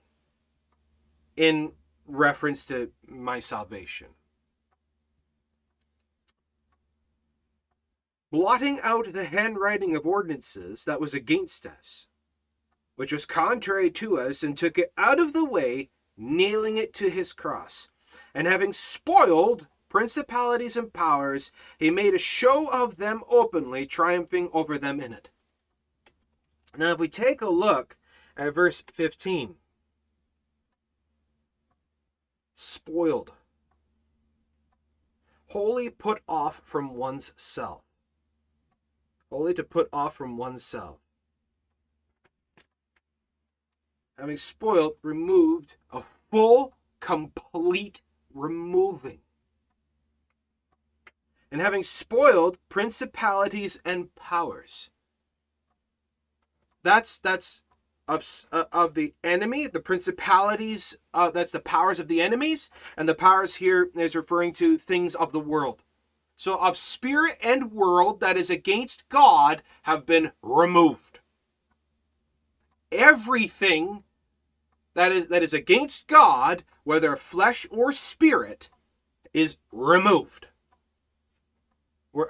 in 1.37 1.71
reference 2.07 2.65
to 2.65 2.91
my 3.07 3.39
salvation. 3.39 4.07
Blotting 8.31 8.79
out 8.81 9.13
the 9.13 9.25
handwriting 9.25 9.95
of 9.95 10.05
ordinances 10.05 10.83
that 10.85 10.99
was 10.99 11.13
against 11.13 11.65
us, 11.65 12.07
which 12.95 13.11
was 13.11 13.25
contrary 13.25 13.89
to 13.91 14.19
us, 14.19 14.43
and 14.43 14.57
took 14.57 14.77
it 14.77 14.91
out 14.97 15.19
of 15.19 15.33
the 15.33 15.45
way, 15.45 15.89
nailing 16.17 16.77
it 16.77 16.93
to 16.95 17.09
his 17.09 17.33
cross. 17.33 17.89
And 18.33 18.45
having 18.45 18.73
spoiled 18.73 19.67
principalities 19.89 20.77
and 20.77 20.93
powers, 20.93 21.51
he 21.77 21.89
made 21.89 22.13
a 22.13 22.19
show 22.19 22.71
of 22.71 22.97
them 22.97 23.23
openly, 23.27 23.85
triumphing 23.85 24.49
over 24.53 24.77
them 24.77 25.01
in 25.01 25.11
it. 25.11 25.29
Now, 26.77 26.91
if 26.91 26.99
we 26.99 27.07
take 27.07 27.41
a 27.41 27.49
look 27.49 27.97
at 28.37 28.53
verse 28.53 28.81
15, 28.81 29.55
spoiled, 32.53 33.33
wholly 35.47 35.89
put 35.89 36.21
off 36.27 36.61
from 36.63 36.93
one's 36.93 37.33
self, 37.35 37.81
wholly 39.29 39.53
to 39.55 39.63
put 39.63 39.89
off 39.91 40.15
from 40.15 40.37
one's 40.37 40.63
self. 40.63 40.99
Having 44.19 44.37
spoiled, 44.37 44.93
removed, 45.01 45.75
a 45.91 46.01
full, 46.01 46.75
complete 46.99 48.01
removing 48.33 49.21
and 51.51 51.61
having 51.61 51.83
spoiled 51.83 52.57
principalities 52.69 53.79
and 53.83 54.13
powers. 54.15 54.89
That's 56.83 57.19
that's 57.19 57.61
of 58.07 58.25
uh, 58.51 58.65
of 58.71 58.95
the 58.95 59.13
enemy, 59.23 59.67
the 59.67 59.79
principalities. 59.79 60.97
Uh, 61.13 61.31
that's 61.31 61.51
the 61.51 61.59
powers 61.59 61.99
of 61.99 62.07
the 62.07 62.21
enemies, 62.21 62.69
and 62.97 63.07
the 63.07 63.15
powers 63.15 63.55
here 63.55 63.89
is 63.95 64.15
referring 64.15 64.53
to 64.53 64.77
things 64.77 65.15
of 65.15 65.31
the 65.31 65.39
world. 65.39 65.83
So 66.35 66.57
of 66.57 66.77
spirit 66.77 67.37
and 67.43 67.71
world 67.71 68.21
that 68.21 68.37
is 68.37 68.49
against 68.49 69.07
God 69.09 69.61
have 69.83 70.05
been 70.05 70.31
removed. 70.41 71.19
Everything 72.91 74.03
that 74.93 75.11
is 75.11 75.27
that 75.29 75.43
is 75.43 75.53
against 75.53 76.07
God, 76.07 76.63
whether 76.83 77.15
flesh 77.15 77.67
or 77.69 77.91
spirit, 77.91 78.69
is 79.33 79.57
removed. 79.71 80.47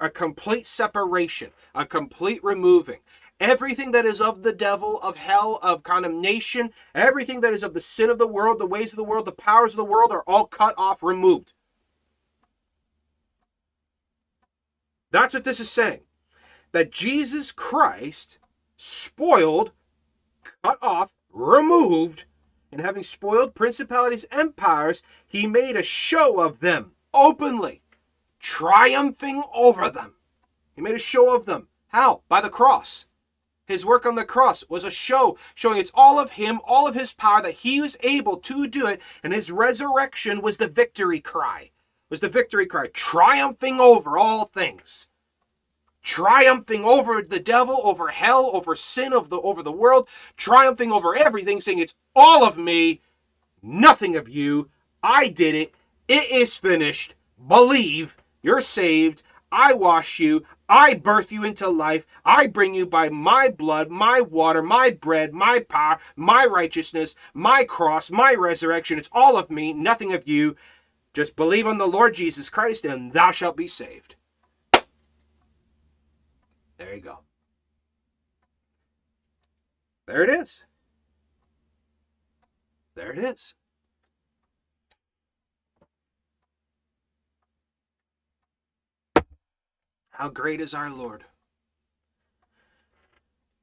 A 0.00 0.10
complete 0.10 0.66
separation, 0.66 1.50
a 1.74 1.86
complete 1.86 2.42
removing. 2.44 2.98
Everything 3.38 3.92
that 3.92 4.04
is 4.04 4.20
of 4.20 4.42
the 4.42 4.52
devil, 4.52 5.00
of 5.00 5.16
hell, 5.16 5.58
of 5.62 5.82
condemnation, 5.82 6.70
everything 6.94 7.40
that 7.40 7.54
is 7.54 7.62
of 7.62 7.72
the 7.72 7.80
sin 7.80 8.10
of 8.10 8.18
the 8.18 8.26
world, 8.26 8.58
the 8.58 8.66
ways 8.66 8.92
of 8.92 8.98
the 8.98 9.04
world, 9.04 9.24
the 9.24 9.32
powers 9.32 9.72
of 9.72 9.78
the 9.78 9.84
world 9.84 10.12
are 10.12 10.24
all 10.26 10.44
cut 10.44 10.74
off, 10.76 11.02
removed. 11.02 11.54
That's 15.10 15.34
what 15.34 15.44
this 15.44 15.60
is 15.60 15.70
saying. 15.70 16.00
That 16.72 16.92
Jesus 16.92 17.50
Christ 17.50 18.38
spoiled, 18.76 19.72
cut 20.62 20.78
off, 20.82 21.12
removed, 21.32 22.24
and 22.70 22.80
having 22.80 23.02
spoiled 23.02 23.54
principalities 23.54 24.24
and 24.24 24.54
powers, 24.54 25.02
he 25.26 25.46
made 25.46 25.76
a 25.76 25.82
show 25.82 26.40
of 26.40 26.60
them 26.60 26.92
openly, 27.12 27.82
triumphing 28.40 29.44
over 29.54 29.88
them. 29.88 30.14
He 30.74 30.82
made 30.82 30.94
a 30.94 30.98
show 30.98 31.34
of 31.34 31.46
them. 31.46 31.68
How? 31.88 32.22
By 32.28 32.40
the 32.40 32.50
cross. 32.50 33.06
His 33.66 33.86
work 33.86 34.04
on 34.04 34.16
the 34.16 34.24
cross 34.24 34.64
was 34.68 34.82
a 34.82 34.90
show 34.90 35.38
showing 35.54 35.78
it's 35.78 35.92
all 35.94 36.18
of 36.18 36.32
him, 36.32 36.60
all 36.64 36.88
of 36.88 36.96
his 36.96 37.12
power, 37.12 37.40
that 37.42 37.52
he 37.52 37.80
was 37.80 37.96
able 38.00 38.38
to 38.38 38.66
do 38.66 38.86
it, 38.86 39.00
and 39.22 39.32
his 39.32 39.52
resurrection 39.52 40.42
was 40.42 40.56
the 40.56 40.66
victory 40.66 41.20
cry. 41.20 41.70
Was 42.08 42.18
the 42.18 42.28
victory 42.28 42.66
cry, 42.66 42.88
triumphing 42.92 43.78
over 43.78 44.18
all 44.18 44.46
things. 44.46 45.06
Triumphing 46.02 46.84
over 46.84 47.22
the 47.22 47.38
devil, 47.38 47.80
over 47.84 48.08
hell, 48.08 48.50
over 48.52 48.74
sin 48.74 49.12
of 49.12 49.28
the 49.28 49.40
over 49.40 49.62
the 49.62 49.70
world, 49.70 50.08
triumphing 50.36 50.90
over 50.90 51.14
everything, 51.14 51.60
saying 51.60 51.78
it's 51.78 51.94
all 52.16 52.42
of 52.42 52.58
me, 52.58 53.00
nothing 53.62 54.16
of 54.16 54.28
you. 54.28 54.68
I 55.02 55.28
did 55.28 55.54
it. 55.54 55.72
It 56.08 56.28
is 56.32 56.56
finished. 56.56 57.14
Believe 57.46 58.16
you're 58.42 58.60
saved. 58.60 59.22
I 59.52 59.72
wash 59.72 60.18
you. 60.20 60.44
I 60.68 60.94
birth 60.94 61.32
you 61.32 61.42
into 61.42 61.68
life. 61.68 62.06
I 62.24 62.46
bring 62.46 62.74
you 62.74 62.86
by 62.86 63.08
my 63.08 63.48
blood, 63.48 63.90
my 63.90 64.20
water, 64.20 64.62
my 64.62 64.90
bread, 64.90 65.34
my 65.34 65.60
power, 65.60 65.98
my 66.14 66.44
righteousness, 66.44 67.16
my 67.34 67.64
cross, 67.64 68.10
my 68.10 68.34
resurrection. 68.34 68.98
It's 68.98 69.10
all 69.12 69.36
of 69.36 69.50
me, 69.50 69.72
nothing 69.72 70.12
of 70.12 70.28
you. 70.28 70.56
Just 71.12 71.34
believe 71.34 71.66
on 71.66 71.78
the 71.78 71.88
Lord 71.88 72.14
Jesus 72.14 72.48
Christ 72.48 72.84
and 72.84 73.12
thou 73.12 73.32
shalt 73.32 73.56
be 73.56 73.66
saved. 73.66 74.14
There 76.76 76.94
you 76.94 77.00
go. 77.00 77.18
There 80.06 80.22
it 80.22 80.30
is. 80.30 80.62
There 82.94 83.12
it 83.12 83.18
is. 83.18 83.54
How 90.20 90.28
great 90.28 90.60
is 90.60 90.74
our 90.74 90.90
Lord? 90.90 91.24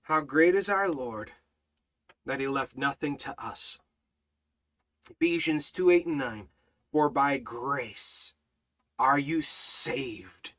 How 0.02 0.22
great 0.22 0.56
is 0.56 0.70
our 0.70 0.90
Lord 0.90 1.34
that 2.26 2.40
he 2.40 2.48
left 2.48 2.76
nothing 2.76 3.16
to 3.18 3.40
us. 3.40 3.78
Ephesians 5.08 5.70
2 5.70 5.92
8 5.92 6.08
and 6.08 6.18
9. 6.18 6.48
For 6.92 7.10
by 7.12 7.38
grace 7.38 8.34
are 8.98 9.20
you 9.20 9.44
saved 9.44 10.54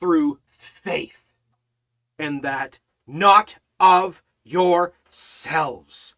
through 0.00 0.40
faith, 0.48 1.32
and 2.18 2.42
that 2.42 2.80
not 3.06 3.58
of 3.78 4.24
yourselves. 4.42 6.16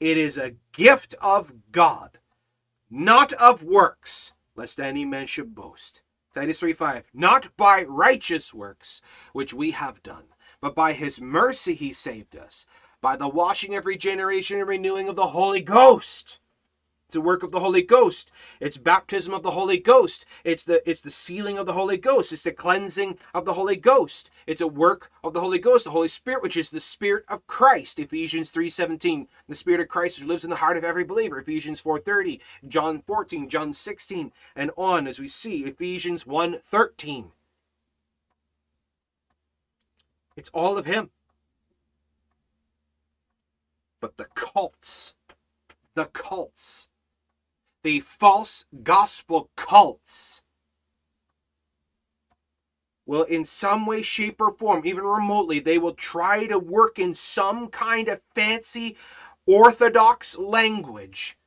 It 0.00 0.16
is 0.16 0.38
a 0.38 0.54
gift 0.72 1.14
of 1.20 1.52
God, 1.72 2.16
not 2.88 3.34
of 3.34 3.62
works, 3.62 4.32
lest 4.56 4.80
any 4.80 5.04
man 5.04 5.26
should 5.26 5.54
boast. 5.54 6.00
Titus 6.38 6.60
3 6.60 6.72
5. 6.72 7.10
Not 7.12 7.48
by 7.56 7.82
righteous 7.82 8.54
works 8.54 9.02
which 9.32 9.52
we 9.52 9.72
have 9.72 10.04
done, 10.04 10.26
but 10.60 10.72
by 10.72 10.92
his 10.92 11.20
mercy 11.20 11.74
he 11.74 11.92
saved 11.92 12.36
us, 12.36 12.64
by 13.00 13.16
the 13.16 13.26
washing 13.26 13.74
of 13.74 13.86
regeneration 13.86 14.60
and 14.60 14.68
renewing 14.68 15.08
of 15.08 15.16
the 15.16 15.30
Holy 15.30 15.60
Ghost. 15.60 16.38
It's 17.08 17.16
a 17.16 17.22
work 17.22 17.42
of 17.42 17.52
the 17.52 17.60
Holy 17.60 17.80
Ghost. 17.80 18.30
It's 18.60 18.76
baptism 18.76 19.32
of 19.32 19.42
the 19.42 19.52
Holy 19.52 19.78
Ghost. 19.78 20.26
It's 20.44 20.62
the 20.62 20.86
it's 20.86 21.00
the 21.00 21.08
sealing 21.08 21.56
of 21.56 21.64
the 21.64 21.72
Holy 21.72 21.96
Ghost. 21.96 22.34
It's 22.34 22.42
the 22.42 22.52
cleansing 22.52 23.16
of 23.32 23.46
the 23.46 23.54
Holy 23.54 23.76
Ghost. 23.76 24.30
It's 24.46 24.60
a 24.60 24.66
work 24.66 25.10
of 25.24 25.32
the 25.32 25.40
Holy 25.40 25.58
Ghost, 25.58 25.84
the 25.84 25.92
Holy 25.92 26.08
Spirit, 26.08 26.42
which 26.42 26.54
is 26.54 26.68
the 26.68 26.80
Spirit 26.80 27.24
of 27.26 27.46
Christ. 27.46 27.98
Ephesians 27.98 28.50
3:17. 28.50 29.26
The 29.46 29.54
Spirit 29.54 29.80
of 29.80 29.88
Christ 29.88 30.18
which 30.18 30.28
lives 30.28 30.44
in 30.44 30.50
the 30.50 30.56
heart 30.56 30.76
of 30.76 30.84
every 30.84 31.02
believer. 31.02 31.38
Ephesians 31.38 31.80
4:30, 31.80 32.42
John 32.68 33.00
14, 33.00 33.48
John 33.48 33.72
16, 33.72 34.30
and 34.54 34.70
on 34.76 35.06
as 35.06 35.18
we 35.18 35.28
see 35.28 35.64
Ephesians 35.64 36.26
1:13. 36.26 37.32
It's 40.36 40.50
all 40.50 40.76
of 40.76 40.84
him. 40.84 41.10
But 43.98 44.18
the 44.18 44.26
cults, 44.34 45.14
the 45.94 46.04
cults 46.04 46.90
the 47.82 48.00
false 48.00 48.64
gospel 48.82 49.50
cults 49.56 50.42
will 53.06 53.22
in 53.24 53.44
some 53.44 53.86
way 53.86 54.02
shape 54.02 54.40
or 54.40 54.52
form 54.52 54.82
even 54.84 55.04
remotely 55.04 55.58
they 55.58 55.78
will 55.78 55.94
try 55.94 56.46
to 56.46 56.58
work 56.58 56.98
in 56.98 57.14
some 57.14 57.68
kind 57.68 58.08
of 58.08 58.20
fancy 58.34 58.96
orthodox 59.46 60.38
language 60.38 61.38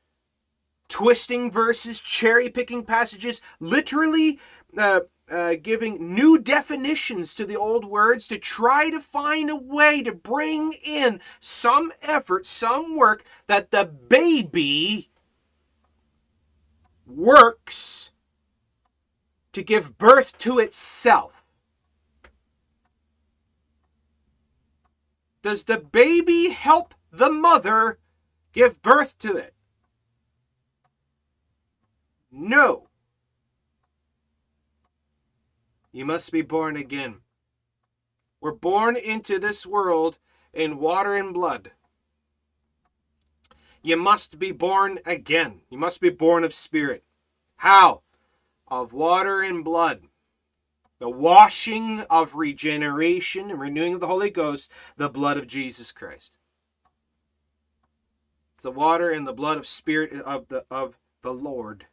twisting 0.88 1.50
verses 1.50 2.00
cherry 2.00 2.50
picking 2.50 2.84
passages 2.84 3.40
literally 3.60 4.38
uh, 4.76 5.00
uh, 5.30 5.54
giving 5.62 6.14
new 6.14 6.38
definitions 6.38 7.34
to 7.34 7.46
the 7.46 7.56
old 7.56 7.84
words 7.84 8.28
to 8.28 8.36
try 8.36 8.90
to 8.90 9.00
find 9.00 9.48
a 9.48 9.56
way 9.56 10.02
to 10.02 10.12
bring 10.12 10.74
in 10.84 11.20
some 11.40 11.92
effort, 12.02 12.46
some 12.46 12.96
work 12.96 13.24
that 13.46 13.70
the 13.70 13.84
baby 13.84 15.08
works 17.16 18.10
to 19.52 19.62
give 19.62 19.98
birth 19.98 20.38
to 20.38 20.58
itself. 20.58 21.44
Does 25.42 25.64
the 25.64 25.78
baby 25.78 26.50
help 26.50 26.94
the 27.10 27.30
mother 27.30 27.98
give 28.52 28.80
birth 28.80 29.18
to 29.18 29.36
it? 29.36 29.54
No. 32.30 32.88
You 35.92 36.06
must 36.06 36.32
be 36.32 36.42
born 36.42 36.76
again. 36.76 37.16
We're 38.40 38.52
born 38.52 38.96
into 38.96 39.38
this 39.38 39.66
world 39.66 40.18
in 40.52 40.78
water 40.78 41.14
and 41.14 41.34
blood. 41.34 41.72
You 43.82 43.96
must 43.96 44.38
be 44.38 44.52
born 44.52 45.00
again. 45.04 45.62
You 45.68 45.78
must 45.78 46.00
be 46.00 46.08
born 46.08 46.44
of 46.44 46.54
spirit. 46.54 47.02
How? 47.56 48.02
Of 48.68 48.92
water 48.92 49.42
and 49.42 49.64
blood. 49.64 50.02
The 51.00 51.10
washing 51.10 52.00
of 52.08 52.36
regeneration 52.36 53.50
and 53.50 53.60
renewing 53.60 53.94
of 53.94 54.00
the 54.00 54.06
Holy 54.06 54.30
Ghost, 54.30 54.70
the 54.96 55.08
blood 55.08 55.36
of 55.36 55.48
Jesus 55.48 55.90
Christ. 55.90 56.38
It's 58.54 58.62
the 58.62 58.70
water 58.70 59.10
and 59.10 59.26
the 59.26 59.32
blood 59.32 59.58
of 59.58 59.66
spirit 59.66 60.12
of 60.12 60.46
the 60.46 60.64
of 60.70 60.96
the 61.22 61.34
Lord, 61.34 61.86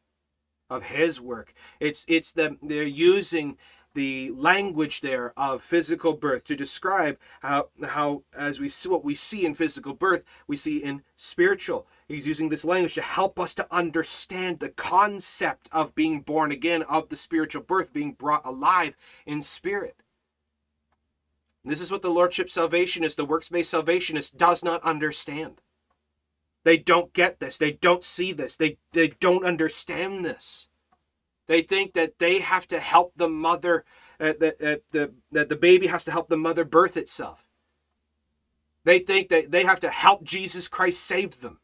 of 0.69 0.83
his 0.83 1.19
work. 1.19 1.55
It's 1.79 2.05
it's 2.07 2.31
the 2.31 2.57
they're 2.61 2.83
using 2.83 3.57
the 3.99 4.31
language 4.31 5.01
there 5.01 5.33
of 5.35 5.61
physical 5.61 6.13
birth 6.13 6.45
to 6.45 6.55
describe 6.55 7.17
how 7.41 7.67
how 7.89 8.23
as 8.33 8.57
we 8.57 8.69
see 8.69 8.87
what 8.87 9.03
we 9.03 9.13
see 9.13 9.45
in 9.45 9.53
physical 9.53 9.93
birth 9.93 10.23
we 10.47 10.55
see 10.55 10.77
in 10.77 11.01
spiritual. 11.17 11.85
He's 12.07 12.25
using 12.25 12.47
this 12.47 12.63
language 12.63 12.93
to 12.93 13.01
help 13.01 13.37
us 13.37 13.53
to 13.55 13.67
understand 13.69 14.59
the 14.59 14.69
concept 14.69 15.67
of 15.73 15.95
being 15.95 16.21
born 16.21 16.49
again 16.49 16.83
of 16.83 17.09
the 17.09 17.17
spiritual 17.17 17.61
birth 17.61 17.91
being 17.91 18.13
brought 18.13 18.45
alive 18.45 18.95
in 19.25 19.41
spirit. 19.41 19.97
This 21.65 21.81
is 21.81 21.91
what 21.91 22.01
the 22.01 22.09
lordship 22.09 22.47
salvationist 22.47 23.17
the 23.17 23.25
works-based 23.25 23.69
salvationist 23.69 24.37
does 24.37 24.63
not 24.63 24.81
understand. 24.81 25.59
They 26.63 26.77
don't 26.77 27.11
get 27.11 27.41
this. 27.41 27.57
They 27.57 27.73
don't 27.73 28.05
see 28.05 28.31
this. 28.31 28.55
They 28.55 28.77
they 28.93 29.09
don't 29.19 29.43
understand 29.43 30.23
this 30.23 30.68
they 31.49 31.63
think 31.63 31.93
that 31.93 32.19
they 32.19 32.41
have 32.41 32.67
to 32.67 32.79
help 32.79 33.13
the 33.15 33.27
mother, 33.27 33.83
uh, 34.19 34.33
that, 34.39 34.83
the, 34.91 35.13
that 35.31 35.49
the 35.49 35.55
baby 35.55 35.87
has 35.87 36.05
to 36.05 36.11
help 36.11 36.27
the 36.27 36.37
mother 36.37 36.63
birth 36.63 36.95
itself. 36.95 37.43
They 38.83 38.99
think 38.99 39.29
that 39.29 39.49
they 39.49 39.63
have 39.63 39.79
to 39.79 39.89
help 39.89 40.23
Jesus 40.23 40.67
Christ 40.67 41.03
save 41.03 41.41
them. 41.41 41.59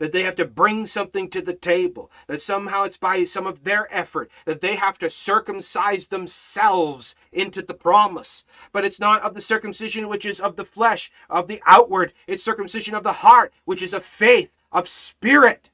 That 0.00 0.10
they 0.10 0.24
have 0.24 0.34
to 0.36 0.44
bring 0.44 0.86
something 0.86 1.30
to 1.30 1.40
the 1.40 1.54
table. 1.54 2.10
That 2.26 2.40
somehow 2.40 2.82
it's 2.82 2.96
by 2.96 3.22
some 3.22 3.46
of 3.46 3.62
their 3.62 3.86
effort. 3.94 4.28
That 4.44 4.60
they 4.60 4.74
have 4.74 4.98
to 4.98 5.08
circumcise 5.08 6.08
themselves 6.08 7.14
into 7.30 7.62
the 7.62 7.74
promise. 7.74 8.44
But 8.72 8.84
it's 8.84 8.98
not 8.98 9.22
of 9.22 9.34
the 9.34 9.40
circumcision 9.40 10.08
which 10.08 10.26
is 10.26 10.40
of 10.40 10.56
the 10.56 10.64
flesh, 10.64 11.12
of 11.30 11.46
the 11.46 11.62
outward. 11.64 12.12
It's 12.26 12.42
circumcision 12.42 12.96
of 12.96 13.04
the 13.04 13.12
heart, 13.12 13.52
which 13.64 13.82
is 13.82 13.94
of 13.94 14.02
faith, 14.04 14.50
of 14.72 14.88
spirit. 14.88 15.70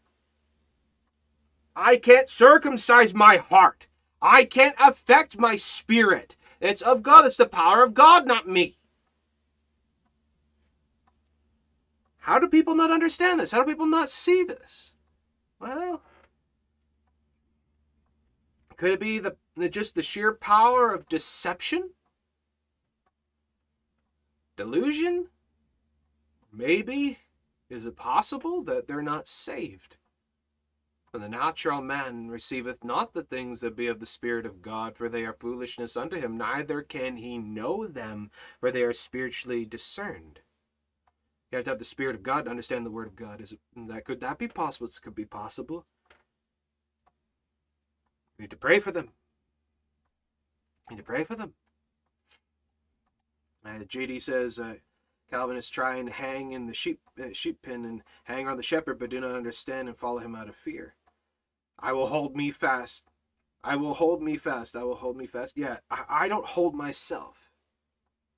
I 1.76 1.96
can't 1.96 2.28
circumcise 2.28 3.14
my 3.14 3.38
heart. 3.38 3.88
I 4.22 4.44
can't 4.44 4.76
affect 4.80 5.38
my 5.38 5.56
spirit 5.56 6.36
It's 6.60 6.80
of 6.80 7.02
God. 7.02 7.26
It's 7.26 7.36
the 7.36 7.46
power 7.46 7.82
of 7.82 7.94
God, 7.94 8.26
not 8.26 8.48
me. 8.48 8.78
How 12.20 12.38
do 12.38 12.48
people 12.48 12.74
not 12.74 12.90
understand 12.90 13.38
this? 13.38 13.52
How 13.52 13.58
do 13.58 13.70
people 13.70 13.86
not 13.86 14.08
see 14.08 14.44
this? 14.44 14.94
Well, 15.60 16.00
could 18.76 18.92
it 18.92 19.00
be 19.00 19.18
the, 19.18 19.36
just 19.68 19.94
the 19.94 20.02
sheer 20.02 20.32
power 20.32 20.94
of 20.94 21.08
deception? 21.08 21.90
Delusion? 24.56 25.28
Maybe. 26.50 27.18
Is 27.68 27.84
it 27.84 27.96
possible 27.96 28.62
that 28.62 28.86
they're 28.86 29.02
not 29.02 29.28
saved? 29.28 29.98
For 31.14 31.20
the 31.20 31.28
natural 31.28 31.80
man 31.80 32.26
receiveth 32.26 32.82
not 32.82 33.14
the 33.14 33.22
things 33.22 33.60
that 33.60 33.76
be 33.76 33.86
of 33.86 34.00
the 34.00 34.04
Spirit 34.04 34.44
of 34.44 34.60
God, 34.60 34.96
for 34.96 35.08
they 35.08 35.24
are 35.24 35.32
foolishness 35.32 35.96
unto 35.96 36.18
him, 36.20 36.36
neither 36.36 36.82
can 36.82 37.18
he 37.18 37.38
know 37.38 37.86
them, 37.86 38.32
for 38.58 38.72
they 38.72 38.82
are 38.82 38.92
spiritually 38.92 39.64
discerned. 39.64 40.40
You 41.52 41.58
have 41.58 41.66
to 41.66 41.70
have 41.70 41.78
the 41.78 41.84
Spirit 41.84 42.16
of 42.16 42.24
God 42.24 42.46
to 42.46 42.50
understand 42.50 42.84
the 42.84 42.90
Word 42.90 43.06
of 43.06 43.14
God. 43.14 43.40
Is 43.40 43.52
it 43.52 43.60
that 43.76 44.04
could 44.04 44.18
that 44.22 44.38
be 44.38 44.48
possible? 44.48 44.88
It 44.88 44.98
could 45.00 45.14
be 45.14 45.24
possible. 45.24 45.86
We 48.36 48.42
need 48.42 48.50
to 48.50 48.56
pray 48.56 48.80
for 48.80 48.90
them. 48.90 49.10
We 50.90 50.96
need 50.96 51.02
to 51.02 51.06
pray 51.06 51.22
for 51.22 51.36
them. 51.36 51.54
Uh, 53.64 53.84
JD 53.86 54.20
says 54.20 54.58
uh, 54.58 54.74
Calvinists 55.30 55.70
try 55.70 55.94
and 55.94 56.08
hang 56.08 56.50
in 56.50 56.66
the 56.66 56.74
sheep 56.74 56.98
uh, 57.22 57.28
sheep 57.32 57.62
pen 57.62 57.84
and 57.84 58.02
hang 58.24 58.48
on 58.48 58.56
the 58.56 58.64
shepherd, 58.64 58.98
but 58.98 59.10
do 59.10 59.20
not 59.20 59.36
understand 59.36 59.86
and 59.86 59.96
follow 59.96 60.18
him 60.18 60.34
out 60.34 60.48
of 60.48 60.56
fear. 60.56 60.96
I 61.78 61.92
will 61.92 62.06
hold 62.06 62.36
me 62.36 62.50
fast. 62.50 63.10
I 63.62 63.76
will 63.76 63.94
hold 63.94 64.22
me 64.22 64.36
fast. 64.36 64.76
I 64.76 64.84
will 64.84 64.96
hold 64.96 65.16
me 65.16 65.26
fast. 65.26 65.56
Yeah, 65.56 65.78
I, 65.90 66.04
I 66.08 66.28
don't 66.28 66.46
hold 66.46 66.74
myself. 66.74 67.50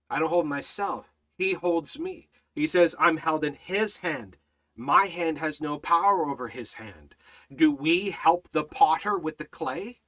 I 0.09 0.18
don't 0.18 0.28
hold 0.28 0.47
myself. 0.47 1.12
He 1.37 1.53
holds 1.55 1.99
me. 1.99 2.28
He 2.55 2.66
says, 2.66 2.95
I'm 2.99 3.18
held 3.18 3.45
in 3.45 3.55
his 3.55 3.99
hand. 3.99 4.37
My 4.76 5.07
hand 5.07 5.39
has 5.39 5.61
no 5.61 5.78
power 5.78 6.28
over 6.28 6.49
his 6.49 6.74
hand. 6.74 7.14
Do 7.55 7.72
we 7.72 8.11
help 8.11 8.49
the 8.53 8.64
potter 8.64 9.18
with 9.18 9.39
the 9.39 9.45
clay? 9.45 10.01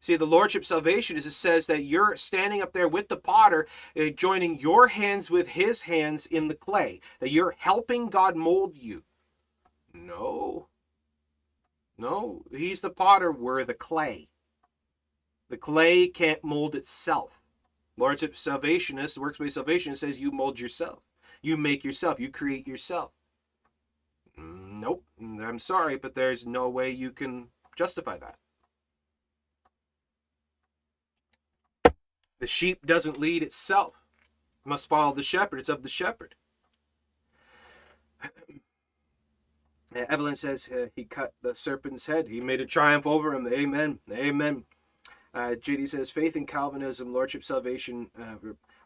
See, 0.00 0.16
the 0.16 0.26
Lordship 0.26 0.64
salvation 0.64 1.16
is 1.16 1.26
it 1.26 1.30
says 1.32 1.66
that 1.68 1.84
you're 1.84 2.16
standing 2.16 2.60
up 2.60 2.72
there 2.72 2.88
with 2.88 3.08
the 3.08 3.16
potter, 3.16 3.68
uh, 3.96 4.08
joining 4.08 4.58
your 4.58 4.88
hands 4.88 5.30
with 5.30 5.48
his 5.48 5.82
hands 5.82 6.26
in 6.26 6.48
the 6.48 6.54
clay, 6.54 7.00
that 7.20 7.30
you're 7.30 7.54
helping 7.56 8.08
God 8.08 8.34
mold 8.34 8.76
you. 8.76 9.04
No. 9.94 10.66
No, 12.02 12.42
he's 12.50 12.80
the 12.80 12.90
potter, 12.90 13.30
we're 13.30 13.62
the 13.62 13.74
clay. 13.74 14.26
The 15.48 15.56
clay 15.56 16.08
can't 16.08 16.42
mold 16.42 16.74
itself. 16.74 17.40
Lordship 17.96 18.34
salvationist, 18.34 19.18
works-based 19.18 19.54
salvation 19.54 19.94
says 19.94 20.18
you 20.18 20.32
mold 20.32 20.58
yourself. 20.58 21.04
You 21.42 21.56
make 21.56 21.84
yourself. 21.84 22.18
You 22.18 22.28
create 22.28 22.66
yourself. 22.66 23.12
Nope. 24.36 25.04
I'm 25.20 25.60
sorry, 25.60 25.96
but 25.96 26.14
there's 26.14 26.44
no 26.44 26.68
way 26.68 26.90
you 26.90 27.12
can 27.12 27.50
justify 27.76 28.18
that. 28.18 28.36
The 32.40 32.48
sheep 32.48 32.84
doesn't 32.84 33.20
lead 33.20 33.44
itself. 33.44 33.94
It 34.66 34.68
must 34.68 34.88
follow 34.88 35.14
the 35.14 35.22
shepherd. 35.22 35.60
It's 35.60 35.68
of 35.68 35.84
the 35.84 35.88
shepherd. 35.88 36.34
Evelyn 39.94 40.36
says 40.36 40.68
uh, 40.68 40.86
he 40.94 41.04
cut 41.04 41.34
the 41.42 41.54
serpent's 41.54 42.06
head. 42.06 42.28
He 42.28 42.40
made 42.40 42.60
a 42.60 42.66
triumph 42.66 43.06
over 43.06 43.34
him. 43.34 43.46
Amen. 43.52 43.98
Amen. 44.10 44.64
Uh, 45.34 45.54
JD 45.58 45.88
says 45.88 46.10
faith 46.10 46.36
in 46.36 46.46
Calvinism, 46.46 47.12
Lordship 47.12 47.42
salvation, 47.42 48.10
uh, 48.20 48.34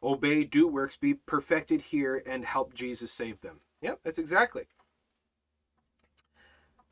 obey, 0.02 0.44
do 0.44 0.68
works, 0.68 0.96
be 0.96 1.14
perfected 1.14 1.80
here, 1.80 2.22
and 2.24 2.44
help 2.44 2.72
Jesus 2.72 3.10
save 3.10 3.40
them. 3.40 3.60
Yep, 3.80 4.00
that's 4.04 4.18
exactly. 4.18 4.66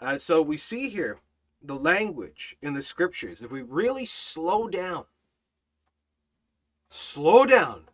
Uh, 0.01 0.19
so 0.19 0.43
we 0.43 0.57
see 0.57 0.89
here 0.89 1.19
the 1.63 1.77
language 1.77 2.57
in 2.61 2.75
the 2.75 2.83
scriptures. 2.83 3.43
If 3.43 3.53
we 3.53 3.63
really 3.63 4.05
slow 4.05 4.69
down, 4.69 5.05
slow 6.91 7.47
down, 7.47 7.85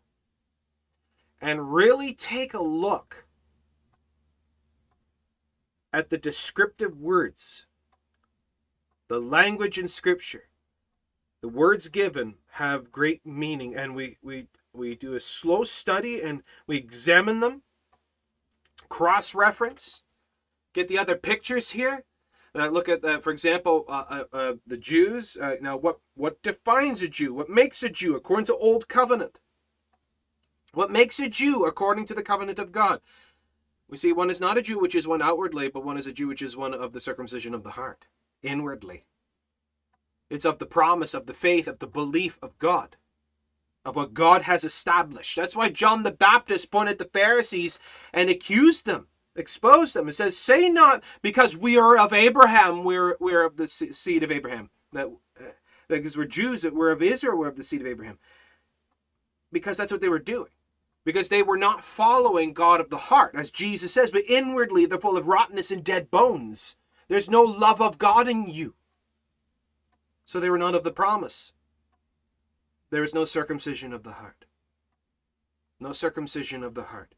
and 1.43 1.73
really 1.73 2.15
take 2.15 2.55
a 2.55 2.63
look 2.63 3.27
at 5.93 6.11
the 6.11 6.19
descriptive 6.19 6.99
words, 7.01 7.67
the 9.09 9.21
language 9.21 9.79
in 9.79 9.89
scripture, 9.89 10.45
the 11.41 11.49
words 11.49 11.89
given 11.89 12.35
have 12.53 12.93
great 12.93 13.25
meaning, 13.25 13.75
and 13.75 13.95
we, 13.95 14.19
we 14.23 14.47
we 14.73 14.95
do 14.95 15.15
a 15.15 15.21
slow 15.21 15.65
study 15.65 16.21
and 16.21 16.43
we 16.67 16.77
examine 16.77 17.41
them, 17.41 17.63
cross 18.89 19.35
reference, 19.35 20.03
get 20.73 20.89
the 20.89 20.99
other 20.99 21.17
pictures 21.17 21.71
here. 21.71 22.05
Uh, 22.55 22.69
look 22.69 22.89
at, 22.89 23.01
the, 23.01 23.21
for 23.21 23.31
example, 23.31 23.85
uh, 23.89 24.05
uh, 24.09 24.25
uh 24.33 24.55
the 24.67 24.77
Jews. 24.77 25.37
Uh, 25.41 25.57
now, 25.61 25.77
what, 25.77 26.01
what 26.15 26.43
defines 26.43 27.01
a 27.01 27.09
Jew? 27.09 27.33
What 27.33 27.49
makes 27.49 27.83
a 27.83 27.89
Jew 27.89 28.17
according 28.17 28.47
to 28.47 28.57
Old 28.57 28.89
Covenant? 28.89 29.39
What 30.73 30.91
makes 30.91 31.21
a 31.21 31.29
Jew 31.29 31.65
according 31.65 32.07
to 32.07 32.15
the 32.15 32.23
covenant 32.23 32.59
of 32.59 32.73
God? 32.73 33.01
We 33.91 33.97
see 33.97 34.13
one 34.13 34.31
is 34.31 34.41
not 34.41 34.57
a 34.57 34.63
Jew 34.63 34.79
which 34.79 34.95
is 34.95 35.07
one 35.07 35.21
outwardly, 35.21 35.69
but 35.69 35.85
one 35.85 35.99
is 35.99 36.07
a 36.07 36.13
Jew 36.13 36.29
which 36.29 36.43
is 36.43 36.57
one 36.57 36.73
of 36.73 36.93
the 36.93 37.01
circumcision 37.01 37.55
of 37.55 37.65
the 37.65 37.71
heart, 37.71 38.07
inwardly. 38.43 39.05
It's 40.31 40.45
of 40.45 40.59
the 40.59 40.67
promise, 40.67 41.13
of 41.13 41.27
the 41.27 41.35
faith, 41.35 41.67
of 41.67 41.81
the 41.81 41.89
belief 41.89 42.39
of 42.41 42.57
God 42.59 42.97
of 43.85 43.97
what 43.97 44.15
God 44.15 44.43
has 44.43 44.65
established. 44.65 45.37
That's 45.37 45.57
why 45.57 45.71
John 45.71 46.03
the 46.03 46.11
Baptist 46.11 46.71
pointed 46.71 46.99
the 46.99 47.07
Pharisees 47.07 47.79
and 48.13 48.29
accused 48.29 48.85
them, 48.87 49.07
exposed 49.35 49.95
them. 49.95 50.09
It 50.09 50.13
says, 50.15 50.37
"Say 50.37 50.69
not 50.69 51.03
because 51.23 51.57
we 51.57 51.79
are 51.79 51.99
of 51.99 52.13
Abraham, 52.13 52.85
we're 52.85 53.17
we're 53.21 53.45
of 53.45 53.57
the 53.57 53.69
seed 53.69 54.23
of 54.23 54.31
Abraham. 54.31 54.71
That 54.93 55.09
uh, 55.41 55.45
because 55.89 56.17
we're 56.17 56.27
Jews, 56.27 56.63
that 56.63 56.75
we're 56.75 56.91
of 56.93 57.03
Israel, 57.03 57.39
we're 57.39 57.49
of 57.49 57.57
the 57.57 57.65
seed 57.65 57.81
of 57.81 57.87
Abraham." 57.87 58.19
Because 59.53 59.77
that's 59.79 59.91
what 59.91 60.01
they 60.01 60.09
were 60.09 60.19
doing. 60.21 60.51
Because 61.05 61.29
they 61.29 61.43
were 61.43 61.57
not 61.57 61.85
following 61.85 62.53
God 62.53 62.81
of 62.81 62.91
the 62.91 62.97
heart, 62.97 63.35
as 63.35 63.51
Jesus 63.51 63.93
says, 63.93 64.11
but 64.11 64.29
inwardly 64.29 64.87
they're 64.87 64.99
full 64.99 65.17
of 65.17 65.27
rottenness 65.27 65.71
and 65.71 65.83
dead 65.83 66.11
bones. 66.11 66.77
There's 67.09 67.31
no 67.31 67.43
love 67.43 67.81
of 67.81 67.99
God 67.99 68.29
in 68.29 68.47
you. 68.47 68.75
So 70.25 70.39
they 70.39 70.51
were 70.51 70.59
not 70.59 70.75
of 70.75 70.85
the 70.85 70.93
promise. 70.93 71.55
There 72.91 73.03
is 73.03 73.15
no 73.15 73.25
circumcision 73.25 73.93
of 73.93 74.03
the 74.03 74.13
heart. 74.13 74.45
No 75.79 75.93
circumcision 75.93 76.63
of 76.63 76.75
the 76.75 76.85
heart. 76.85 77.15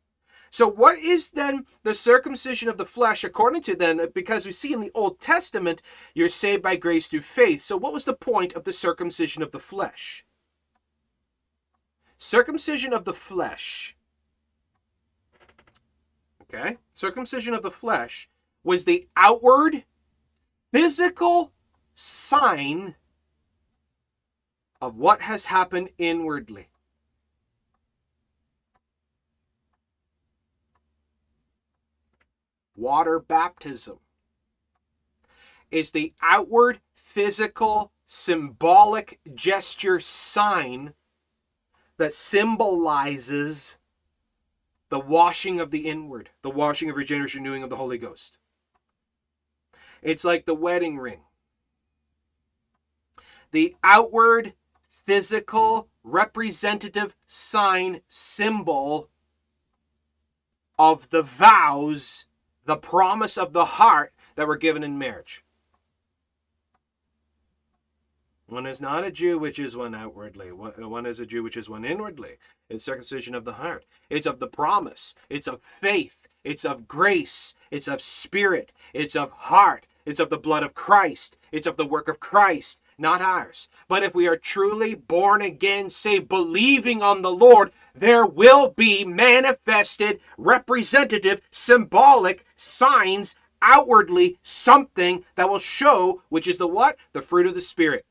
So, 0.51 0.69
what 0.69 0.99
is 0.99 1.31
then 1.31 1.65
the 1.83 1.95
circumcision 1.95 2.69
of 2.69 2.77
the 2.77 2.85
flesh 2.85 3.25
according 3.25 3.63
to 3.63 3.75
then? 3.75 4.07
Because 4.15 4.45
we 4.45 4.53
see 4.53 4.75
in 4.75 4.83
the 4.83 4.91
Old 4.95 5.19
Testament, 5.19 5.81
you're 6.15 6.29
saved 6.29 6.63
by 6.63 6.77
grace 6.77 7.09
through 7.09 7.21
faith. 7.21 7.63
So, 7.63 7.77
what 7.77 7.95
was 7.95 8.05
the 8.05 8.13
point 8.13 8.53
of 8.53 8.65
the 8.65 8.73
circumcision 8.73 9.43
of 9.43 9.51
the 9.51 9.59
flesh? 9.59 10.27
Circumcision 12.23 12.93
of 12.93 13.05
the 13.05 13.13
flesh. 13.13 13.97
Okay? 16.43 16.77
Circumcision 16.93 17.53
of 17.53 17.65
the 17.65 17.71
flesh 17.73 18.29
was 18.63 18.85
the 18.85 19.09
outward 19.17 19.83
physical 20.71 21.51
sign 21.97 22.95
of 24.81 24.97
what 24.97 25.23
has 25.23 25.47
happened 25.47 25.91
inwardly. 25.99 26.69
Water 32.77 33.19
baptism 33.19 33.99
is 35.73 35.91
the 35.91 36.13
outward 36.23 36.79
physical 36.95 37.91
symbolic 38.07 39.19
gesture 39.35 39.99
sign 39.99 40.95
that 41.99 42.13
symbolizes 42.13 43.77
the 44.89 45.01
washing 45.01 45.61
of 45.61 45.71
the 45.71 45.89
inward, 45.89 46.31
the 46.43 46.51
washing 46.51 46.91
of 46.91 46.97
regeneration, 46.97 47.43
renewing 47.43 47.63
of 47.63 47.71
the 47.71 47.77
Holy 47.77 47.99
Ghost. 47.99 48.39
It's 50.03 50.25
like 50.25 50.45
the 50.45 50.55
wedding 50.55 50.99
ring. 50.99 51.21
The 53.53 53.77
outward 53.83 54.55
physical 54.83 55.89
representative 56.03 57.15
sign 57.27 58.01
symbol 58.09 59.09
of 60.79 61.11
the 61.11 61.23
vows, 61.23 62.27
the 62.65 62.77
promise 62.77 63.39
of 63.39 63.53
the 63.53 63.65
heart 63.65 64.13
that 64.35 64.47
were 64.47 64.57
given 64.57 64.83
in 64.83 64.99
marriage. 64.99 65.45
One 68.53 68.67
is 68.67 68.83
not 68.83 69.03
a 69.03 69.11
Jew 69.11 69.39
which 69.39 69.59
is 69.59 69.79
one 69.79 69.95
outwardly. 69.95 70.53
One 70.53 71.07
is 71.07 71.19
a 71.19 71.25
Jew 71.25 71.43
which 71.43 71.57
is 71.57 71.71
one 71.71 71.87
inwardly. 71.87 72.33
It's 72.69 72.85
circumcision 72.85 73.35
of 73.35 73.47
the 73.47 73.55
heart. 73.55 73.87
It's 74.11 74.27
of 74.27 74.41
the 74.41 74.47
promise. 74.47 75.15
It's 75.31 75.49
of 75.49 75.63
faith. 75.63 76.29
It's 76.45 76.67
of 76.67 76.87
grace. 76.87 77.55
It's 77.71 77.89
of 77.89 78.03
spirit. 78.03 78.71
It's 78.93 79.17
of 79.17 79.31
heart. 79.31 79.87
It's 80.05 80.21
of 80.21 80.29
the 80.29 80.37
blood 80.37 80.63
of 80.63 80.75
Christ. 80.75 81.39
It's 81.51 81.67
of 81.67 81.79
the 81.79 81.87
work 81.87 82.09
of 82.09 82.21
Christ. 82.21 82.83
not 82.99 83.23
ours. 83.23 83.69
But 83.89 84.03
if 84.03 84.15
we 84.15 84.29
are 84.29 84.37
truly 84.37 84.95
born 84.95 85.41
again, 85.41 85.89
say 85.89 86.19
believing 86.19 87.03
on 87.03 87.23
the 87.23 87.33
Lord, 87.33 87.73
there 87.95 88.27
will 88.27 88.69
be 88.69 89.03
manifested, 89.03 90.21
representative, 90.37 91.49
symbolic 91.51 92.45
signs 92.55 93.35
outwardly 93.63 94.39
something 94.43 95.25
that 95.37 95.49
will 95.49 95.59
show, 95.59 96.23
which 96.29 96.47
is 96.47 96.59
the 96.59 96.67
what? 96.67 96.97
The 97.15 97.23
fruit 97.23 97.47
of 97.47 97.55
the 97.55 97.61
Spirit. 97.63 98.05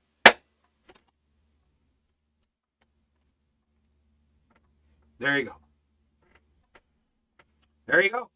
There 5.22 5.38
you 5.38 5.46
go. 5.46 5.56
There 7.86 8.02
you 8.02 8.10
go. 8.10 8.32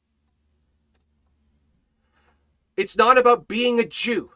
It's 2.77 2.95
not 2.95 3.17
about 3.17 3.47
being 3.47 3.79
a 3.79 3.87
Jew. 3.87 4.33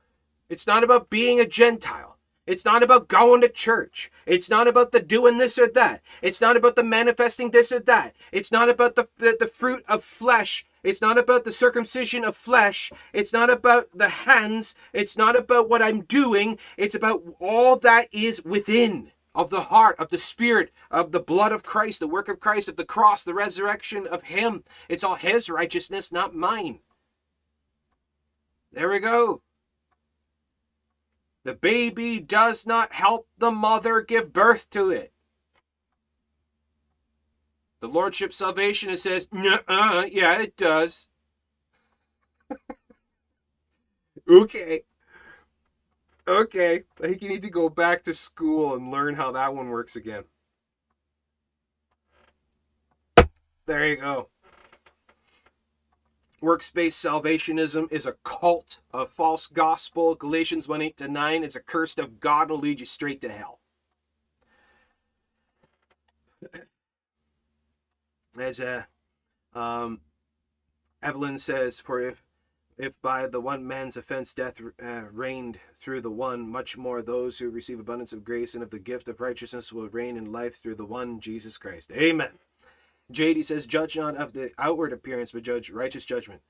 It's 0.50 0.66
not 0.66 0.84
about 0.84 1.12
being 1.12 1.40
a 1.40 1.46
Gentile. 1.46 2.18
It's 2.48 2.66
not 2.66 2.82
about 2.82 3.08
going 3.08 3.42
to 3.42 3.50
church. 3.50 4.10
It's 4.26 4.50
not 4.50 4.68
about 4.68 4.92
the 4.92 5.00
doing 5.00 5.38
this 5.38 5.60
or 5.60 5.68
that. 5.68 6.02
It's 6.24 6.42
not 6.42 6.58
about 6.58 6.76
the 6.76 6.84
manifesting 6.84 7.52
this 7.52 7.72
or 7.72 7.82
that. 7.82 8.16
It's 8.32 8.52
not 8.52 8.68
about 8.68 8.96
the, 8.96 9.08
the, 9.20 9.38
the 9.40 9.46
fruit 9.46 9.84
of 9.88 10.04
flesh. 10.04 10.66
It's 10.82 11.04
not 11.04 11.20
about 11.20 11.44
the 11.44 11.52
circumcision 11.52 12.24
of 12.24 12.36
flesh. 12.36 12.92
It's 13.14 13.32
not 13.32 13.52
about 13.52 13.90
the 13.94 14.10
hands. 14.10 14.74
It's 14.92 15.16
not 15.16 15.36
about 15.36 15.70
what 15.70 15.84
I'm 15.84 16.02
doing. 16.02 16.58
It's 16.78 16.96
about 16.96 17.22
all 17.40 17.76
that 17.76 18.08
is 18.12 18.44
within 18.44 19.12
of 19.36 19.50
the 19.50 19.62
heart, 19.62 19.96
of 20.00 20.10
the 20.10 20.18
spirit, 20.18 20.72
of 20.90 21.12
the 21.12 21.20
blood 21.20 21.52
of 21.52 21.64
Christ, 21.64 22.00
the 22.00 22.08
work 22.08 22.28
of 22.28 22.40
Christ, 22.40 22.70
of 22.70 22.76
the 22.76 22.86
cross, 22.86 23.24
the 23.24 23.34
resurrection 23.34 24.08
of 24.08 24.24
Him. 24.24 24.64
It's 24.88 25.04
all 25.04 25.16
His 25.16 25.50
righteousness, 25.50 26.12
not 26.12 26.36
mine. 26.36 26.80
There 28.72 28.90
we 28.90 29.00
go. 29.00 29.42
The 31.44 31.54
baby 31.56 32.20
does 32.20 32.66
not 32.66 32.94
help 32.94 33.28
the 33.38 33.52
mother 33.52 34.02
give 34.02 34.34
birth 34.34 34.70
to 34.72 34.92
it. 34.92 35.14
The 37.80 37.88
Lordship 37.88 38.34
Salvation 38.34 38.96
says, 38.98 39.30
uh, 39.68 40.06
yeah, 40.12 40.42
it 40.42 40.58
does. 40.58 41.08
okay. 44.30 44.82
Okay. 46.30 46.84
I 47.02 47.08
think 47.08 47.24
you 47.24 47.30
need 47.30 47.42
to 47.42 47.50
go 47.50 47.70
back 47.70 48.04
to 48.04 48.14
school 48.14 48.76
and 48.76 48.92
learn 48.92 49.16
how 49.16 49.32
that 49.32 49.56
one 49.56 49.70
works 49.70 49.96
again. 49.96 50.26
There 53.66 53.88
you 53.88 53.96
go. 53.96 54.30
Works-based 56.40 57.04
salvationism 57.04 57.92
is 57.92 58.06
a 58.06 58.14
cult, 58.24 58.80
a 58.94 59.08
false 59.08 59.48
gospel. 59.48 60.14
Galatians 60.14 60.68
1 60.68 60.84
8 60.84 60.98
to 60.98 61.08
9, 61.08 61.44
it's 61.44 61.56
a 61.56 61.60
curse 61.60 61.98
of 61.98 62.20
God 62.20 62.44
and 62.44 62.52
will 62.52 62.60
lead 62.60 62.80
you 62.80 62.86
straight 62.86 63.22
to 63.22 63.30
hell. 63.30 63.60
As 68.40 68.60
uh, 68.60 68.84
um, 69.56 70.02
Evelyn 71.02 71.40
says, 71.40 71.82
for 71.82 72.00
if 72.00 72.24
if 72.80 73.00
by 73.02 73.28
the 73.28 73.42
one 73.42 73.68
man's 73.68 73.98
offense 73.98 74.34
death 74.34 74.60
uh, 74.82 75.04
reigned 75.12 75.60
through 75.76 76.00
the 76.00 76.10
one, 76.10 76.50
much 76.50 76.78
more 76.78 77.02
those 77.02 77.38
who 77.38 77.50
receive 77.50 77.80
abundance 77.80 78.14
of 78.14 78.24
grace 78.24 78.54
and 78.54 78.64
of 78.64 78.70
the 78.70 78.80
gift 78.80 79.10
of 79.10 79.20
righteousness 79.20 79.74
will 79.74 79.90
reign 79.90 80.16
in 80.16 80.32
life 80.32 80.62
through 80.62 80.76
the 80.76 80.86
one 80.86 81.20
Jesus 81.20 81.58
Christ. 81.58 81.92
Amen. 81.92 82.40
JD 83.12 83.44
says, 83.44 83.66
Judge 83.66 83.98
not 83.98 84.16
of 84.16 84.32
the 84.32 84.52
outward 84.58 84.94
appearance, 84.94 85.34
but 85.34 85.44
judge 85.44 85.70
righteous 85.70 86.06
judgment. 86.06 86.42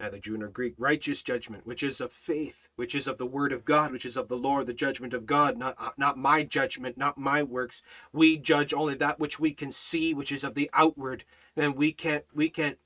Either 0.00 0.18
Jew 0.18 0.40
or 0.40 0.48
Greek, 0.48 0.74
righteous 0.76 1.22
judgment, 1.22 1.66
which 1.66 1.82
is 1.82 2.00
of 2.00 2.12
faith, 2.12 2.68
which 2.76 2.94
is 2.94 3.06
of 3.06 3.16
the 3.16 3.26
word 3.26 3.52
of 3.52 3.64
God, 3.64 3.92
which 3.92 4.04
is 4.04 4.16
of 4.16 4.28
the 4.28 4.36
Lord, 4.36 4.66
the 4.66 4.74
judgment 4.74 5.14
of 5.14 5.24
God, 5.24 5.56
not, 5.56 5.76
uh, 5.78 5.90
not 5.96 6.18
my 6.18 6.42
judgment, 6.42 6.98
not 6.98 7.16
my 7.16 7.42
works. 7.42 7.80
We 8.12 8.36
judge 8.36 8.74
only 8.74 8.96
that 8.96 9.20
which 9.20 9.38
we 9.38 9.52
can 9.52 9.70
see, 9.70 10.12
which 10.12 10.32
is 10.32 10.42
of 10.42 10.54
the 10.54 10.68
outward. 10.72 11.24
And 11.56 11.76
we 11.76 11.92
can't 11.92 12.24
we 12.34 12.50
can't 12.50 12.78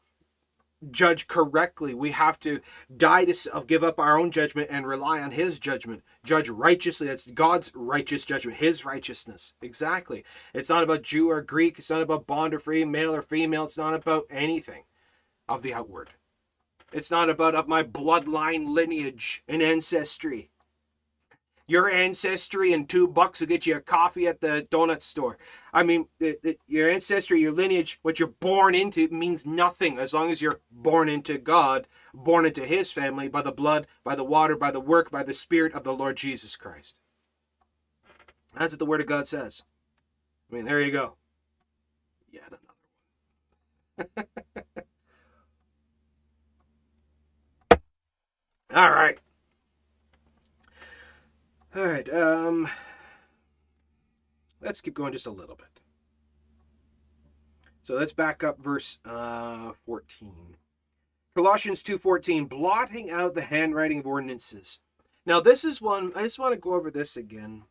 judge 0.91 1.27
correctly. 1.27 1.95
We 1.95 2.13
have 2.13 2.39
to 2.41 2.61
die 2.95 3.25
to 3.25 3.65
give 3.67 3.83
up 3.83 3.99
our 3.99 4.19
own 4.19 4.31
judgment 4.31 4.69
and 4.71 4.87
rely 4.87 5.21
on 5.21 5.33
His 5.33 5.59
judgment. 5.59 6.03
Judge 6.25 6.49
righteously. 6.49 7.07
That's 7.07 7.27
God's 7.27 7.73
righteous 7.75 8.25
judgment, 8.25 8.59
His 8.59 8.85
righteousness. 8.85 9.55
Exactly. 9.61 10.25
It's 10.55 10.69
not 10.69 10.83
about 10.83 11.03
Jew 11.03 11.31
or 11.31 11.43
Greek. 11.43 11.79
It's 11.79 11.91
not 11.91 12.03
about 12.03 12.27
bond 12.27 12.55
or 12.55 12.59
free, 12.59 12.85
male 12.85 13.15
or 13.15 13.23
female. 13.23 13.65
It's 13.65 13.79
not 13.79 13.95
about 13.95 14.27
anything 14.31 14.85
of 15.49 15.63
the 15.63 15.75
outward. 15.75 16.11
It's 16.93 17.11
not 17.11 17.29
about 17.29 17.55
of 17.55 17.69
my 17.69 17.83
bloodline 17.83 18.69
lineage 18.69 19.43
and 19.47 19.63
ancestry 19.63 20.51
your 21.69 21.89
ancestry 21.89 22.73
and 22.73 22.89
two 22.89 23.07
bucks 23.07 23.41
will 23.41 23.47
get 23.47 23.67
you 23.67 23.77
a 23.77 23.81
coffee 23.81 24.27
at 24.27 24.41
the 24.41 24.67
donut 24.71 25.03
store. 25.03 25.37
I 25.73 25.83
mean, 25.83 26.07
it, 26.19 26.41
it, 26.43 26.61
your 26.67 26.89
ancestry, 26.89 27.43
your 27.43 27.53
lineage, 27.53 27.99
what 28.01 28.19
you're 28.19 28.29
born 28.29 28.75
into 28.75 29.07
means 29.09 29.45
nothing 29.45 29.99
as 29.99 30.15
long 30.15 30.31
as 30.31 30.41
you're 30.41 30.61
born 30.71 31.11
into 31.11 31.37
God, 31.37 31.87
born 32.15 32.47
into 32.47 32.65
His 32.65 32.91
family 32.91 33.29
by 33.29 33.43
the 33.43 33.53
blood, 33.53 33.87
by 34.03 34.15
the 34.15 34.25
water, 34.25 34.57
by 34.57 34.71
the 34.71 34.81
work, 34.81 35.11
by 35.11 35.23
the 35.23 35.35
Spirit 35.35 35.75
of 35.75 35.85
the 35.85 35.93
Lord 35.93 36.17
Jesus 36.17 36.57
Christ. 36.57 36.99
That's 38.57 38.73
what 38.73 38.79
the 38.79 38.87
Word 38.87 39.03
of 39.03 39.07
God 39.07 39.29
says. 39.29 39.63
I 40.51 40.57
mean, 40.57 40.65
there 40.65 40.81
you 40.81 40.91
go. 40.91 41.17
Yet 42.33 42.45
another 42.49 42.63
one. 44.17 44.27
All 48.75 48.91
right. 48.91 49.19
All 51.77 51.85
right. 51.85 52.09
Um, 52.13 52.69
let's 54.61 54.81
keep 54.81 54.95
going 54.95 55.13
just 55.13 55.27
a 55.27 55.31
little 55.31 55.57
bit. 55.57 55.67
So 57.83 57.95
let's 57.95 58.13
back 58.13 58.43
up 58.43 58.59
verse 58.59 58.99
uh, 59.05 59.73
14. 59.87 60.57
Colossians 61.35 61.83
2:14, 61.83 62.49
blotting 62.49 63.11
out 63.11 63.35
the 63.35 63.43
handwriting 63.43 64.01
of 64.01 64.07
ordinances. 64.07 64.81
Now 65.25 65.41
this 65.41 65.65
is 65.65 65.81
one 65.81 66.13
I 66.17 66.23
just 66.23 66.39
want 66.39 66.53
to 66.53 66.59
go 66.59 66.75
over 66.75 66.91
this 66.91 67.17
again. 67.17 67.65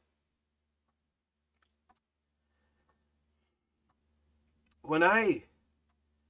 When 4.82 5.04
I 5.04 5.44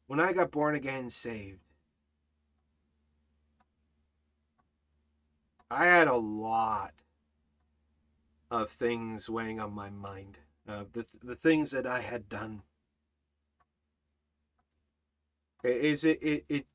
when 0.07 0.20
I 0.20 0.34
got 0.34 0.51
born 0.51 0.74
again 0.74 1.09
saved, 1.09 1.59
I 5.70 5.86
had 5.86 6.07
a 6.07 6.15
lot 6.15 6.93
of 8.50 8.70
things 8.70 9.30
weighing 9.30 9.60
on 9.60 9.74
my 9.74 9.89
mind, 9.89 10.39
the, 10.66 11.06
the 11.24 11.36
things 11.36 11.72
that 11.72 11.86
I 11.86 12.02
had 12.02 12.30
done. 12.30 12.64
Is 15.64 16.06
it, 16.06 16.20
it, 16.22 16.45
it, 16.48 16.66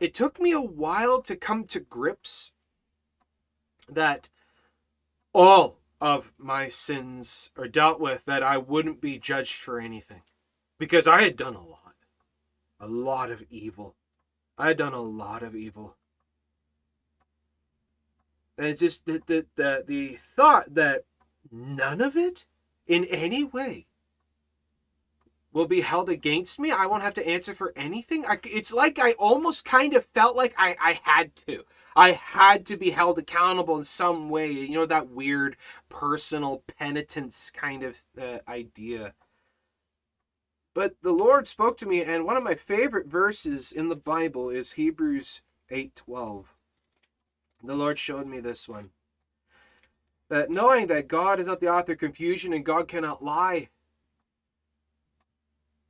it 0.00 0.14
took 0.14 0.40
me 0.40 0.52
a 0.52 0.60
while 0.60 1.20
to 1.22 1.36
come 1.36 1.64
to 1.64 1.80
grips 1.80 2.52
that 3.88 4.30
all 5.34 5.78
of 6.00 6.32
my 6.38 6.68
sins 6.68 7.50
are 7.56 7.68
dealt 7.68 8.00
with, 8.00 8.24
that 8.24 8.42
I 8.42 8.56
wouldn't 8.56 9.00
be 9.00 9.18
judged 9.18 9.56
for 9.56 9.80
anything. 9.80 10.22
Because 10.78 11.08
I 11.08 11.22
had 11.22 11.36
done 11.36 11.54
a 11.54 11.66
lot, 11.66 11.96
a 12.78 12.86
lot 12.86 13.30
of 13.30 13.42
evil. 13.50 13.96
I 14.56 14.68
had 14.68 14.78
done 14.78 14.94
a 14.94 15.02
lot 15.02 15.42
of 15.42 15.54
evil. 15.56 15.96
And 18.58 18.66
it's 18.66 18.80
just 18.80 19.06
the, 19.06 19.22
the, 19.26 19.46
the, 19.54 19.84
the 19.86 20.08
thought 20.16 20.74
that 20.74 21.04
none 21.50 22.00
of 22.00 22.16
it 22.16 22.44
in 22.88 23.04
any 23.04 23.44
way 23.44 23.86
will 25.52 25.66
be 25.66 25.80
held 25.80 26.08
against 26.08 26.58
me. 26.58 26.72
I 26.72 26.86
won't 26.86 27.04
have 27.04 27.14
to 27.14 27.26
answer 27.26 27.54
for 27.54 27.72
anything. 27.76 28.26
I, 28.26 28.38
it's 28.44 28.72
like 28.72 28.98
I 28.98 29.12
almost 29.12 29.64
kind 29.64 29.94
of 29.94 30.04
felt 30.06 30.36
like 30.36 30.54
I, 30.58 30.76
I 30.80 31.00
had 31.02 31.36
to. 31.46 31.64
I 31.94 32.12
had 32.12 32.66
to 32.66 32.76
be 32.76 32.90
held 32.90 33.18
accountable 33.18 33.78
in 33.78 33.84
some 33.84 34.28
way. 34.28 34.50
You 34.50 34.74
know, 34.74 34.86
that 34.86 35.08
weird 35.08 35.56
personal 35.88 36.62
penitence 36.78 37.50
kind 37.50 37.82
of 37.82 38.04
uh, 38.20 38.38
idea. 38.48 39.14
But 40.74 40.96
the 41.02 41.12
Lord 41.12 41.48
spoke 41.48 41.76
to 41.78 41.86
me, 41.86 42.02
and 42.02 42.24
one 42.24 42.36
of 42.36 42.44
my 42.44 42.54
favorite 42.54 43.06
verses 43.06 43.72
in 43.72 43.88
the 43.88 43.96
Bible 43.96 44.50
is 44.50 44.72
Hebrews 44.72 45.40
8 45.70 45.94
12 45.96 46.54
the 47.62 47.74
Lord 47.74 47.98
showed 47.98 48.26
me 48.26 48.40
this 48.40 48.68
one. 48.68 48.90
That 50.28 50.50
knowing 50.50 50.86
that 50.88 51.08
God 51.08 51.40
is 51.40 51.46
not 51.46 51.60
the 51.60 51.72
author 51.72 51.92
of 51.92 51.98
confusion 51.98 52.52
and 52.52 52.64
God 52.64 52.88
cannot 52.88 53.24
lie. 53.24 53.68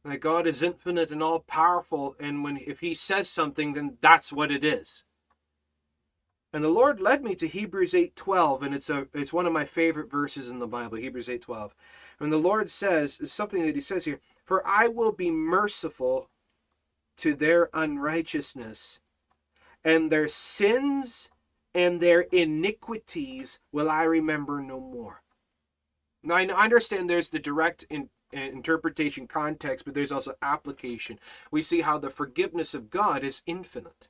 That 0.05 0.21
God 0.21 0.47
is 0.47 0.63
infinite 0.63 1.11
and 1.11 1.23
all 1.23 1.41
powerful, 1.41 2.17
and 2.19 2.43
when 2.45 2.57
if 2.57 2.81
He 2.81 2.95
says 2.95 3.29
something, 3.29 3.75
then 3.75 3.99
that's 4.01 4.33
what 4.33 4.51
it 4.51 4.65
is. 4.65 5.05
And 6.53 6.65
the 6.65 6.71
Lord 6.71 7.01
led 7.01 7.23
me 7.23 7.35
to 7.35 7.47
Hebrews 7.47 7.93
8:12, 7.93 8.63
and 8.63 8.75
it's 8.75 8.89
a 8.89 9.09
it's 9.13 9.33
one 9.33 9.45
of 9.45 9.53
my 9.53 9.65
favorite 9.65 10.11
verses 10.11 10.49
in 10.49 10.61
the 10.61 10.67
Bible, 10.67 10.97
Hebrews 10.97 11.29
8:12. 11.29 11.75
And 12.21 12.33
the 12.33 12.39
Lord 12.39 12.71
says 12.71 13.21
is 13.21 13.33
something 13.33 13.61
that 13.67 13.75
He 13.75 13.81
says 13.81 14.07
here, 14.07 14.21
"For 14.45 14.67
I 14.67 14.89
will 14.89 15.13
be 15.13 15.31
merciful 15.31 16.31
to 17.17 17.35
their 17.35 17.69
unrighteousness, 17.75 19.01
and 19.85 20.11
their 20.11 20.29
sins 20.29 21.31
and 21.75 22.01
their 22.01 22.23
iniquities 22.23 23.61
will 23.73 23.91
I 23.91 24.05
remember 24.05 24.61
no 24.61 24.81
more. 24.81 25.23
Now, 26.23 26.37
I 26.37 26.45
understand 26.47 27.09
there's 27.09 27.31
the 27.31 27.39
direct 27.39 27.87
in, 27.89 28.09
interpretation 28.33 29.27
context, 29.27 29.85
but 29.85 29.95
there's 29.95 30.13
also 30.13 30.35
application. 30.43 31.19
We 31.51 31.63
see 31.63 31.83
how 31.83 31.99
the 31.99 32.11
forgiveness 32.11 32.75
of 32.75 32.91
God 32.91 33.25
is 33.25 33.43
infinite. 33.47 34.09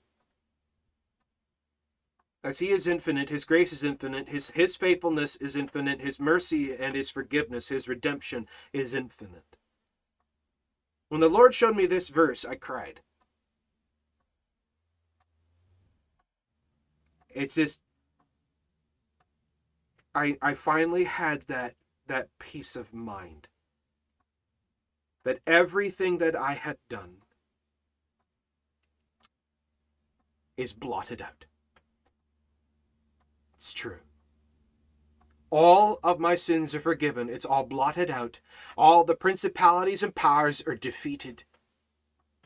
As 2.43 2.61
he 2.61 2.71
is 2.71 2.87
infinite, 2.87 3.31
his 3.31 3.45
grace 3.45 3.73
is 3.73 3.83
infinite, 3.83 4.29
his, 4.29 4.51
his 4.51 4.77
faithfulness 4.77 5.37
is 5.37 5.57
infinite, 5.57 6.01
his 6.01 6.21
mercy 6.21 6.75
and 6.75 6.95
his 6.95 7.11
forgiveness, 7.11 7.69
his 7.69 7.89
redemption 7.89 8.47
is 8.73 8.95
infinite. 8.95 9.57
When 11.09 11.21
the 11.21 11.29
Lord 11.29 11.53
showed 11.53 11.77
me 11.77 11.87
this 11.87 12.09
verse, 12.09 12.45
I 12.45 12.55
cried. 12.55 13.01
It's 17.35 17.55
just 17.55 17.81
I 20.15 20.37
I 20.41 20.55
finally 20.55 21.05
had 21.05 21.43
that 21.43 21.75
that 22.07 22.29
peace 22.39 22.75
of 22.77 22.95
mind 22.95 23.49
that 25.25 25.41
everything 25.47 26.19
that 26.19 26.35
I 26.35 26.55
had 26.55 26.79
done 26.89 27.19
is 30.57 30.73
blotted 30.73 31.21
out. 31.21 31.45
It's 33.55 33.73
true. 33.73 33.99
All 35.51 35.99
of 36.03 36.19
my 36.19 36.35
sins 36.35 36.75
are 36.75 36.81
forgiven. 36.81 37.29
It's 37.29 37.45
all 37.45 37.65
blotted 37.65 38.11
out. 38.11 38.41
All 38.77 39.05
the 39.05 39.15
principalities 39.15 40.03
and 40.03 40.15
powers 40.15 40.63
are 40.67 40.75
defeated. 40.75 41.45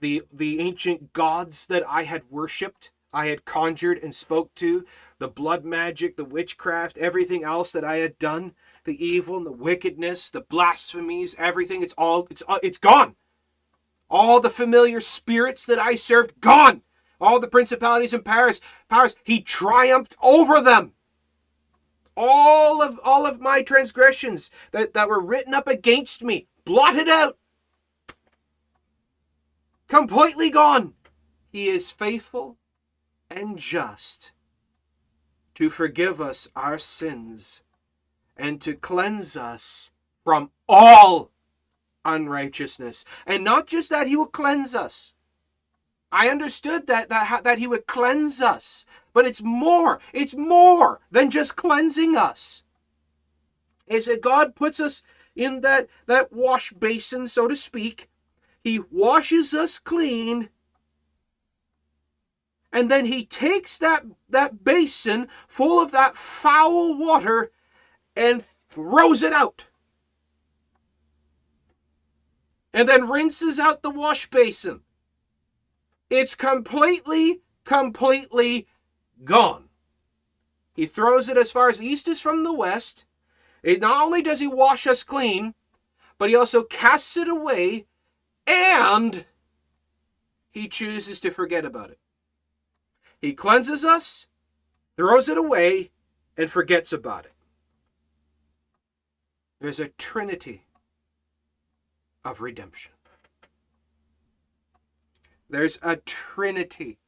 The, 0.01 0.23
the 0.33 0.61
ancient 0.61 1.13
gods 1.13 1.67
that 1.67 1.85
I 1.89 2.05
had 2.05 2.31
worshipped, 2.31 2.91
I 3.13 3.27
had 3.27 3.45
conjured 3.45 3.99
and 3.99 4.15
spoke 4.15 4.55
to, 4.57 4.85
the 5.19 5.29
blood 5.29 5.65
magic, 5.65 6.17
the 6.17 6.25
witchcraft, 6.25 6.99
everything 6.99 7.45
else 7.45 7.73
that 7.73 7.85
I 7.85 7.97
had 7.97 8.19
done, 8.19 8.55
the 8.85 9.05
evil 9.05 9.37
and 9.37 9.47
the 9.47 9.53
wickedness, 9.53 10.31
the 10.31 10.41
blasphemies, 10.41 11.37
everything, 11.39 11.83
it's 11.83 11.95
all 11.99 12.27
it's 12.31 12.43
uh, 12.49 12.59
it's 12.63 12.79
gone. 12.79 13.17
All 14.11 14.41
the 14.41 14.51
familiar 14.51 15.01
spirits 15.01 15.65
that 15.67 15.79
I 15.79 15.95
served, 15.95 16.41
gone. 16.41 16.83
All 17.21 17.39
the 17.39 17.49
principalities 17.49 18.13
and 18.13 18.25
powers, 18.25 18.61
powers, 18.89 19.15
he 19.25 19.41
triumphed 19.41 20.17
over 20.21 20.61
them 20.61 20.95
all 22.17 22.83
of 22.83 23.01
all 23.05 23.27
of 23.27 23.41
my 23.41 23.63
transgressions 23.63 24.51
that, 24.73 24.95
that 24.95 25.09
were 25.09 25.21
written 25.21 25.55
up 25.55 25.67
against 25.67 26.23
me 26.23 26.47
blotted 26.65 27.09
out 27.09 27.39
completely 29.89 30.51
gone 30.51 30.95
he 31.51 31.69
is 31.69 31.91
faithful 31.91 32.57
and 33.37 33.59
just 33.59 34.33
to 35.55 35.71
forgive 35.71 36.21
us 36.21 36.49
our 36.57 36.79
sins 36.79 37.63
and 38.37 38.61
to 38.61 38.75
cleanse 38.75 39.37
us 39.37 39.93
from 40.25 40.51
all 40.69 41.31
unrighteousness 42.05 43.05
and 43.27 43.45
not 43.45 43.67
just 43.67 43.91
that 43.91 44.07
he 44.07 44.17
will 44.17 44.27
cleanse 44.27 44.75
us 44.75 45.15
I 46.13 46.29
understood 46.29 46.87
that 46.89 47.09
that 47.09 47.43
that 47.43 47.59
he 47.59 47.67
would 47.67 47.87
cleanse 47.87 48.43
us, 48.43 48.85
but 49.15 49.27
it's 49.27 49.43
more. 49.43 49.99
It's 50.13 50.35
more 50.35 51.01
than 51.11 51.31
just 51.31 51.57
cleansing 51.57 52.17
us. 52.17 52.65
Is 53.87 54.05
that 54.05 54.21
God 54.21 54.55
puts 54.55 54.79
us 54.79 55.03
in 55.35 55.63
that 55.63 55.89
that 56.05 56.31
wash 56.31 56.73
basin, 56.73 57.27
so 57.27 57.49
to 57.49 57.57
speak. 57.57 58.11
He 58.63 58.79
washes 58.79 59.55
us 59.55 59.79
clean. 59.79 60.51
And 62.73 62.91
then 62.91 63.07
he 63.07 63.25
takes 63.25 63.77
that 63.79 64.05
that 64.29 64.65
basin 64.65 65.29
full 65.47 65.79
of 65.79 65.91
that 65.91 66.15
foul 66.17 66.97
water 66.97 67.51
and 68.17 68.45
throws 68.71 69.23
it 69.23 69.33
out. 69.33 69.67
And 72.73 72.89
then 72.89 73.11
rinses 73.11 73.59
out 73.61 73.83
the 73.83 73.91
wash 73.91 74.31
basin 74.31 74.81
it's 76.13 76.35
completely, 76.35 77.41
completely 77.65 78.67
gone. 79.25 79.71
He 80.75 80.85
throws 80.85 81.31
it 81.31 81.39
as 81.39 81.51
far 81.51 81.71
as 81.71 81.83
east 81.83 82.07
is 82.07 82.21
from 82.21 82.45
the 82.45 82.53
west. 82.53 83.07
It 83.63 83.81
not 83.81 84.05
only 84.05 84.21
does 84.21 84.39
he 84.39 84.47
wash 84.47 84.87
us 84.87 85.05
clean, 85.05 85.55
but 86.19 86.29
he 86.29 86.37
also 86.37 86.65
casts 86.65 87.17
it 87.17 87.29
away 87.29 87.87
and 88.47 89.25
he 90.51 90.69
chooses 90.69 91.19
to 91.21 91.31
forget 91.31 91.65
about 91.65 91.89
it. 91.89 91.99
He 93.23 93.33
cleanses 93.33 93.85
us, 93.85 94.27
throws 94.97 95.29
it 95.29 95.39
away, 95.39 95.93
and 96.37 96.51
forgets 96.51 96.93
about 96.93 97.25
it. 97.25 97.33
There's 99.61 99.79
a 99.79 99.89
trinity 99.89 100.65
of 102.25 102.41
redemption. 102.41 102.93
There's 105.49 105.79
a 105.83 105.97
trinity 105.97 106.99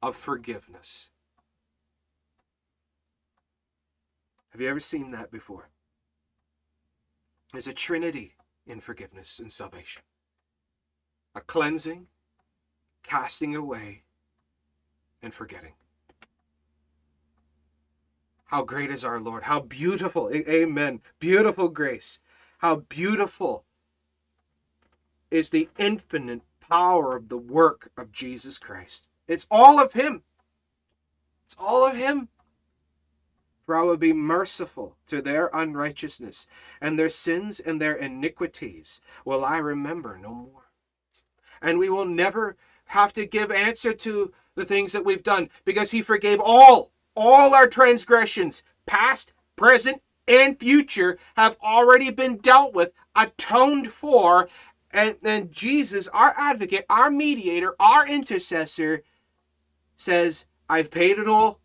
of 0.00 0.14
forgiveness. 0.14 1.10
Have 4.50 4.60
you 4.60 4.68
ever 4.68 4.80
seen 4.80 5.10
that 5.10 5.32
before? 5.32 5.68
There's 7.52 7.66
a 7.66 7.74
trinity 7.74 8.34
in 8.66 8.80
forgiveness 8.80 9.38
and 9.38 9.50
salvation 9.50 10.02
a 11.34 11.40
cleansing, 11.42 12.06
casting 13.02 13.54
away, 13.54 14.05
and 15.22 15.32
forgetting. 15.34 15.72
How 18.46 18.62
great 18.62 18.90
is 18.90 19.04
our 19.04 19.20
Lord! 19.20 19.44
How 19.44 19.60
beautiful! 19.60 20.30
Amen. 20.32 21.00
Beautiful 21.18 21.68
grace. 21.68 22.20
How 22.58 22.76
beautiful 22.76 23.64
is 25.30 25.50
the 25.50 25.68
infinite 25.78 26.42
power 26.60 27.16
of 27.16 27.28
the 27.28 27.36
work 27.36 27.90
of 27.96 28.12
Jesus 28.12 28.58
Christ. 28.58 29.08
It's 29.26 29.46
all 29.50 29.80
of 29.80 29.92
Him. 29.92 30.22
It's 31.44 31.56
all 31.58 31.86
of 31.86 31.96
Him. 31.96 32.28
For 33.64 33.74
I 33.74 33.82
will 33.82 33.96
be 33.96 34.12
merciful 34.12 34.96
to 35.08 35.20
their 35.20 35.50
unrighteousness, 35.52 36.46
and 36.80 36.96
their 36.96 37.08
sins 37.08 37.58
and 37.58 37.80
their 37.80 37.94
iniquities 37.96 39.00
will 39.24 39.44
I 39.44 39.58
remember 39.58 40.16
no 40.16 40.32
more. 40.32 40.70
And 41.60 41.78
we 41.78 41.88
will 41.88 42.04
never 42.04 42.56
have 42.86 43.12
to 43.14 43.26
give 43.26 43.50
answer 43.50 43.92
to 43.92 44.32
the 44.56 44.64
things 44.64 44.92
that 44.92 45.04
we've 45.04 45.22
done 45.22 45.48
because 45.64 45.92
He 45.92 46.02
forgave 46.02 46.40
all, 46.40 46.90
all 47.14 47.54
our 47.54 47.68
transgressions, 47.68 48.64
past, 48.86 49.32
present, 49.54 50.02
and 50.26 50.58
future, 50.58 51.18
have 51.36 51.56
already 51.62 52.10
been 52.10 52.38
dealt 52.38 52.74
with, 52.74 52.92
atoned 53.14 53.88
for, 53.92 54.48
and 54.90 55.16
then 55.22 55.50
Jesus, 55.50 56.08
our 56.08 56.34
advocate, 56.36 56.84
our 56.90 57.10
mediator, 57.10 57.74
our 57.78 58.08
intercessor, 58.08 59.02
says, 59.96 60.46
I've 60.68 60.90
paid 60.90 61.18
it 61.18 61.28
all. 61.28 61.60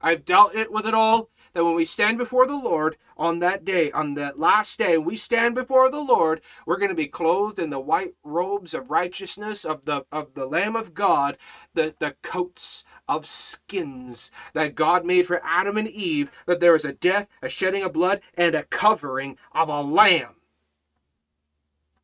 I've 0.00 0.24
dealt 0.24 0.54
it 0.54 0.72
with 0.72 0.86
it 0.86 0.94
all. 0.94 1.30
That 1.54 1.64
when 1.64 1.76
we 1.76 1.84
stand 1.84 2.18
before 2.18 2.46
the 2.46 2.56
Lord 2.56 2.96
on 3.16 3.38
that 3.38 3.64
day, 3.64 3.92
on 3.92 4.14
that 4.14 4.40
last 4.40 4.76
day, 4.76 4.98
we 4.98 5.14
stand 5.14 5.54
before 5.54 5.88
the 5.88 6.00
Lord, 6.00 6.40
we're 6.66 6.78
going 6.78 6.88
to 6.88 6.96
be 6.96 7.06
clothed 7.06 7.60
in 7.60 7.70
the 7.70 7.78
white 7.78 8.14
robes 8.24 8.74
of 8.74 8.90
righteousness 8.90 9.64
of 9.64 9.84
the 9.84 10.04
of 10.10 10.34
the 10.34 10.46
Lamb 10.46 10.74
of 10.74 10.94
God, 10.94 11.38
the, 11.72 11.94
the 12.00 12.16
coats 12.22 12.82
of 13.08 13.24
skins 13.24 14.32
that 14.52 14.74
God 14.74 15.04
made 15.04 15.26
for 15.28 15.40
Adam 15.44 15.76
and 15.76 15.88
Eve, 15.88 16.28
that 16.46 16.58
there 16.58 16.74
is 16.74 16.84
a 16.84 16.92
death, 16.92 17.28
a 17.40 17.48
shedding 17.48 17.84
of 17.84 17.92
blood, 17.92 18.20
and 18.36 18.56
a 18.56 18.64
covering 18.64 19.38
of 19.52 19.68
a 19.68 19.80
lamb. 19.80 20.34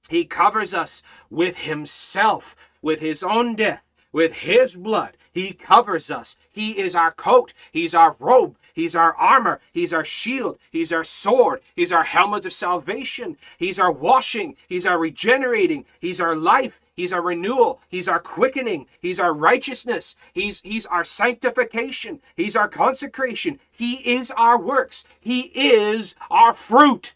He 0.08 0.24
covers 0.24 0.74
us 0.74 1.02
with 1.28 1.58
Himself, 1.58 2.54
with 2.82 3.00
His 3.00 3.24
own 3.24 3.56
death, 3.56 3.82
with 4.12 4.32
His 4.32 4.76
blood. 4.76 5.16
He 5.32 5.52
covers 5.52 6.10
us. 6.10 6.36
He 6.50 6.78
is 6.78 6.96
our 6.96 7.12
coat. 7.12 7.52
He's 7.70 7.94
our 7.94 8.16
robe. 8.18 8.56
He's 8.74 8.96
our 8.96 9.14
armor. 9.14 9.60
He's 9.72 9.92
our 9.92 10.04
shield. 10.04 10.58
He's 10.70 10.92
our 10.92 11.04
sword. 11.04 11.60
He's 11.76 11.92
our 11.92 12.02
helmet 12.02 12.46
of 12.46 12.52
salvation. 12.52 13.36
He's 13.58 13.78
our 13.78 13.92
washing. 13.92 14.56
He's 14.68 14.86
our 14.86 14.98
regenerating. 14.98 15.84
He's 16.00 16.20
our 16.20 16.34
life. 16.34 16.80
He's 16.94 17.12
our 17.12 17.22
renewal. 17.22 17.80
He's 17.88 18.08
our 18.08 18.20
quickening. 18.20 18.86
He's 19.00 19.20
our 19.20 19.32
righteousness. 19.32 20.16
He's, 20.34 20.60
he's 20.62 20.86
our 20.86 21.04
sanctification. 21.04 22.20
He's 22.36 22.56
our 22.56 22.68
consecration. 22.68 23.58
He 23.70 23.94
is 23.96 24.32
our 24.36 24.60
works. 24.60 25.04
He 25.20 25.50
is 25.54 26.14
our 26.30 26.52
fruit. 26.52 27.14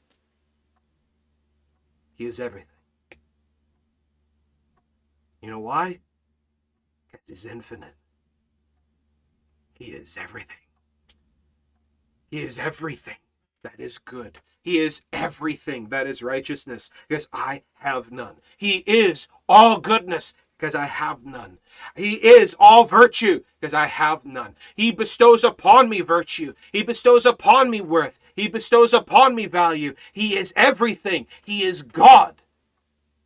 He 2.15 2.25
is 2.27 2.39
everything. 2.41 2.69
You 5.43 5.51
know 5.51 5.61
why? 5.61 5.99
Because 7.11 7.29
he's 7.29 7.45
infinite. 7.45 7.95
He 9.85 9.91
is 9.91 10.17
everything. 10.19 10.57
He 12.31 12.41
is 12.41 12.59
everything 12.59 13.17
that 13.63 13.79
is 13.79 13.99
good. 13.99 14.39
He 14.63 14.79
is 14.79 15.03
everything 15.13 15.89
that 15.89 16.07
is 16.07 16.23
righteousness, 16.23 16.89
because 17.07 17.29
I 17.35 17.65
have 17.81 18.11
none. 18.11 18.37
He 18.57 18.79
is 18.87 19.29
all 19.47 19.79
goodness, 19.79 20.33
because 20.57 20.75
I 20.75 20.87
have 20.87 21.27
none. 21.27 21.59
He 21.95 22.15
is 22.15 22.57
all 22.59 22.85
virtue, 22.85 23.43
because 23.61 23.75
I 23.75 23.85
have 23.85 24.25
none. 24.25 24.55
He 24.75 24.91
bestows 24.91 25.45
upon 25.45 25.91
me 25.91 26.01
virtue. 26.01 26.55
He 26.73 26.83
bestows 26.83 27.27
upon 27.27 27.71
me 27.71 27.83
worth. 27.83 28.19
He 28.35 28.49
bestows 28.49 28.95
upon 28.95 29.35
me 29.35 29.45
value. 29.45 29.93
He 30.15 30.39
is 30.39 30.55
everything. 30.57 31.27
He 31.45 31.63
is 31.63 31.83
God. 31.83 32.37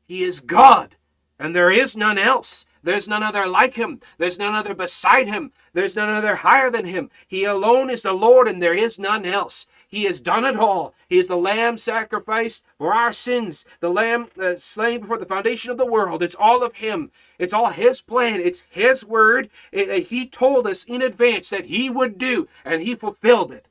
He 0.09 0.25
is 0.25 0.41
God, 0.41 0.97
and 1.39 1.55
there 1.55 1.71
is 1.71 1.97
none 1.97 2.19
else. 2.19 2.67
There's 2.83 3.09
none 3.09 3.23
other 3.23 3.47
like 3.47 3.75
him. 3.75 4.01
There's 4.19 4.39
none 4.39 4.55
other 4.55 4.75
beside 4.75 5.27
him. 5.27 5.53
There's 5.73 5.97
none 5.97 6.09
other 6.09 6.37
higher 6.37 6.71
than 6.71 6.87
him. 6.87 7.11
He 7.27 7.45
alone 7.45 7.91
is 7.91 8.03
the 8.03 8.13
Lord, 8.13 8.47
and 8.47 8.63
there 8.63 8.75
is 8.75 8.99
none 8.99 9.25
else. 9.25 9.67
He 9.89 10.05
has 10.05 10.21
done 10.21 10.45
it 10.45 10.57
all. 10.57 10.95
He 11.09 11.19
is 11.19 11.27
the 11.27 11.37
Lamb 11.37 11.77
sacrificed 11.77 12.65
for 12.77 12.95
our 12.95 13.13
sins, 13.13 13.65
the 13.81 13.91
Lamb 13.91 14.29
uh, 14.41 14.57
slain 14.57 15.01
before 15.01 15.19
the 15.19 15.27
foundation 15.27 15.71
of 15.71 15.79
the 15.79 15.87
world. 15.87 16.23
It's 16.23 16.37
all 16.39 16.63
of 16.63 16.75
Him. 16.75 17.11
It's 17.39 17.55
all 17.55 17.71
His 17.71 18.03
plan. 18.03 18.41
It's 18.41 18.61
His 18.71 19.05
word. 19.05 19.49
It, 19.73 20.09
he 20.09 20.27
told 20.27 20.67
us 20.67 20.85
in 20.85 21.03
advance 21.03 21.51
that 21.51 21.67
He 21.67 21.89
would 21.89 22.19
do, 22.19 22.49
and 22.65 22.83
He 22.83 22.95
fulfilled 22.95 23.51
it. 23.51 23.67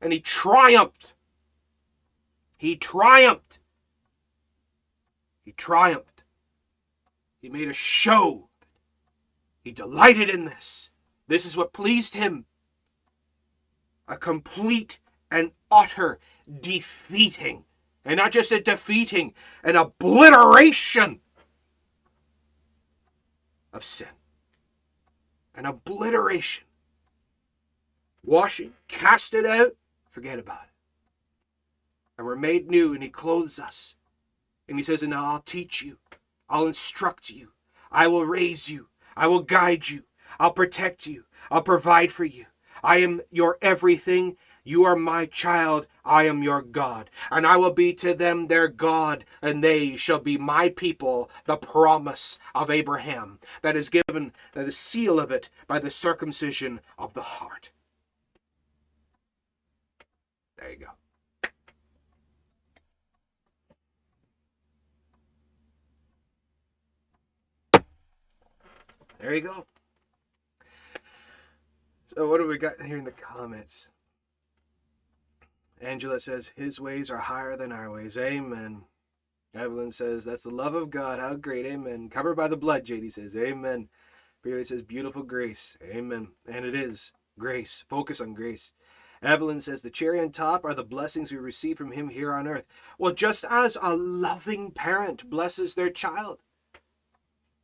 And 0.00 0.12
He 0.12 0.20
triumphed. 0.20 1.12
He 2.56 2.74
triumphed. 2.74 3.58
He 5.44 5.52
triumphed. 5.52 6.13
He 7.44 7.50
made 7.50 7.68
a 7.68 7.74
show. 7.74 8.48
He 9.62 9.70
delighted 9.70 10.30
in 10.30 10.46
this. 10.46 10.88
This 11.28 11.44
is 11.44 11.58
what 11.58 11.74
pleased 11.74 12.14
him. 12.14 12.46
A 14.08 14.16
complete 14.16 14.98
and 15.30 15.50
utter 15.70 16.18
defeating. 16.62 17.64
And 18.02 18.16
not 18.16 18.32
just 18.32 18.50
a 18.50 18.62
defeating, 18.62 19.34
an 19.62 19.76
obliteration 19.76 21.20
of 23.74 23.84
sin. 23.84 24.08
An 25.54 25.66
obliteration. 25.66 26.64
Washing, 28.24 28.72
cast 28.88 29.34
it 29.34 29.44
out, 29.44 29.76
forget 30.08 30.38
about 30.38 30.62
it. 30.62 30.70
And 32.16 32.26
we're 32.26 32.36
made 32.36 32.70
new, 32.70 32.94
and 32.94 33.02
He 33.02 33.10
clothes 33.10 33.60
us. 33.60 33.96
And 34.66 34.78
He 34.78 34.82
says, 34.82 35.02
And 35.02 35.10
now 35.10 35.26
I'll 35.26 35.40
teach 35.40 35.82
you 35.82 35.98
I'll 36.48 36.66
instruct 36.66 37.30
you. 37.30 37.52
I 37.90 38.06
will 38.06 38.24
raise 38.24 38.68
you. 38.68 38.88
I 39.16 39.26
will 39.26 39.42
guide 39.42 39.88
you. 39.88 40.04
I'll 40.38 40.52
protect 40.52 41.06
you. 41.06 41.24
I'll 41.50 41.62
provide 41.62 42.10
for 42.10 42.24
you. 42.24 42.46
I 42.82 42.98
am 42.98 43.22
your 43.30 43.58
everything. 43.62 44.36
You 44.64 44.84
are 44.84 44.96
my 44.96 45.26
child. 45.26 45.86
I 46.04 46.24
am 46.24 46.42
your 46.42 46.62
God. 46.62 47.10
And 47.30 47.46
I 47.46 47.56
will 47.56 47.70
be 47.70 47.92
to 47.94 48.14
them 48.14 48.46
their 48.46 48.66
God, 48.66 49.24
and 49.42 49.62
they 49.62 49.94
shall 49.96 50.18
be 50.18 50.38
my 50.38 50.70
people, 50.70 51.30
the 51.44 51.56
promise 51.56 52.38
of 52.54 52.70
Abraham 52.70 53.38
that 53.62 53.76
is 53.76 53.90
given, 53.90 54.32
the 54.52 54.70
seal 54.72 55.20
of 55.20 55.30
it, 55.30 55.50
by 55.66 55.78
the 55.78 55.90
circumcision 55.90 56.80
of 56.98 57.14
the 57.14 57.22
heart. 57.22 57.72
There 60.58 60.70
you 60.70 60.76
go. 60.78 60.93
There 69.24 69.34
you 69.34 69.40
go. 69.40 69.64
So 72.04 72.28
what 72.28 72.42
do 72.42 72.46
we 72.46 72.58
got 72.58 72.78
here 72.84 72.98
in 72.98 73.04
the 73.04 73.10
comments? 73.10 73.88
Angela 75.80 76.20
says, 76.20 76.52
His 76.56 76.78
ways 76.78 77.10
are 77.10 77.16
higher 77.16 77.56
than 77.56 77.72
our 77.72 77.90
ways. 77.90 78.18
Amen. 78.18 78.82
Evelyn 79.54 79.92
says, 79.92 80.26
That's 80.26 80.42
the 80.42 80.50
love 80.50 80.74
of 80.74 80.90
God. 80.90 81.20
How 81.20 81.36
great. 81.36 81.64
Amen. 81.64 82.10
Covered 82.10 82.34
by 82.34 82.48
the 82.48 82.58
blood, 82.58 82.84
JD 82.84 83.12
says. 83.12 83.34
Amen. 83.34 83.88
Bailey 84.42 84.64
says, 84.64 84.82
Beautiful 84.82 85.22
grace. 85.22 85.78
Amen. 85.82 86.32
And 86.46 86.66
it 86.66 86.74
is 86.74 87.12
grace. 87.38 87.82
Focus 87.88 88.20
on 88.20 88.34
grace. 88.34 88.74
Evelyn 89.22 89.60
says, 89.60 89.80
The 89.80 89.88
cherry 89.88 90.20
on 90.20 90.32
top 90.32 90.66
are 90.66 90.74
the 90.74 90.84
blessings 90.84 91.32
we 91.32 91.38
receive 91.38 91.78
from 91.78 91.92
Him 91.92 92.10
here 92.10 92.34
on 92.34 92.46
earth. 92.46 92.66
Well, 92.98 93.14
just 93.14 93.46
as 93.48 93.78
a 93.80 93.96
loving 93.96 94.70
parent 94.70 95.30
blesses 95.30 95.76
their 95.76 95.88
child, 95.88 96.40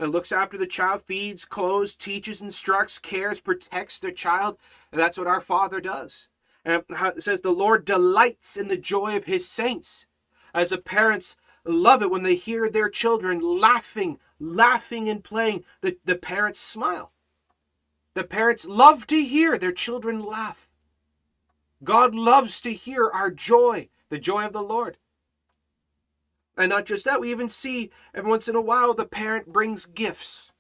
that 0.01 0.09
looks 0.09 0.33
after 0.33 0.57
the 0.57 0.67
child, 0.67 1.03
feeds, 1.03 1.45
clothes, 1.45 1.95
teaches, 1.95 2.41
instructs, 2.41 2.99
cares, 2.99 3.39
protects 3.39 4.01
the 4.01 4.11
child. 4.11 4.57
And 4.91 4.99
that's 4.99 5.19
what 5.19 5.27
our 5.27 5.43
Father 5.43 5.79
does. 5.79 6.29
And 6.65 6.83
it 6.89 7.23
says 7.23 7.43
the 7.43 7.51
Lord 7.51 7.85
delights 7.85 8.57
in 8.57 8.69
the 8.69 8.79
joy 8.79 9.15
of 9.15 9.25
his 9.25 9.47
saints. 9.47 10.07
As 10.55 10.71
the 10.71 10.79
parents 10.79 11.37
love 11.67 12.01
it 12.03 12.11
when 12.11 12.23
they 12.23 12.35
hear 12.35 12.71
their 12.71 12.89
children 12.89 13.41
laughing, 13.43 14.19
laughing 14.39 15.07
and 15.07 15.23
playing, 15.23 15.65
the, 15.83 15.99
the 16.07 16.17
parents 16.17 16.61
smile. 16.61 17.13
The 18.15 18.25
parents 18.25 18.67
love 18.67 19.07
to 19.09 19.23
hear 19.23 19.59
their 19.59 19.71
children 19.71 20.25
laugh. 20.25 20.71
God 21.85 22.15
loves 22.15 22.63
to 22.63 22.73
hear 22.73 23.11
our 23.11 23.31
joy, 23.31 23.91
the 24.09 24.19
joy 24.19 24.47
of 24.47 24.55
the 24.55 24.63
Lord. 24.63 24.97
And 26.57 26.71
not 26.71 26.87
just 26.87 27.05
that, 27.05 27.21
we 27.21 27.31
even 27.31 27.49
see 27.49 27.91
every 28.15 28.31
once 28.31 28.49
in 28.49 28.57
a 28.57 28.61
while 28.61 28.93
the 28.95 29.07
parent 29.07 29.53
brings 29.53 29.87
gifts. 29.87 30.53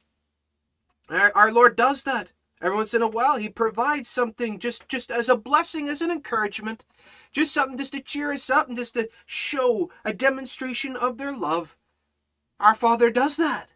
Our, 1.08 1.32
our 1.34 1.52
Lord 1.52 1.76
does 1.76 2.04
that. 2.04 2.32
Every 2.62 2.76
once 2.76 2.92
in 2.92 3.02
a 3.02 3.08
while, 3.08 3.36
He 3.36 3.48
provides 3.48 4.08
something 4.08 4.58
just, 4.58 4.86
just 4.88 5.10
as 5.10 5.28
a 5.28 5.36
blessing, 5.36 5.88
as 5.88 6.02
an 6.02 6.10
encouragement, 6.10 6.84
just 7.32 7.54
something 7.54 7.78
just 7.78 7.92
to 7.92 8.00
cheer 8.00 8.32
us 8.32 8.50
up 8.50 8.68
and 8.68 8.76
just 8.76 8.94
to 8.94 9.08
show 9.24 9.90
a 10.04 10.12
demonstration 10.12 10.94
of 10.94 11.16
their 11.16 11.36
love. 11.36 11.76
Our 12.58 12.74
Father 12.74 13.10
does 13.10 13.36
that. 13.38 13.72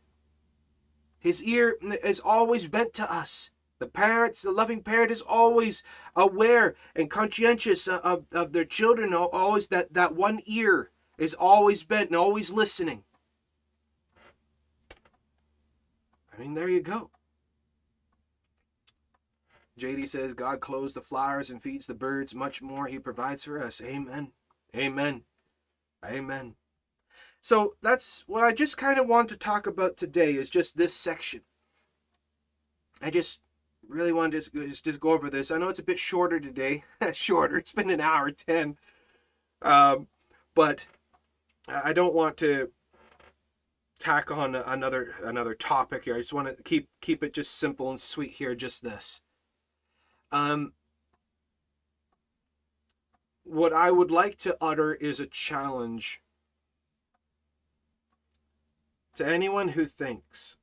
His 1.18 1.42
ear 1.42 1.78
is 2.04 2.20
always 2.20 2.66
bent 2.68 2.92
to 2.94 3.10
us. 3.10 3.50
The 3.78 3.86
parents, 3.86 4.42
the 4.42 4.52
loving 4.52 4.82
parent 4.82 5.10
is 5.10 5.22
always 5.22 5.82
aware 6.14 6.74
and 6.94 7.10
conscientious 7.10 7.88
of, 7.88 8.26
of 8.32 8.52
their 8.52 8.66
children, 8.66 9.14
always 9.14 9.68
that, 9.68 9.94
that 9.94 10.14
one 10.14 10.40
ear 10.44 10.90
is 11.18 11.34
always 11.34 11.84
bent 11.84 12.10
and 12.10 12.16
always 12.16 12.52
listening. 12.52 13.04
I 16.32 16.40
mean, 16.40 16.54
there 16.54 16.68
you 16.68 16.80
go. 16.80 17.10
JD 19.78 20.08
says, 20.08 20.34
God 20.34 20.60
clothes 20.60 20.94
the 20.94 21.00
flowers 21.00 21.50
and 21.50 21.62
feeds 21.62 21.86
the 21.86 21.94
birds. 21.94 22.34
Much 22.34 22.62
more 22.62 22.86
he 22.86 22.98
provides 22.98 23.44
for 23.44 23.62
us. 23.62 23.80
Amen. 23.82 24.32
Amen. 24.74 25.22
Amen. 26.04 26.54
So 27.40 27.74
that's 27.82 28.24
what 28.26 28.44
I 28.44 28.52
just 28.52 28.76
kind 28.76 28.98
of 28.98 29.06
want 29.06 29.28
to 29.28 29.36
talk 29.36 29.66
about 29.66 29.96
today 29.96 30.34
is 30.34 30.48
just 30.48 30.76
this 30.76 30.94
section. 30.94 31.42
I 33.02 33.10
just 33.10 33.40
really 33.86 34.12
wanted 34.12 34.42
to 34.44 34.50
just, 34.68 34.84
just 34.84 35.00
go 35.00 35.12
over 35.12 35.28
this. 35.28 35.50
I 35.50 35.58
know 35.58 35.68
it's 35.68 35.78
a 35.78 35.84
bit 35.84 35.98
shorter 35.98 36.40
today. 36.40 36.84
shorter. 37.12 37.58
It's 37.58 37.72
been 37.72 37.90
an 37.90 38.00
hour 38.00 38.30
10. 38.30 38.76
Um, 39.60 40.06
but 40.54 40.86
I 41.66 41.92
don't 41.92 42.14
want 42.14 42.36
to 42.38 42.70
tack 43.98 44.30
on 44.30 44.54
another 44.54 45.14
another 45.22 45.54
topic 45.54 46.04
here. 46.04 46.14
I 46.14 46.18
just 46.18 46.32
want 46.32 46.54
to 46.54 46.62
keep 46.62 46.88
keep 47.00 47.22
it 47.22 47.32
just 47.32 47.56
simple 47.56 47.88
and 47.88 48.00
sweet 48.00 48.32
here. 48.32 48.54
Just 48.54 48.82
this. 48.82 49.20
Um, 50.30 50.72
what 53.44 53.72
I 53.72 53.90
would 53.90 54.10
like 54.10 54.36
to 54.38 54.56
utter 54.60 54.94
is 54.94 55.20
a 55.20 55.26
challenge 55.26 56.20
to 59.14 59.26
anyone 59.26 59.68
who 59.68 59.84
thinks 59.84 60.56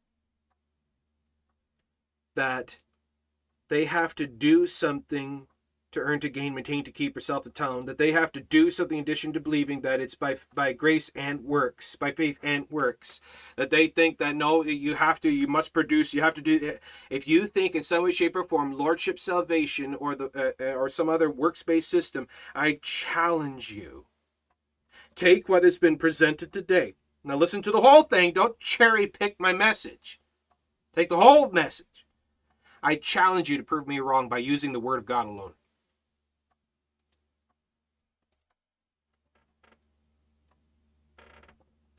that 2.36 2.80
they 3.70 3.86
have 3.86 4.14
to 4.16 4.28
do 4.28 4.68
something 4.68 5.48
to 5.92 6.00
earn, 6.00 6.20
to 6.22 6.30
gain, 6.30 6.56
maintain, 6.56 6.84
to 6.84 6.92
keep, 6.92 7.16
or 7.16 7.20
self-atone, 7.20 7.86
that 7.86 7.98
they 7.98 8.12
have 8.12 8.32
to 8.32 8.42
do 8.42 8.72
something 8.72 8.98
in 8.98 9.02
addition 9.02 9.34
to 9.34 9.40
believing 9.40 9.82
that 9.82 10.00
it's 10.00 10.16
by 10.16 10.38
by 10.54 10.74
grace 10.74 11.12
and 11.16 11.44
works, 11.44 11.96
by 11.96 12.12
faith 12.12 12.40
and 12.42 12.70
works. 12.70 13.22
That 13.56 13.70
they 13.70 13.88
think 13.88 14.18
that 14.18 14.36
no, 14.36 14.64
you 14.64 14.96
have 14.96 15.20
to, 15.22 15.30
you 15.30 15.48
must 15.48 15.74
produce, 15.74 16.14
you 16.14 16.22
have 16.22 16.34
to 16.36 16.42
do. 16.42 16.78
If 17.10 17.28
you 17.28 17.48
think 17.48 17.76
in 17.76 17.84
some 17.84 18.04
way, 18.04 18.12
shape, 18.12 18.36
or 18.36 18.44
form, 18.44 18.78
lordship, 18.78 19.20
salvation, 19.20 19.96
or 19.96 20.16
the 20.16 20.32
uh, 20.36 20.64
uh 20.64 20.74
or 20.74 20.90
some 20.90 21.10
other 21.10 21.30
works-based 21.30 21.90
system, 21.90 22.28
I 22.56 22.80
challenge 22.82 23.72
you. 23.72 24.06
Take 25.16 25.50
what 25.50 25.64
has 25.64 25.78
been 25.78 25.98
presented 25.98 26.52
today. 26.52 26.96
Now 27.24 27.36
listen 27.36 27.62
to 27.64 27.72
the 27.72 27.82
whole 27.82 28.04
thing. 28.04 28.34
Don't 28.34 28.60
cherry 28.60 29.08
pick 29.08 29.40
my 29.40 29.54
message. 29.54 30.20
Take 30.96 31.10
the 31.10 31.18
whole 31.18 31.50
message. 31.52 32.06
I 32.84 32.96
challenge 32.96 33.50
you 33.50 33.58
to 33.58 33.64
prove 33.64 33.88
me 33.88 34.00
wrong 34.00 34.28
by 34.28 34.40
using 34.40 34.72
the 34.72 34.80
word 34.80 34.98
of 34.98 35.06
God 35.06 35.28
alone. 35.28 35.54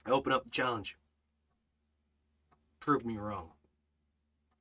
Open 0.06 0.32
up 0.32 0.44
the 0.44 0.50
challenge. 0.50 0.96
Prove 2.80 3.04
me 3.04 3.16
wrong. 3.16 3.50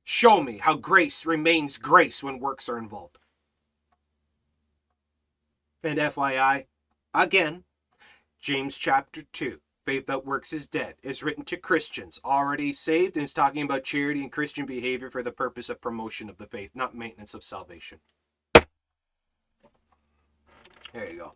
Show 0.04 0.42
me 0.42 0.58
how 0.58 0.74
grace 0.74 1.26
remains 1.26 1.78
grace 1.78 2.22
when 2.22 2.38
works 2.38 2.68
are 2.68 2.78
involved. 2.78 3.18
And 5.82 5.98
FYI, 5.98 6.66
again, 7.12 7.64
James 8.40 8.78
chapter 8.78 9.22
2, 9.32 9.60
Faith 9.84 10.06
that 10.06 10.24
works 10.24 10.52
is 10.52 10.68
dead. 10.68 10.94
Is 11.02 11.24
written 11.24 11.44
to 11.46 11.56
Christians 11.56 12.20
already 12.24 12.72
saved 12.72 13.16
and 13.16 13.24
is 13.24 13.32
talking 13.32 13.64
about 13.64 13.82
charity 13.82 14.22
and 14.22 14.30
Christian 14.30 14.64
behavior 14.64 15.10
for 15.10 15.24
the 15.24 15.32
purpose 15.32 15.68
of 15.68 15.80
promotion 15.80 16.30
of 16.30 16.38
the 16.38 16.46
faith, 16.46 16.70
not 16.74 16.94
maintenance 16.94 17.34
of 17.34 17.42
salvation. 17.42 17.98
There 20.92 21.10
you 21.10 21.18
go. 21.18 21.34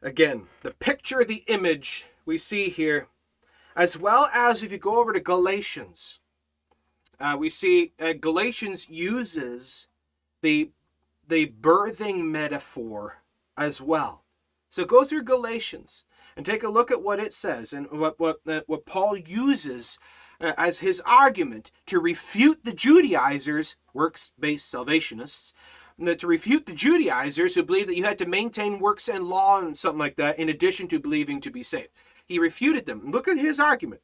Again, 0.00 0.46
the 0.62 0.70
picture, 0.70 1.24
the 1.24 1.44
image 1.48 2.06
we 2.24 2.38
see 2.38 2.68
here, 2.68 3.08
as 3.74 3.98
well 3.98 4.30
as 4.32 4.62
if 4.62 4.70
you 4.70 4.78
go 4.78 5.00
over 5.00 5.12
to 5.12 5.20
Galatians, 5.20 6.20
uh, 7.18 7.36
we 7.38 7.48
see 7.48 7.92
uh, 7.98 8.12
Galatians 8.12 8.88
uses 8.88 9.88
the 10.40 10.70
the 11.26 11.46
birthing 11.60 12.24
metaphor 12.24 13.22
as 13.56 13.82
well. 13.82 14.24
So 14.70 14.84
go 14.84 15.04
through 15.04 15.24
Galatians 15.24 16.04
and 16.36 16.46
take 16.46 16.62
a 16.62 16.68
look 16.68 16.90
at 16.90 17.02
what 17.02 17.20
it 17.20 17.34
says 17.34 17.72
and 17.72 17.90
what 17.90 18.20
what 18.20 18.40
uh, 18.46 18.60
what 18.66 18.86
Paul 18.86 19.16
uses 19.16 19.98
uh, 20.40 20.52
as 20.56 20.78
his 20.78 21.02
argument 21.04 21.72
to 21.86 21.98
refute 21.98 22.64
the 22.64 22.72
Judaizers, 22.72 23.74
works-based 23.92 24.68
salvationists, 24.68 25.52
to 25.98 26.26
refute 26.26 26.66
the 26.66 26.74
Judaizers 26.74 27.54
who 27.54 27.62
believed 27.62 27.88
that 27.88 27.96
you 27.96 28.04
had 28.04 28.18
to 28.18 28.26
maintain 28.26 28.78
works 28.78 29.08
and 29.08 29.26
law 29.26 29.58
and 29.58 29.76
something 29.76 29.98
like 29.98 30.16
that 30.16 30.38
in 30.38 30.48
addition 30.48 30.86
to 30.88 31.00
believing 31.00 31.40
to 31.40 31.50
be 31.50 31.62
saved. 31.62 31.88
He 32.26 32.38
refuted 32.38 32.86
them. 32.86 33.10
Look 33.10 33.26
at 33.26 33.38
his 33.38 33.58
argument. 33.58 34.02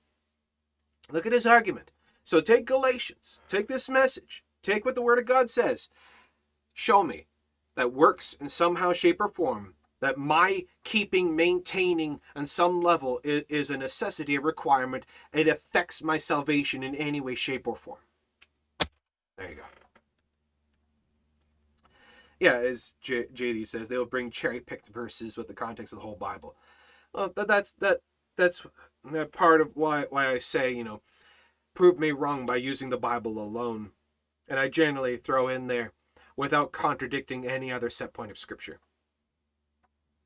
Look 1.10 1.26
at 1.26 1.32
his 1.32 1.46
argument. 1.46 1.90
So 2.24 2.40
take 2.40 2.64
Galatians, 2.64 3.40
take 3.46 3.68
this 3.68 3.88
message, 3.88 4.42
take 4.62 4.84
what 4.84 4.94
the 4.94 5.02
Word 5.02 5.18
of 5.18 5.26
God 5.26 5.50
says. 5.50 5.90
Show 6.72 7.02
me 7.02 7.26
that 7.76 7.92
works 7.92 8.32
in 8.40 8.48
somehow, 8.48 8.92
shape, 8.92 9.20
or 9.20 9.28
form, 9.28 9.74
that 10.00 10.16
my 10.18 10.64
keeping, 10.82 11.36
maintaining 11.36 12.20
on 12.34 12.46
some 12.46 12.80
level 12.80 13.20
is, 13.22 13.44
is 13.48 13.70
a 13.70 13.76
necessity, 13.76 14.36
a 14.36 14.40
requirement. 14.40 15.04
It 15.32 15.48
affects 15.48 16.02
my 16.02 16.16
salvation 16.16 16.82
in 16.82 16.94
any 16.94 17.20
way, 17.20 17.34
shape, 17.34 17.68
or 17.68 17.76
form. 17.76 18.00
There 19.36 19.50
you 19.50 19.56
go 19.56 19.62
yeah, 22.44 22.56
as 22.56 22.94
J- 23.00 23.28
JD 23.32 23.66
says, 23.66 23.88
they'll 23.88 24.04
bring 24.04 24.30
cherry 24.30 24.60
picked 24.60 24.88
verses 24.88 25.38
with 25.38 25.48
the 25.48 25.54
context 25.54 25.94
of 25.94 25.98
the 25.98 26.04
whole 26.04 26.14
Bible. 26.14 26.54
Well, 27.14 27.32
that, 27.36 27.48
that's 27.48 27.72
that 27.78 28.00
that's 28.36 28.66
part 29.32 29.62
of 29.62 29.70
why 29.74 30.04
why 30.10 30.28
I 30.28 30.36
say 30.36 30.70
you 30.70 30.84
know, 30.84 31.00
prove 31.72 31.98
me 31.98 32.10
wrong 32.10 32.44
by 32.44 32.56
using 32.56 32.90
the 32.90 32.98
Bible 32.98 33.38
alone, 33.38 33.92
and 34.46 34.60
I 34.60 34.68
generally 34.68 35.16
throw 35.16 35.48
in 35.48 35.68
there 35.68 35.92
without 36.36 36.70
contradicting 36.70 37.46
any 37.46 37.72
other 37.72 37.88
set 37.88 38.12
point 38.12 38.30
of 38.30 38.36
Scripture. 38.36 38.78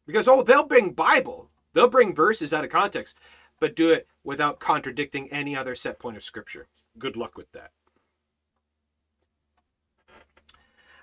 Because 0.05 0.27
oh, 0.27 0.43
they'll 0.43 0.67
bring 0.67 0.95
Bible, 0.95 1.51
they'll 1.73 1.89
bring 1.89 2.17
verses 2.17 2.53
out 2.53 2.65
of 2.65 2.71
context, 2.71 3.17
but 3.61 3.77
do 3.77 3.93
it 3.93 4.09
without 4.25 4.59
contradicting 4.59 5.31
any 5.31 5.55
other 5.55 5.77
set 5.77 6.01
point 6.01 6.17
of 6.17 6.25
Scripture. 6.25 6.67
Good 6.99 7.15
luck 7.15 7.37
with 7.37 7.53
that. 7.53 7.71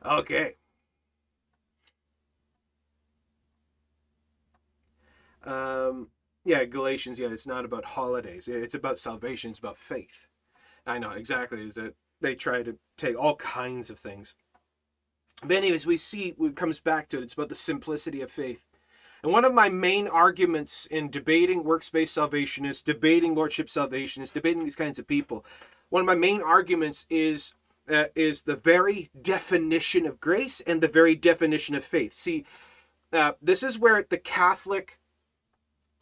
Okay. 0.05 0.55
Um, 5.45 6.09
yeah, 6.43 6.63
Galatians. 6.65 7.19
Yeah, 7.19 7.29
it's 7.29 7.47
not 7.47 7.65
about 7.65 7.85
holidays. 7.85 8.47
It's 8.47 8.75
about 8.75 8.99
salvation. 8.99 9.51
It's 9.51 9.59
about 9.59 9.77
faith. 9.77 10.27
I 10.85 10.99
know 10.99 11.11
exactly 11.11 11.69
that 11.71 11.95
they 12.21 12.35
try 12.35 12.63
to 12.63 12.77
take 12.97 13.17
all 13.17 13.35
kinds 13.35 13.89
of 13.89 13.99
things. 13.99 14.35
But 15.41 15.57
anyways, 15.57 15.85
we 15.85 15.97
see 15.97 16.35
it 16.39 16.55
comes 16.55 16.79
back 16.79 17.09
to 17.09 17.17
it. 17.17 17.23
It's 17.23 17.33
about 17.33 17.49
the 17.49 17.55
simplicity 17.55 18.21
of 18.21 18.31
faith. 18.31 18.61
And 19.23 19.31
one 19.31 19.43
of 19.43 19.53
my 19.53 19.69
main 19.69 20.07
arguments 20.07 20.85
in 20.85 21.09
debating 21.09 21.63
works-based 21.63 22.13
salvation 22.13 22.71
debating 22.85 23.33
lordship 23.33 23.69
salvationists, 23.69 24.33
debating 24.33 24.63
these 24.63 24.75
kinds 24.75 24.99
of 24.99 25.07
people. 25.07 25.43
One 25.89 26.01
of 26.01 26.05
my 26.05 26.15
main 26.15 26.41
arguments 26.41 27.05
is 27.09 27.55
uh, 27.89 28.05
is 28.15 28.43
the 28.43 28.55
very 28.55 29.09
definition 29.19 30.05
of 30.05 30.19
grace 30.19 30.61
and 30.61 30.81
the 30.81 30.87
very 30.87 31.15
definition 31.15 31.75
of 31.75 31.83
faith. 31.83 32.13
See, 32.13 32.45
uh, 33.13 33.33
this 33.41 33.63
is 33.63 33.79
where 33.79 34.05
the 34.07 34.17
Catholic 34.17 34.99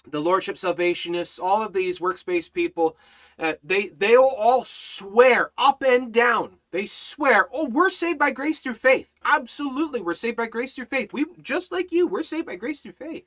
the 0.08 0.22
Lordship 0.22 0.58
Salvationists, 0.58 1.40
all 1.40 1.62
of 1.62 1.74
these 1.74 2.02
works-based 2.02 2.54
people, 2.54 2.98
uh, 3.40 3.54
they 3.64 3.88
they'll 3.88 4.32
all 4.38 4.64
swear 4.64 5.52
up 5.58 5.82
and 5.82 6.14
down. 6.14 6.58
They 6.72 6.86
swear, 6.86 7.50
"Oh, 7.52 7.66
we're 7.66 7.90
saved 7.90 8.20
by 8.20 8.32
grace 8.32 8.62
through 8.62 8.76
faith." 8.76 9.14
Absolutely, 9.26 10.02
we're 10.02 10.14
saved 10.14 10.38
by 10.38 10.48
grace 10.48 10.76
through 10.76 10.86
faith. 10.86 11.14
We 11.14 11.26
just 11.42 11.72
like 11.72 11.92
you, 11.92 12.06
we're 12.06 12.24
saved 12.24 12.46
by 12.46 12.58
grace 12.58 12.82
through 12.82 12.92
faith. 12.94 13.26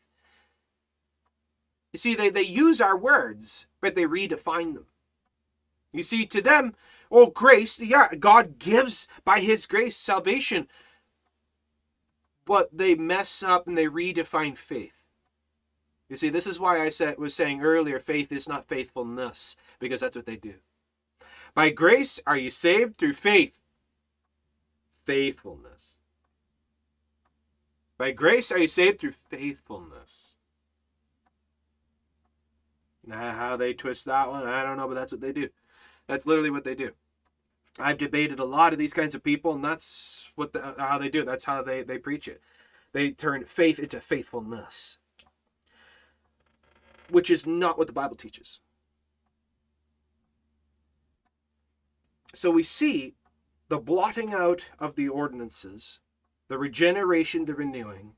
You 1.92 1.98
see, 1.98 2.14
they, 2.14 2.28
they 2.28 2.42
use 2.42 2.80
our 2.80 2.96
words, 2.96 3.66
but 3.80 3.94
they 3.94 4.04
redefine 4.04 4.74
them. 4.74 4.86
You 5.92 6.02
see, 6.02 6.26
to 6.26 6.42
them, 6.42 6.74
oh, 7.10 7.28
grace, 7.28 7.80
yeah, 7.80 8.14
God 8.14 8.58
gives 8.58 9.08
by 9.24 9.40
His 9.40 9.66
grace 9.66 9.96
salvation, 9.96 10.68
but 12.44 12.76
they 12.76 12.94
mess 12.94 13.42
up 13.42 13.66
and 13.66 13.78
they 13.78 13.86
redefine 13.86 14.58
faith. 14.58 15.05
You 16.08 16.16
see, 16.16 16.28
this 16.28 16.46
is 16.46 16.60
why 16.60 16.80
I 16.80 16.88
said 16.88 17.18
was 17.18 17.34
saying 17.34 17.62
earlier, 17.62 17.98
faith 17.98 18.30
is 18.30 18.48
not 18.48 18.68
faithfulness, 18.68 19.56
because 19.80 20.00
that's 20.00 20.16
what 20.16 20.26
they 20.26 20.36
do. 20.36 20.54
By 21.54 21.70
grace 21.70 22.20
are 22.26 22.36
you 22.36 22.50
saved 22.50 22.98
through 22.98 23.14
faith. 23.14 23.60
Faithfulness. 25.04 25.96
By 27.98 28.12
grace 28.12 28.52
are 28.52 28.58
you 28.58 28.66
saved 28.68 29.00
through 29.00 29.12
faithfulness. 29.12 30.36
Now, 33.04 33.32
how 33.32 33.56
they 33.56 33.72
twist 33.72 34.04
that 34.04 34.28
one, 34.28 34.46
I 34.46 34.62
don't 34.62 34.76
know, 34.76 34.88
but 34.88 34.94
that's 34.94 35.12
what 35.12 35.20
they 35.20 35.32
do. 35.32 35.48
That's 36.06 36.26
literally 36.26 36.50
what 36.50 36.64
they 36.64 36.74
do. 36.74 36.92
I've 37.78 37.98
debated 37.98 38.38
a 38.38 38.44
lot 38.44 38.72
of 38.72 38.78
these 38.78 38.94
kinds 38.94 39.14
of 39.14 39.22
people, 39.22 39.52
and 39.52 39.64
that's 39.64 40.30
what 40.34 40.52
the, 40.52 40.74
how 40.78 40.98
they 40.98 41.08
do 41.08 41.20
it. 41.20 41.26
That's 41.26 41.44
how 41.44 41.62
they, 41.62 41.82
they 41.82 41.98
preach 41.98 42.26
it. 42.28 42.40
They 42.92 43.10
turn 43.10 43.44
faith 43.44 43.78
into 43.78 44.00
faithfulness 44.00 44.98
which 47.10 47.30
is 47.30 47.46
not 47.46 47.78
what 47.78 47.86
the 47.86 47.92
Bible 47.92 48.16
teaches. 48.16 48.60
So 52.34 52.50
we 52.50 52.62
see 52.62 53.14
the 53.68 53.78
blotting 53.78 54.32
out 54.32 54.70
of 54.78 54.94
the 54.94 55.08
ordinances, 55.08 56.00
the 56.48 56.58
regeneration, 56.58 57.46
the 57.46 57.54
renewing, 57.54 58.12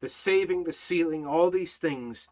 the 0.00 0.08
saving, 0.08 0.64
the 0.64 0.72
sealing, 0.72 1.26
all 1.26 1.50
these 1.50 1.76
things. 1.76 2.28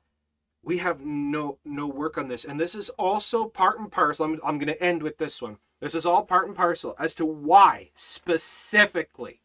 We 0.62 0.78
have 0.78 1.04
no 1.04 1.58
no 1.64 1.86
work 1.86 2.18
on 2.18 2.28
this, 2.28 2.44
and 2.44 2.58
this 2.58 2.74
is 2.74 2.90
also 2.90 3.46
part 3.46 3.78
and 3.78 3.90
parcel. 3.90 4.26
I'm, 4.26 4.40
I'm 4.44 4.58
going 4.58 4.66
to 4.66 4.82
end 4.82 5.02
with 5.02 5.18
this 5.18 5.40
one. 5.40 5.58
This 5.80 5.94
is 5.94 6.06
all 6.06 6.24
part 6.24 6.48
and 6.48 6.56
parcel 6.56 6.96
as 6.98 7.14
to 7.16 7.24
why 7.24 7.90
specifically 7.94 9.42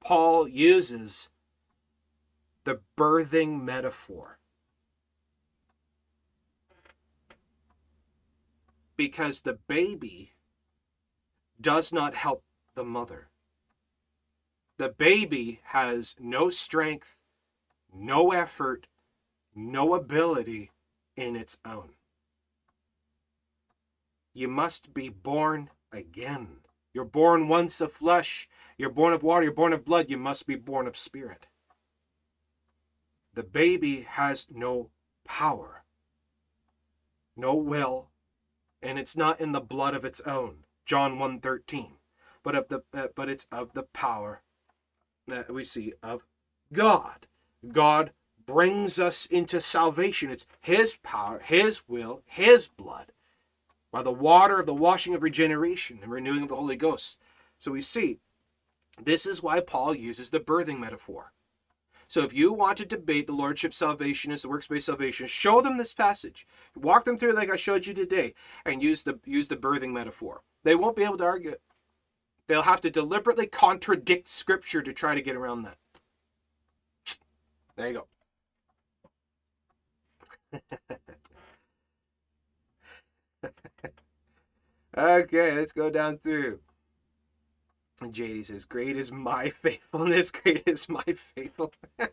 Paul 0.00 0.48
uses 0.48 1.28
the 2.64 2.80
birthing 2.96 3.62
metaphor 3.62 4.39
because 9.00 9.40
the 9.40 9.58
baby 9.66 10.34
does 11.58 11.90
not 11.90 12.14
help 12.14 12.44
the 12.74 12.84
mother. 12.84 13.28
The 14.76 14.90
baby 14.90 15.62
has 15.68 16.16
no 16.20 16.50
strength, 16.50 17.16
no 17.94 18.32
effort, 18.32 18.88
no 19.54 19.94
ability 19.94 20.72
in 21.16 21.34
its 21.34 21.58
own. 21.64 21.94
You 24.34 24.48
must 24.48 24.92
be 24.92 25.08
born 25.08 25.70
again. 25.90 26.58
You're 26.92 27.06
born 27.06 27.48
once 27.48 27.80
of 27.80 27.90
flesh, 27.90 28.50
you're 28.76 28.90
born 28.90 29.14
of 29.14 29.22
water, 29.22 29.44
you're 29.44 29.54
born 29.54 29.72
of 29.72 29.82
blood, 29.82 30.10
you 30.10 30.18
must 30.18 30.46
be 30.46 30.56
born 30.56 30.86
of 30.86 30.94
spirit. 30.94 31.46
The 33.32 33.44
baby 33.44 34.02
has 34.02 34.46
no 34.50 34.90
power, 35.24 35.84
no 37.34 37.54
will, 37.54 38.09
and 38.82 38.98
it's 38.98 39.16
not 39.16 39.40
in 39.40 39.52
the 39.52 39.60
blood 39.60 39.94
of 39.94 40.04
its 40.04 40.20
own. 40.22 40.64
John 40.84 41.18
1.13 41.18 41.92
but 42.42 42.54
of 42.54 42.68
the 42.68 42.82
uh, 42.94 43.08
but 43.14 43.28
it's 43.28 43.46
of 43.52 43.72
the 43.74 43.82
power 43.82 44.42
that 45.26 45.52
we 45.52 45.64
see 45.64 45.92
of 46.02 46.26
god. 46.72 47.26
God 47.72 48.12
brings 48.46 48.98
us 48.98 49.26
into 49.26 49.60
salvation. 49.60 50.30
It's 50.30 50.46
his 50.60 50.96
power 51.02 51.40
his 51.40 51.82
will 51.88 52.22
his 52.26 52.68
blood 52.68 53.12
by 53.92 54.02
the 54.02 54.12
water 54.12 54.60
of 54.60 54.66
the 54.66 54.74
washing 54.74 55.14
of 55.14 55.22
regeneration 55.22 56.00
and 56.02 56.10
renewing 56.10 56.42
of 56.42 56.48
the 56.48 56.56
holy 56.56 56.76
ghost. 56.76 57.18
So 57.58 57.72
we 57.72 57.80
see 57.80 58.18
this 59.02 59.26
is 59.26 59.42
why 59.42 59.60
paul 59.60 59.94
uses 59.94 60.30
the 60.30 60.40
birthing 60.40 60.78
metaphor 60.78 61.32
so 62.10 62.22
if 62.24 62.34
you 62.34 62.52
want 62.52 62.76
to 62.78 62.84
debate 62.84 63.28
the 63.28 63.32
Lordship 63.32 63.72
salvation 63.72 64.32
salvationist, 64.32 64.42
the 64.42 64.48
works-based 64.48 64.86
salvation, 64.86 65.28
show 65.28 65.60
them 65.60 65.76
this 65.76 65.94
passage. 65.94 66.44
Walk 66.74 67.04
them 67.04 67.16
through 67.16 67.34
like 67.34 67.52
I 67.52 67.54
showed 67.54 67.86
you 67.86 67.94
today 67.94 68.34
and 68.64 68.82
use 68.82 69.04
the 69.04 69.20
use 69.24 69.46
the 69.46 69.56
birthing 69.56 69.92
metaphor. 69.92 70.40
They 70.64 70.74
won't 70.74 70.96
be 70.96 71.04
able 71.04 71.18
to 71.18 71.24
argue. 71.24 71.54
They'll 72.48 72.62
have 72.62 72.80
to 72.80 72.90
deliberately 72.90 73.46
contradict 73.46 74.26
scripture 74.26 74.82
to 74.82 74.92
try 74.92 75.14
to 75.14 75.22
get 75.22 75.36
around 75.36 75.62
that. 75.62 75.76
There 77.76 77.86
you 77.86 78.04
go. 80.52 80.58
okay, 84.98 85.54
let's 85.54 85.72
go 85.72 85.90
down 85.90 86.18
through. 86.18 86.58
And 88.00 88.14
JD 88.14 88.46
says, 88.46 88.64
Great 88.64 88.96
is 88.96 89.12
my 89.12 89.50
faithfulness, 89.54 90.30
great 90.30 90.62
is 90.66 90.88
my 90.88 91.02
faithfulness. 91.04 91.76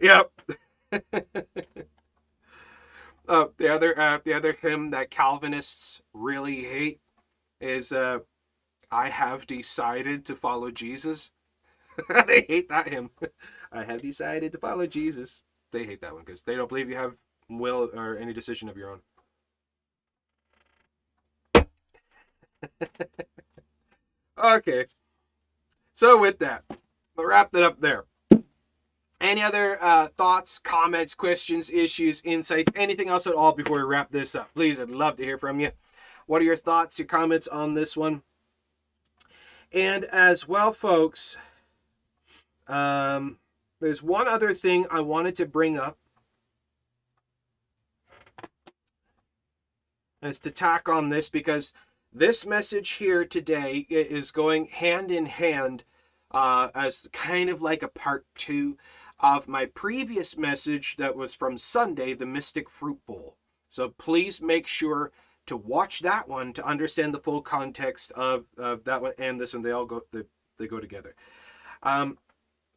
yep. 0.00 0.30
uh, 3.28 3.46
the 3.56 3.68
other 3.68 3.98
uh, 3.98 4.18
the 4.24 4.32
other 4.34 4.56
hymn 4.60 4.90
that 4.90 5.10
Calvinists 5.10 6.02
really 6.12 6.62
hate 6.64 7.00
is 7.60 7.92
uh, 7.92 8.20
I 8.90 9.08
have 9.08 9.46
decided 9.46 10.24
to 10.26 10.34
follow 10.34 10.70
Jesus. 10.70 11.30
they 12.26 12.46
hate 12.48 12.68
that 12.68 12.88
hymn. 12.88 13.10
I 13.72 13.84
have 13.84 14.02
decided 14.02 14.52
to 14.52 14.58
follow 14.58 14.86
Jesus. 14.86 15.42
They 15.72 15.84
hate 15.84 16.00
that 16.00 16.14
one 16.14 16.24
because 16.24 16.42
they 16.42 16.54
don't 16.56 16.68
believe 16.68 16.88
you 16.88 16.96
have 16.96 17.16
will 17.48 17.90
or 17.94 18.16
any 18.16 18.32
decision 18.32 18.68
of 18.68 18.76
your 18.76 18.92
own. 18.92 19.00
Okay. 24.38 24.86
So 25.92 26.18
with 26.18 26.38
that, 26.38 26.64
we'll 27.16 27.26
wrap 27.26 27.54
it 27.54 27.62
up 27.62 27.80
there. 27.80 28.04
Any 29.20 29.42
other 29.42 29.82
uh, 29.82 30.06
thoughts, 30.08 30.60
comments, 30.60 31.14
questions, 31.14 31.70
issues, 31.70 32.22
insights, 32.24 32.70
anything 32.76 33.08
else 33.08 33.26
at 33.26 33.34
all 33.34 33.52
before 33.52 33.78
we 33.78 33.82
wrap 33.82 34.10
this 34.10 34.36
up? 34.36 34.54
Please, 34.54 34.78
I'd 34.78 34.90
love 34.90 35.16
to 35.16 35.24
hear 35.24 35.36
from 35.36 35.58
you. 35.58 35.72
What 36.26 36.40
are 36.40 36.44
your 36.44 36.56
thoughts, 36.56 36.98
your 36.98 37.06
comments 37.06 37.48
on 37.48 37.74
this 37.74 37.96
one? 37.96 38.22
And 39.72 40.04
as 40.04 40.46
well, 40.46 40.72
folks, 40.72 41.36
um, 42.68 43.38
there's 43.80 44.02
one 44.02 44.28
other 44.28 44.54
thing 44.54 44.86
I 44.90 45.00
wanted 45.00 45.34
to 45.36 45.46
bring 45.46 45.78
up 45.78 45.98
as 50.22 50.38
to 50.40 50.50
tack 50.50 50.88
on 50.88 51.08
this 51.08 51.28
because 51.28 51.72
this 52.12 52.46
message 52.46 52.90
here 52.92 53.24
today 53.24 53.86
is 53.88 54.30
going 54.30 54.66
hand 54.66 55.10
in 55.10 55.26
hand 55.26 55.84
uh, 56.30 56.68
as 56.74 57.08
kind 57.12 57.50
of 57.50 57.62
like 57.62 57.82
a 57.82 57.88
part 57.88 58.26
two 58.34 58.76
of 59.20 59.48
my 59.48 59.66
previous 59.66 60.36
message 60.36 60.96
that 60.96 61.16
was 61.16 61.34
from 61.34 61.58
Sunday, 61.58 62.14
the 62.14 62.26
Mystic 62.26 62.70
Fruit 62.70 62.98
Bowl. 63.06 63.36
So 63.68 63.90
please 63.90 64.40
make 64.40 64.66
sure 64.66 65.12
to 65.46 65.56
watch 65.56 66.00
that 66.00 66.28
one 66.28 66.52
to 66.54 66.66
understand 66.66 67.14
the 67.14 67.18
full 67.18 67.42
context 67.42 68.12
of, 68.12 68.46
of 68.56 68.84
that 68.84 69.02
one 69.02 69.12
and 69.18 69.40
this 69.40 69.54
one. 69.54 69.62
They 69.62 69.72
all 69.72 69.86
go 69.86 70.02
they, 70.12 70.22
they 70.58 70.66
go 70.66 70.80
together. 70.80 71.14
Um, 71.82 72.18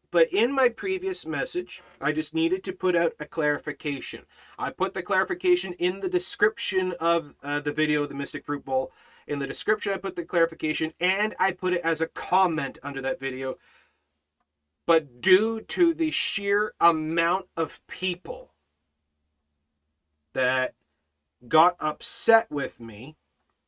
but 0.10 0.32
in 0.34 0.52
my 0.52 0.68
previous 0.68 1.26
message, 1.26 1.82
I 2.02 2.12
just 2.12 2.34
needed 2.36 2.64
to 2.66 2.74
put 2.74 2.98
out 2.98 3.14
a 3.20 3.26
clarification. 3.26 4.24
I 4.60 4.70
put 4.70 4.94
the 4.94 5.02
clarification 5.02 5.74
in 5.74 6.02
the 6.02 6.10
description 6.10 6.94
of 7.00 7.34
uh, 7.42 7.62
the 7.62 7.72
video, 7.72 8.06
the 8.06 8.14
Mystic 8.14 8.46
Fruit 8.46 8.66
Bowl. 8.66 8.92
In 9.32 9.40
the 9.40 9.48
description, 9.48 9.94
I 9.94 9.98
put 9.98 10.18
the 10.18 10.26
clarification 10.26 10.92
and 11.00 11.36
I 11.40 11.54
put 11.54 11.72
it 11.72 11.80
as 11.86 12.02
a 12.02 12.08
comment 12.08 12.78
under 12.84 13.02
that 13.02 13.18
video. 13.18 13.58
But 14.86 15.22
due 15.22 15.62
to 15.62 15.94
the 15.94 16.12
sheer 16.12 16.74
amount 16.82 17.46
of 17.56 17.80
people 17.88 18.52
that 20.34 20.74
got 21.48 21.78
upset 21.80 22.52
with 22.52 22.82
me 22.82 23.16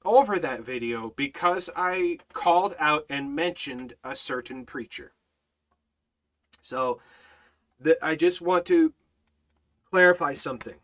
over 0.03 0.37
that 0.37 0.65
video 0.65 1.13
because 1.15 1.69
I 1.77 2.17
called 2.33 2.75
out 2.77 3.05
and 3.09 3.33
mentioned 3.33 3.93
a 4.03 4.17
certain 4.17 4.65
preacher. 4.65 5.13
So 6.59 6.99
the, 7.79 7.97
I 8.05 8.15
just 8.15 8.41
want 8.41 8.65
to 8.65 8.91
clarify 9.89 10.33
something. 10.33 10.75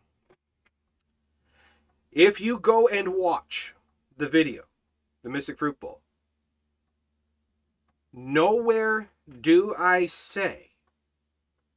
If 2.13 2.39
you 2.39 2.57
go 2.57 2.87
and 2.87 3.09
watch 3.09 3.75
the 4.15 4.29
video, 4.29 4.63
the 5.29 5.33
Mystic 5.33 5.59
Fruit 5.59 5.79
Bowl, 5.79 6.01
nowhere 8.11 9.09
do 9.39 9.75
I 9.77 10.07
say 10.07 10.71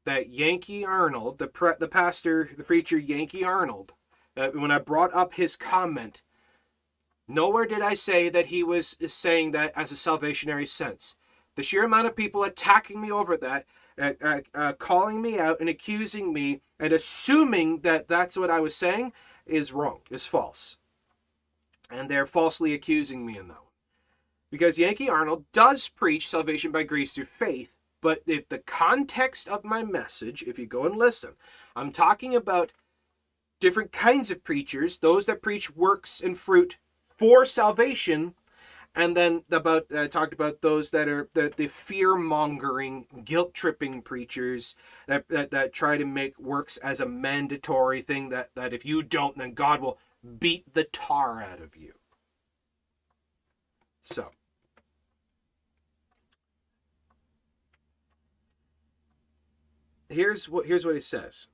that 0.07 0.31
Yankee 0.31 0.87
Arnold, 0.87 1.39
the 1.39 1.49
pre- 1.49 1.75
the 1.79 1.87
pastor, 1.87 2.49
the 2.57 2.65
preacher 2.65 2.97
Yankee 2.97 3.45
Arnold, 3.45 3.93
uh, 4.39 4.49
when 4.49 4.71
I 4.71 4.79
brought 4.79 5.13
up 5.13 5.35
his 5.35 5.55
comment, 5.55 6.23
nowhere 7.29 7.67
did 7.67 7.83
I 7.83 7.93
say 7.93 8.31
that 8.31 8.47
he 8.47 8.63
was 8.63 8.97
saying 9.07 9.51
that 9.51 9.73
as 9.77 9.93
a 9.93 9.97
salvationary 9.97 10.67
sense. 10.67 11.17
The 11.55 11.63
sheer 11.63 11.85
amount 11.85 12.07
of 12.07 12.17
people 12.17 12.45
attacking 12.45 13.03
me 13.03 13.13
over 13.13 13.37
that 13.37 13.67
uh, 13.99 14.15
uh, 14.23 14.41
uh, 14.55 14.73
calling 14.73 15.21
me 15.21 15.39
out 15.39 15.61
and 15.61 15.69
accusing 15.69 16.33
me 16.33 16.63
and 16.81 16.95
assuming 16.95 17.81
that 17.81 18.09
that's 18.09 18.39
what 18.39 18.49
I 18.49 18.61
was 18.61 18.75
saying 18.75 19.13
is 19.45 19.75
wrong, 19.75 20.01
is 20.11 20.25
false. 20.25 20.79
And 21.93 22.09
they're 22.09 22.27
falsely 22.27 22.75
accusing 22.75 23.27
me 23.27 23.37
in 23.37 23.49
that 23.49 23.59
one. 23.59 23.67
Because 24.51 24.79
Yankee 24.79 25.09
Arnold 25.09 25.45
does 25.53 25.89
preach 25.89 26.29
salvation 26.29 26.73
by 26.73 26.83
grace 26.83 27.15
through 27.15 27.25
faith, 27.27 27.77
but 28.01 28.23
if 28.27 28.49
the 28.49 28.59
context 28.59 29.49
of 29.49 29.65
my 29.65 29.83
message, 29.83 30.43
if 30.43 30.59
you 30.59 30.67
go 30.67 30.85
and 30.85 30.97
listen, 30.97 31.35
I'm 31.77 31.93
talking 31.93 32.35
about 32.35 32.73
different 33.61 33.93
kinds 33.93 34.31
of 34.31 34.45
preachers, 34.45 34.99
those 34.99 35.27
that 35.27 35.43
preach 35.43 35.75
works 35.75 36.21
and 36.21 36.37
fruit 36.37 36.79
for 37.17 37.47
salvation 37.47 38.35
and 38.95 39.17
then 39.17 39.43
about 39.51 39.91
uh, 39.93 40.09
talked 40.09 40.35
about 40.35 40.61
those 40.61 40.91
that 40.91 41.09
are 41.09 41.29
the, 41.35 41.53
the 41.57 41.67
fear 41.67 42.15
mongering 42.15 43.07
guilt 43.25 43.55
tripping 43.55 44.03
preachers 44.03 44.75
that, 45.07 45.29
that 45.29 45.51
that 45.51 45.73
try 45.73 45.97
to 45.97 46.05
make 46.05 46.39
works 46.39 46.77
as 46.79 47.01
a 47.01 47.07
mandatory 47.07 48.03
thing 48.03 48.29
that 48.29 48.51
that 48.55 48.73
if 48.73 48.85
you 48.85 49.03
don't 49.03 49.39
then 49.39 49.55
god 49.55 49.81
will 49.81 49.99
beat 50.39 50.73
the 50.73 50.85
tar 50.85 51.43
out 51.43 51.61
of 51.61 51.77
you 51.77 51.93
so 54.01 54.31
here's 60.09 60.49
what 60.49 60.67
here's 60.67 60.85
what 60.85 60.95
he 60.95 61.01
says 61.01 61.49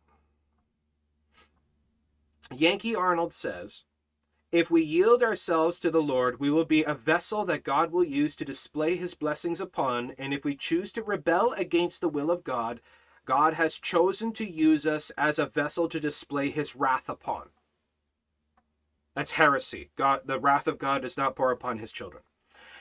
yankee 2.51 2.95
arnold 2.95 3.32
says 3.32 3.85
if 4.51 4.70
we 4.70 4.82
yield 4.82 5.23
ourselves 5.23 5.78
to 5.81 5.90
the 5.90 6.01
Lord, 6.01 6.40
we 6.40 6.51
will 6.51 6.65
be 6.65 6.82
a 6.82 6.95
vessel 6.95 7.45
that 7.45 7.65
God 7.65 7.93
will 7.93 8.05
use 8.05 8.35
to 8.36 8.47
display 8.47 8.97
his 8.97 9.15
blessings 9.15 9.61
upon, 9.61 10.12
and 10.16 10.32
if 10.32 10.43
we 10.43 10.57
choose 10.57 10.90
to 10.93 11.03
rebel 11.03 11.53
against 11.53 12.01
the 12.01 12.09
will 12.09 12.31
of 12.31 12.45
God, 12.45 12.81
God 13.27 13.55
has 13.55 13.78
chosen 13.78 14.32
to 14.32 14.51
use 14.51 14.86
us 14.86 15.11
as 15.19 15.39
a 15.39 15.45
vessel 15.45 15.86
to 15.89 16.01
display 16.01 16.49
his 16.49 16.74
wrath 16.74 17.11
upon. 17.11 17.51
That's 19.19 19.32
heresy. 19.32 19.90
God, 19.97 20.20
the 20.27 20.39
wrath 20.39 20.69
of 20.69 20.78
God 20.78 21.03
does 21.03 21.16
not 21.16 21.35
pour 21.35 21.51
upon 21.51 21.78
his 21.78 21.90
children. 21.90 22.23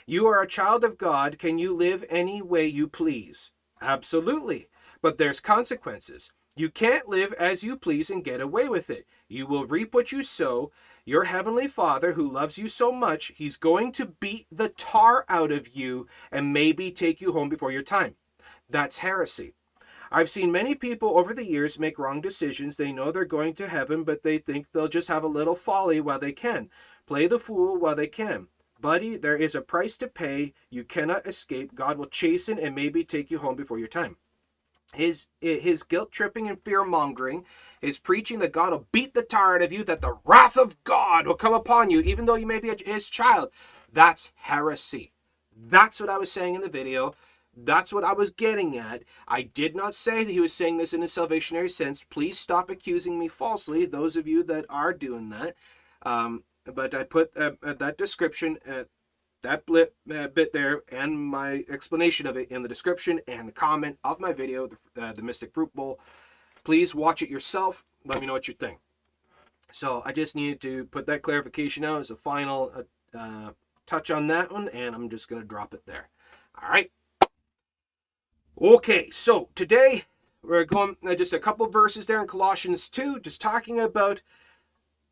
You 0.05 0.27
are 0.27 0.39
a 0.39 0.47
child 0.47 0.83
of 0.83 0.95
God. 0.95 1.39
Can 1.39 1.57
you 1.57 1.75
live 1.75 2.05
any 2.11 2.43
way 2.43 2.67
you 2.67 2.87
please? 2.87 3.53
Absolutely. 3.81 4.67
But 5.01 5.17
there's 5.17 5.39
consequences. 5.39 6.31
You 6.55 6.69
can't 6.69 7.09
live 7.09 7.33
as 7.39 7.63
you 7.63 7.75
please 7.75 8.11
and 8.11 8.23
get 8.23 8.39
away 8.39 8.69
with 8.69 8.91
it. 8.91 9.07
You 9.27 9.47
will 9.47 9.65
reap 9.65 9.95
what 9.95 10.11
you 10.11 10.21
sow. 10.21 10.71
Your 11.05 11.23
heavenly 11.23 11.67
Father, 11.67 12.13
who 12.13 12.31
loves 12.31 12.59
you 12.59 12.67
so 12.67 12.91
much, 12.91 13.31
he's 13.35 13.57
going 13.57 13.91
to 13.93 14.05
beat 14.05 14.45
the 14.51 14.69
tar 14.69 15.25
out 15.27 15.51
of 15.51 15.69
you 15.69 16.05
and 16.31 16.53
maybe 16.53 16.91
take 16.91 17.19
you 17.19 17.31
home 17.31 17.49
before 17.49 17.71
your 17.71 17.81
time. 17.81 18.13
That's 18.69 18.99
heresy. 18.99 19.55
I've 20.11 20.29
seen 20.29 20.51
many 20.51 20.75
people 20.75 21.17
over 21.17 21.33
the 21.33 21.47
years 21.47 21.79
make 21.79 21.99
wrong 21.99 22.21
decisions. 22.21 22.77
They 22.77 22.91
know 22.91 23.11
they're 23.11 23.25
going 23.25 23.53
to 23.55 23.67
heaven, 23.67 24.03
but 24.03 24.23
they 24.23 24.37
think 24.37 24.71
they'll 24.71 24.87
just 24.87 25.07
have 25.07 25.23
a 25.23 25.27
little 25.27 25.55
folly 25.55 25.99
while 25.99 26.19
they 26.19 26.31
can. 26.31 26.69
Play 27.05 27.27
the 27.27 27.39
fool 27.39 27.77
while 27.77 27.95
they 27.95 28.07
can. 28.07 28.47
Buddy, 28.79 29.17
there 29.17 29.35
is 29.35 29.55
a 29.55 29.61
price 29.61 29.97
to 29.97 30.07
pay. 30.07 30.53
You 30.69 30.83
cannot 30.83 31.25
escape. 31.25 31.73
God 31.73 31.97
will 31.97 32.05
chasten 32.05 32.59
and 32.59 32.75
maybe 32.75 33.03
take 33.03 33.31
you 33.31 33.39
home 33.39 33.55
before 33.55 33.79
your 33.79 33.87
time. 33.87 34.17
His 34.93 35.27
his 35.41 35.83
guilt 35.83 36.11
tripping 36.11 36.47
and 36.47 36.63
fear 36.63 36.85
mongering 36.85 37.43
is 37.81 37.99
preaching 37.99 38.39
that 38.39 38.53
God 38.53 38.71
will 38.71 38.87
beat 38.91 39.13
the 39.13 39.21
tar 39.21 39.55
out 39.55 39.61
of 39.61 39.73
you, 39.73 39.83
that 39.83 40.01
the 40.01 40.17
wrath 40.23 40.57
of 40.57 40.81
God 40.85 41.27
will 41.27 41.35
come 41.35 41.53
upon 41.53 41.89
you, 41.89 41.99
even 42.01 42.25
though 42.25 42.35
you 42.35 42.47
may 42.47 42.59
be 42.59 42.73
his 42.85 43.09
child. 43.09 43.49
That's 43.91 44.31
heresy. 44.35 45.11
That's 45.55 45.99
what 45.99 46.09
I 46.09 46.17
was 46.17 46.31
saying 46.31 46.55
in 46.55 46.61
the 46.61 46.69
video. 46.69 47.15
That's 47.59 47.91
what 47.91 48.03
I 48.03 48.13
was 48.13 48.29
getting 48.29 48.77
at. 48.77 49.03
I 49.27 49.41
did 49.41 49.75
not 49.75 49.95
say 49.95 50.23
that 50.23 50.31
he 50.31 50.39
was 50.39 50.53
saying 50.53 50.77
this 50.77 50.93
in 50.93 51.01
a 51.01 51.07
salvationary 51.07 51.69
sense. 51.69 52.03
Please 52.03 52.37
stop 52.37 52.69
accusing 52.69 53.17
me 53.17 53.27
falsely, 53.27 53.85
those 53.85 54.15
of 54.15 54.27
you 54.27 54.43
that 54.43 54.65
are 54.69 54.93
doing 54.93 55.29
that. 55.29 55.55
Um, 56.03 56.43
but 56.65 56.93
I 56.93 57.03
put 57.03 57.35
uh, 57.35 57.53
uh, 57.63 57.73
that 57.73 57.97
description, 57.97 58.59
uh, 58.69 58.83
that 59.41 59.65
blip, 59.65 59.95
uh, 60.13 60.27
bit 60.27 60.53
there, 60.53 60.83
and 60.91 61.19
my 61.19 61.63
explanation 61.67 62.27
of 62.27 62.37
it 62.37 62.51
in 62.51 62.61
the 62.61 62.69
description 62.69 63.21
and 63.27 63.55
comment 63.55 63.97
of 64.03 64.19
my 64.19 64.33
video, 64.33 64.67
the, 64.67 64.77
uh, 65.01 65.13
the 65.13 65.23
Mystic 65.23 65.51
Fruit 65.53 65.73
Bowl. 65.73 65.99
Please 66.63 66.93
watch 66.93 67.23
it 67.23 67.29
yourself. 67.29 67.83
Let 68.05 68.21
me 68.21 68.27
know 68.27 68.33
what 68.33 68.47
you 68.47 68.53
think. 68.53 68.79
So 69.71 70.03
I 70.05 70.11
just 70.11 70.35
needed 70.35 70.61
to 70.61 70.85
put 70.85 71.07
that 71.07 71.23
clarification 71.23 71.83
out 71.83 72.01
as 72.01 72.11
a 72.11 72.15
final 72.15 72.85
uh, 73.17 73.51
touch 73.87 74.11
on 74.11 74.27
that 74.27 74.51
one, 74.51 74.67
and 74.69 74.93
I'm 74.93 75.09
just 75.09 75.27
going 75.27 75.41
to 75.41 75.47
drop 75.47 75.73
it 75.73 75.85
there. 75.87 76.09
All 76.61 76.69
right. 76.69 76.91
Okay, 78.59 79.11
so 79.11 79.49
today 79.53 80.05
we're 80.41 80.63
going 80.63 80.97
uh, 81.07 81.13
just 81.13 81.31
a 81.31 81.37
couple 81.37 81.69
verses 81.69 82.07
there 82.07 82.19
in 82.19 82.25
Colossians 82.25 82.89
2, 82.89 83.19
just 83.19 83.39
talking 83.39 83.79
about 83.79 84.23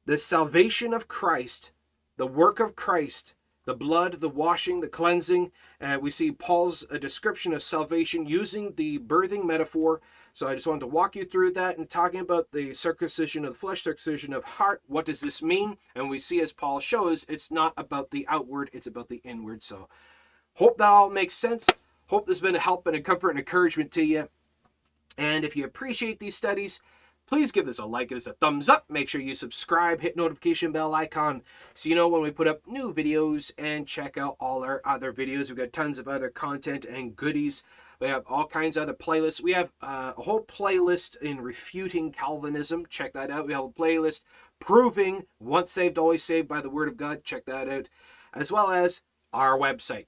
the 0.08 0.18
salvation 0.18 0.96
of 0.96 1.08
Christ, 1.08 1.72
the 2.18 2.26
work 2.26 2.60
of 2.60 2.76
Christ, 2.76 3.36
the 3.66 3.76
blood, 3.76 4.14
the 4.14 4.30
washing, 4.30 4.82
the 4.82 4.88
cleansing. 4.88 5.52
Uh, 5.80 6.00
we 6.02 6.10
see 6.10 6.32
Paul's 6.32 6.88
uh, 6.90 6.98
description 6.98 7.54
of 7.54 7.62
salvation 7.62 8.26
using 8.26 8.74
the 8.78 8.98
birthing 8.98 9.46
metaphor. 9.46 10.02
So 10.34 10.48
I 10.48 10.56
just 10.56 10.66
wanted 10.66 10.80
to 10.80 10.88
walk 10.88 11.16
you 11.16 11.24
through 11.24 11.52
that 11.52 11.78
and 11.78 11.88
talking 11.88 12.22
about 12.22 12.52
the 12.52 12.74
circumcision 12.74 13.46
of 13.46 13.54
the 13.54 13.60
flesh, 13.60 13.84
circumcision 13.84 14.34
of 14.34 14.44
heart. 14.44 14.82
What 14.88 15.06
does 15.06 15.22
this 15.22 15.44
mean? 15.44 15.78
And 15.94 16.10
we 16.10 16.18
see, 16.18 16.42
as 16.42 16.52
Paul 16.52 16.80
shows, 16.80 17.28
it's 17.30 17.52
not 17.52 17.74
about 17.78 18.10
the 18.10 18.26
outward, 18.28 18.72
it's 18.74 18.88
about 18.88 19.08
the 19.08 19.22
inward. 19.24 19.62
So 19.62 19.88
hope 20.56 20.80
that 20.80 20.88
all 20.88 21.12
makes 21.12 21.36
sense. 21.36 21.70
Hope 22.08 22.28
this 22.28 22.38
has 22.38 22.42
been 22.42 22.56
a 22.56 22.60
help 22.60 22.86
and 22.86 22.96
a 22.96 23.02
comfort 23.02 23.32
and 23.32 23.40
encouragement 23.40 23.92
to 23.94 24.04
you. 24.04 24.30
And 25.18 25.44
if 25.44 25.56
you 25.56 25.66
appreciate 25.66 26.20
these 26.20 26.36
studies, 26.36 26.80
please 27.26 27.52
give 27.52 27.66
this 27.66 27.80
a 27.80 27.86
like, 27.86 28.10
give 28.10 28.18
this 28.18 28.28
a 28.28 28.34
thumbs 28.34 28.70
up. 28.70 28.86
Make 28.90 29.10
sure 29.10 29.22
you 29.22 29.34
subscribe, 29.34 30.02
hit 30.02 30.16
notification 30.16 30.72
bell 30.72 30.94
icon 30.94 31.42
so 31.74 31.90
you 31.90 31.96
know 31.96 32.08
when 32.08 32.22
we 32.22 32.30
put 32.32 32.48
up 32.48 32.62
new 32.68 32.94
videos 32.94 33.52
and 33.58 33.88
check 33.88 34.18
out 34.18 34.36
all 34.40 34.64
our 34.64 34.82
other 34.86 35.12
videos. 35.12 35.50
We've 35.50 35.58
got 35.58 35.74
tons 35.74 35.98
of 35.98 36.08
other 36.08 36.30
content 36.30 36.86
and 36.86 37.16
goodies. 37.16 37.64
We 38.00 38.08
have 38.08 38.26
all 38.28 38.46
kinds 38.46 38.78
of 38.78 38.84
other 38.84 38.94
playlists. 38.94 39.42
We 39.42 39.54
have 39.54 39.72
uh, 39.82 40.14
a 40.18 40.22
whole 40.22 40.44
playlist 40.44 41.16
in 41.22 41.42
refuting 41.42 42.12
Calvinism. 42.12 42.86
Check 42.88 43.14
that 43.14 43.32
out. 43.32 43.48
We 43.48 43.54
have 43.54 43.64
a 43.64 43.70
playlist 43.70 44.22
proving 44.60 45.24
once 45.40 45.72
saved, 45.72 45.98
always 45.98 46.24
saved 46.24 46.48
by 46.48 46.62
the 46.62 46.70
Word 46.70 46.90
of 46.90 46.98
God. 46.98 47.24
Check 47.24 47.46
that 47.46 47.70
out. 47.70 47.88
As 48.34 48.52
well 48.52 48.70
as 48.70 49.02
our 49.34 49.58
website, 49.58 50.08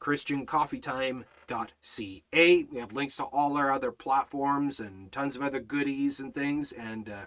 christiancoffeetime.ca. 1.47 2.63
We 2.71 2.79
have 2.79 2.93
links 2.93 3.15
to 3.17 3.23
all 3.23 3.57
our 3.57 3.71
other 3.71 3.91
platforms 3.91 4.79
and 4.79 5.11
tons 5.11 5.35
of 5.35 5.41
other 5.41 5.59
goodies 5.59 6.19
and 6.19 6.33
things, 6.33 6.71
and 6.71 7.09
uh, 7.09 7.25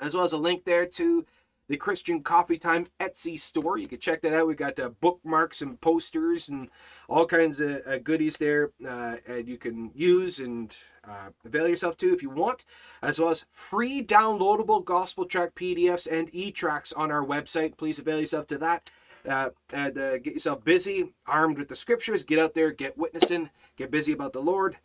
as 0.00 0.14
well 0.14 0.24
as 0.24 0.32
a 0.32 0.38
link 0.38 0.64
there 0.64 0.86
to 0.86 1.24
the 1.68 1.76
Christian 1.76 2.22
Coffee 2.22 2.58
Time 2.58 2.86
Etsy 3.00 3.38
store. 3.38 3.78
You 3.78 3.88
can 3.88 4.00
check 4.00 4.20
that 4.22 4.34
out. 4.34 4.46
We've 4.46 4.56
got 4.56 4.78
uh, 4.78 4.90
bookmarks 4.90 5.62
and 5.62 5.80
posters 5.80 6.48
and 6.48 6.68
all 7.08 7.24
kinds 7.24 7.60
of 7.60 7.80
uh, 7.86 7.98
goodies 7.98 8.36
there, 8.36 8.72
uh, 8.86 9.16
and 9.26 9.48
you 9.48 9.56
can 9.56 9.90
use 9.94 10.38
and 10.38 10.76
uh, 11.04 11.30
avail 11.44 11.68
yourself 11.68 11.96
to 11.98 12.12
if 12.12 12.22
you 12.22 12.30
want, 12.30 12.64
as 13.00 13.20
well 13.20 13.30
as 13.30 13.46
free 13.48 14.04
downloadable 14.04 14.84
gospel 14.84 15.24
track 15.24 15.54
PDFs 15.54 16.10
and 16.10 16.28
e-tracks 16.32 16.92
on 16.92 17.10
our 17.10 17.24
website. 17.24 17.76
Please 17.76 17.98
avail 17.98 18.20
yourself 18.20 18.46
to 18.48 18.58
that 18.58 18.90
uh, 19.28 19.50
and 19.72 19.96
uh, 19.96 20.18
get 20.18 20.34
yourself 20.34 20.64
busy, 20.64 21.12
armed 21.26 21.58
with 21.58 21.68
the 21.68 21.76
scriptures. 21.76 22.24
Get 22.24 22.38
out 22.38 22.54
there, 22.54 22.70
get 22.70 22.98
witnessing, 22.98 23.50
get 23.76 23.90
busy 23.90 24.12
about 24.12 24.32
the 24.32 24.40
Lord. 24.40 24.76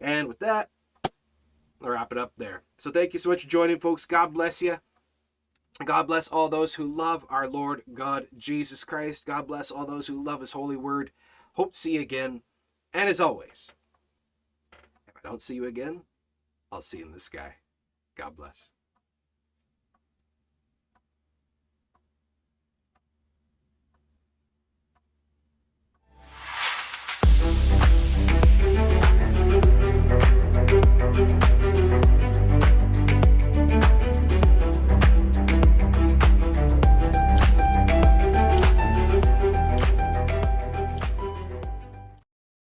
And 0.00 0.28
with 0.28 0.38
that, 0.40 0.70
I'll 1.82 1.90
wrap 1.90 2.12
it 2.12 2.18
up 2.18 2.32
there. 2.36 2.62
So 2.76 2.90
thank 2.90 3.12
you 3.12 3.18
so 3.18 3.30
much 3.30 3.42
for 3.42 3.48
joining, 3.48 3.78
folks. 3.78 4.06
God 4.06 4.32
bless 4.32 4.62
you. 4.62 4.78
God 5.84 6.06
bless 6.06 6.28
all 6.28 6.48
those 6.48 6.76
who 6.76 6.86
love 6.86 7.26
our 7.28 7.46
Lord 7.46 7.82
God 7.92 8.28
Jesus 8.36 8.82
Christ. 8.82 9.26
God 9.26 9.46
bless 9.46 9.70
all 9.70 9.86
those 9.86 10.06
who 10.06 10.22
love 10.22 10.40
His 10.40 10.52
holy 10.52 10.76
word. 10.76 11.10
Hope 11.52 11.74
to 11.74 11.78
see 11.78 11.92
you 11.92 12.00
again. 12.00 12.42
And 12.94 13.08
as 13.08 13.20
always, 13.20 13.72
if 15.06 15.16
I 15.16 15.28
don't 15.28 15.42
see 15.42 15.54
you 15.54 15.66
again, 15.66 16.02
I'll 16.72 16.80
see 16.80 16.98
you 16.98 17.06
in 17.06 17.12
the 17.12 17.18
sky. 17.18 17.56
God 18.16 18.36
bless. 18.36 18.70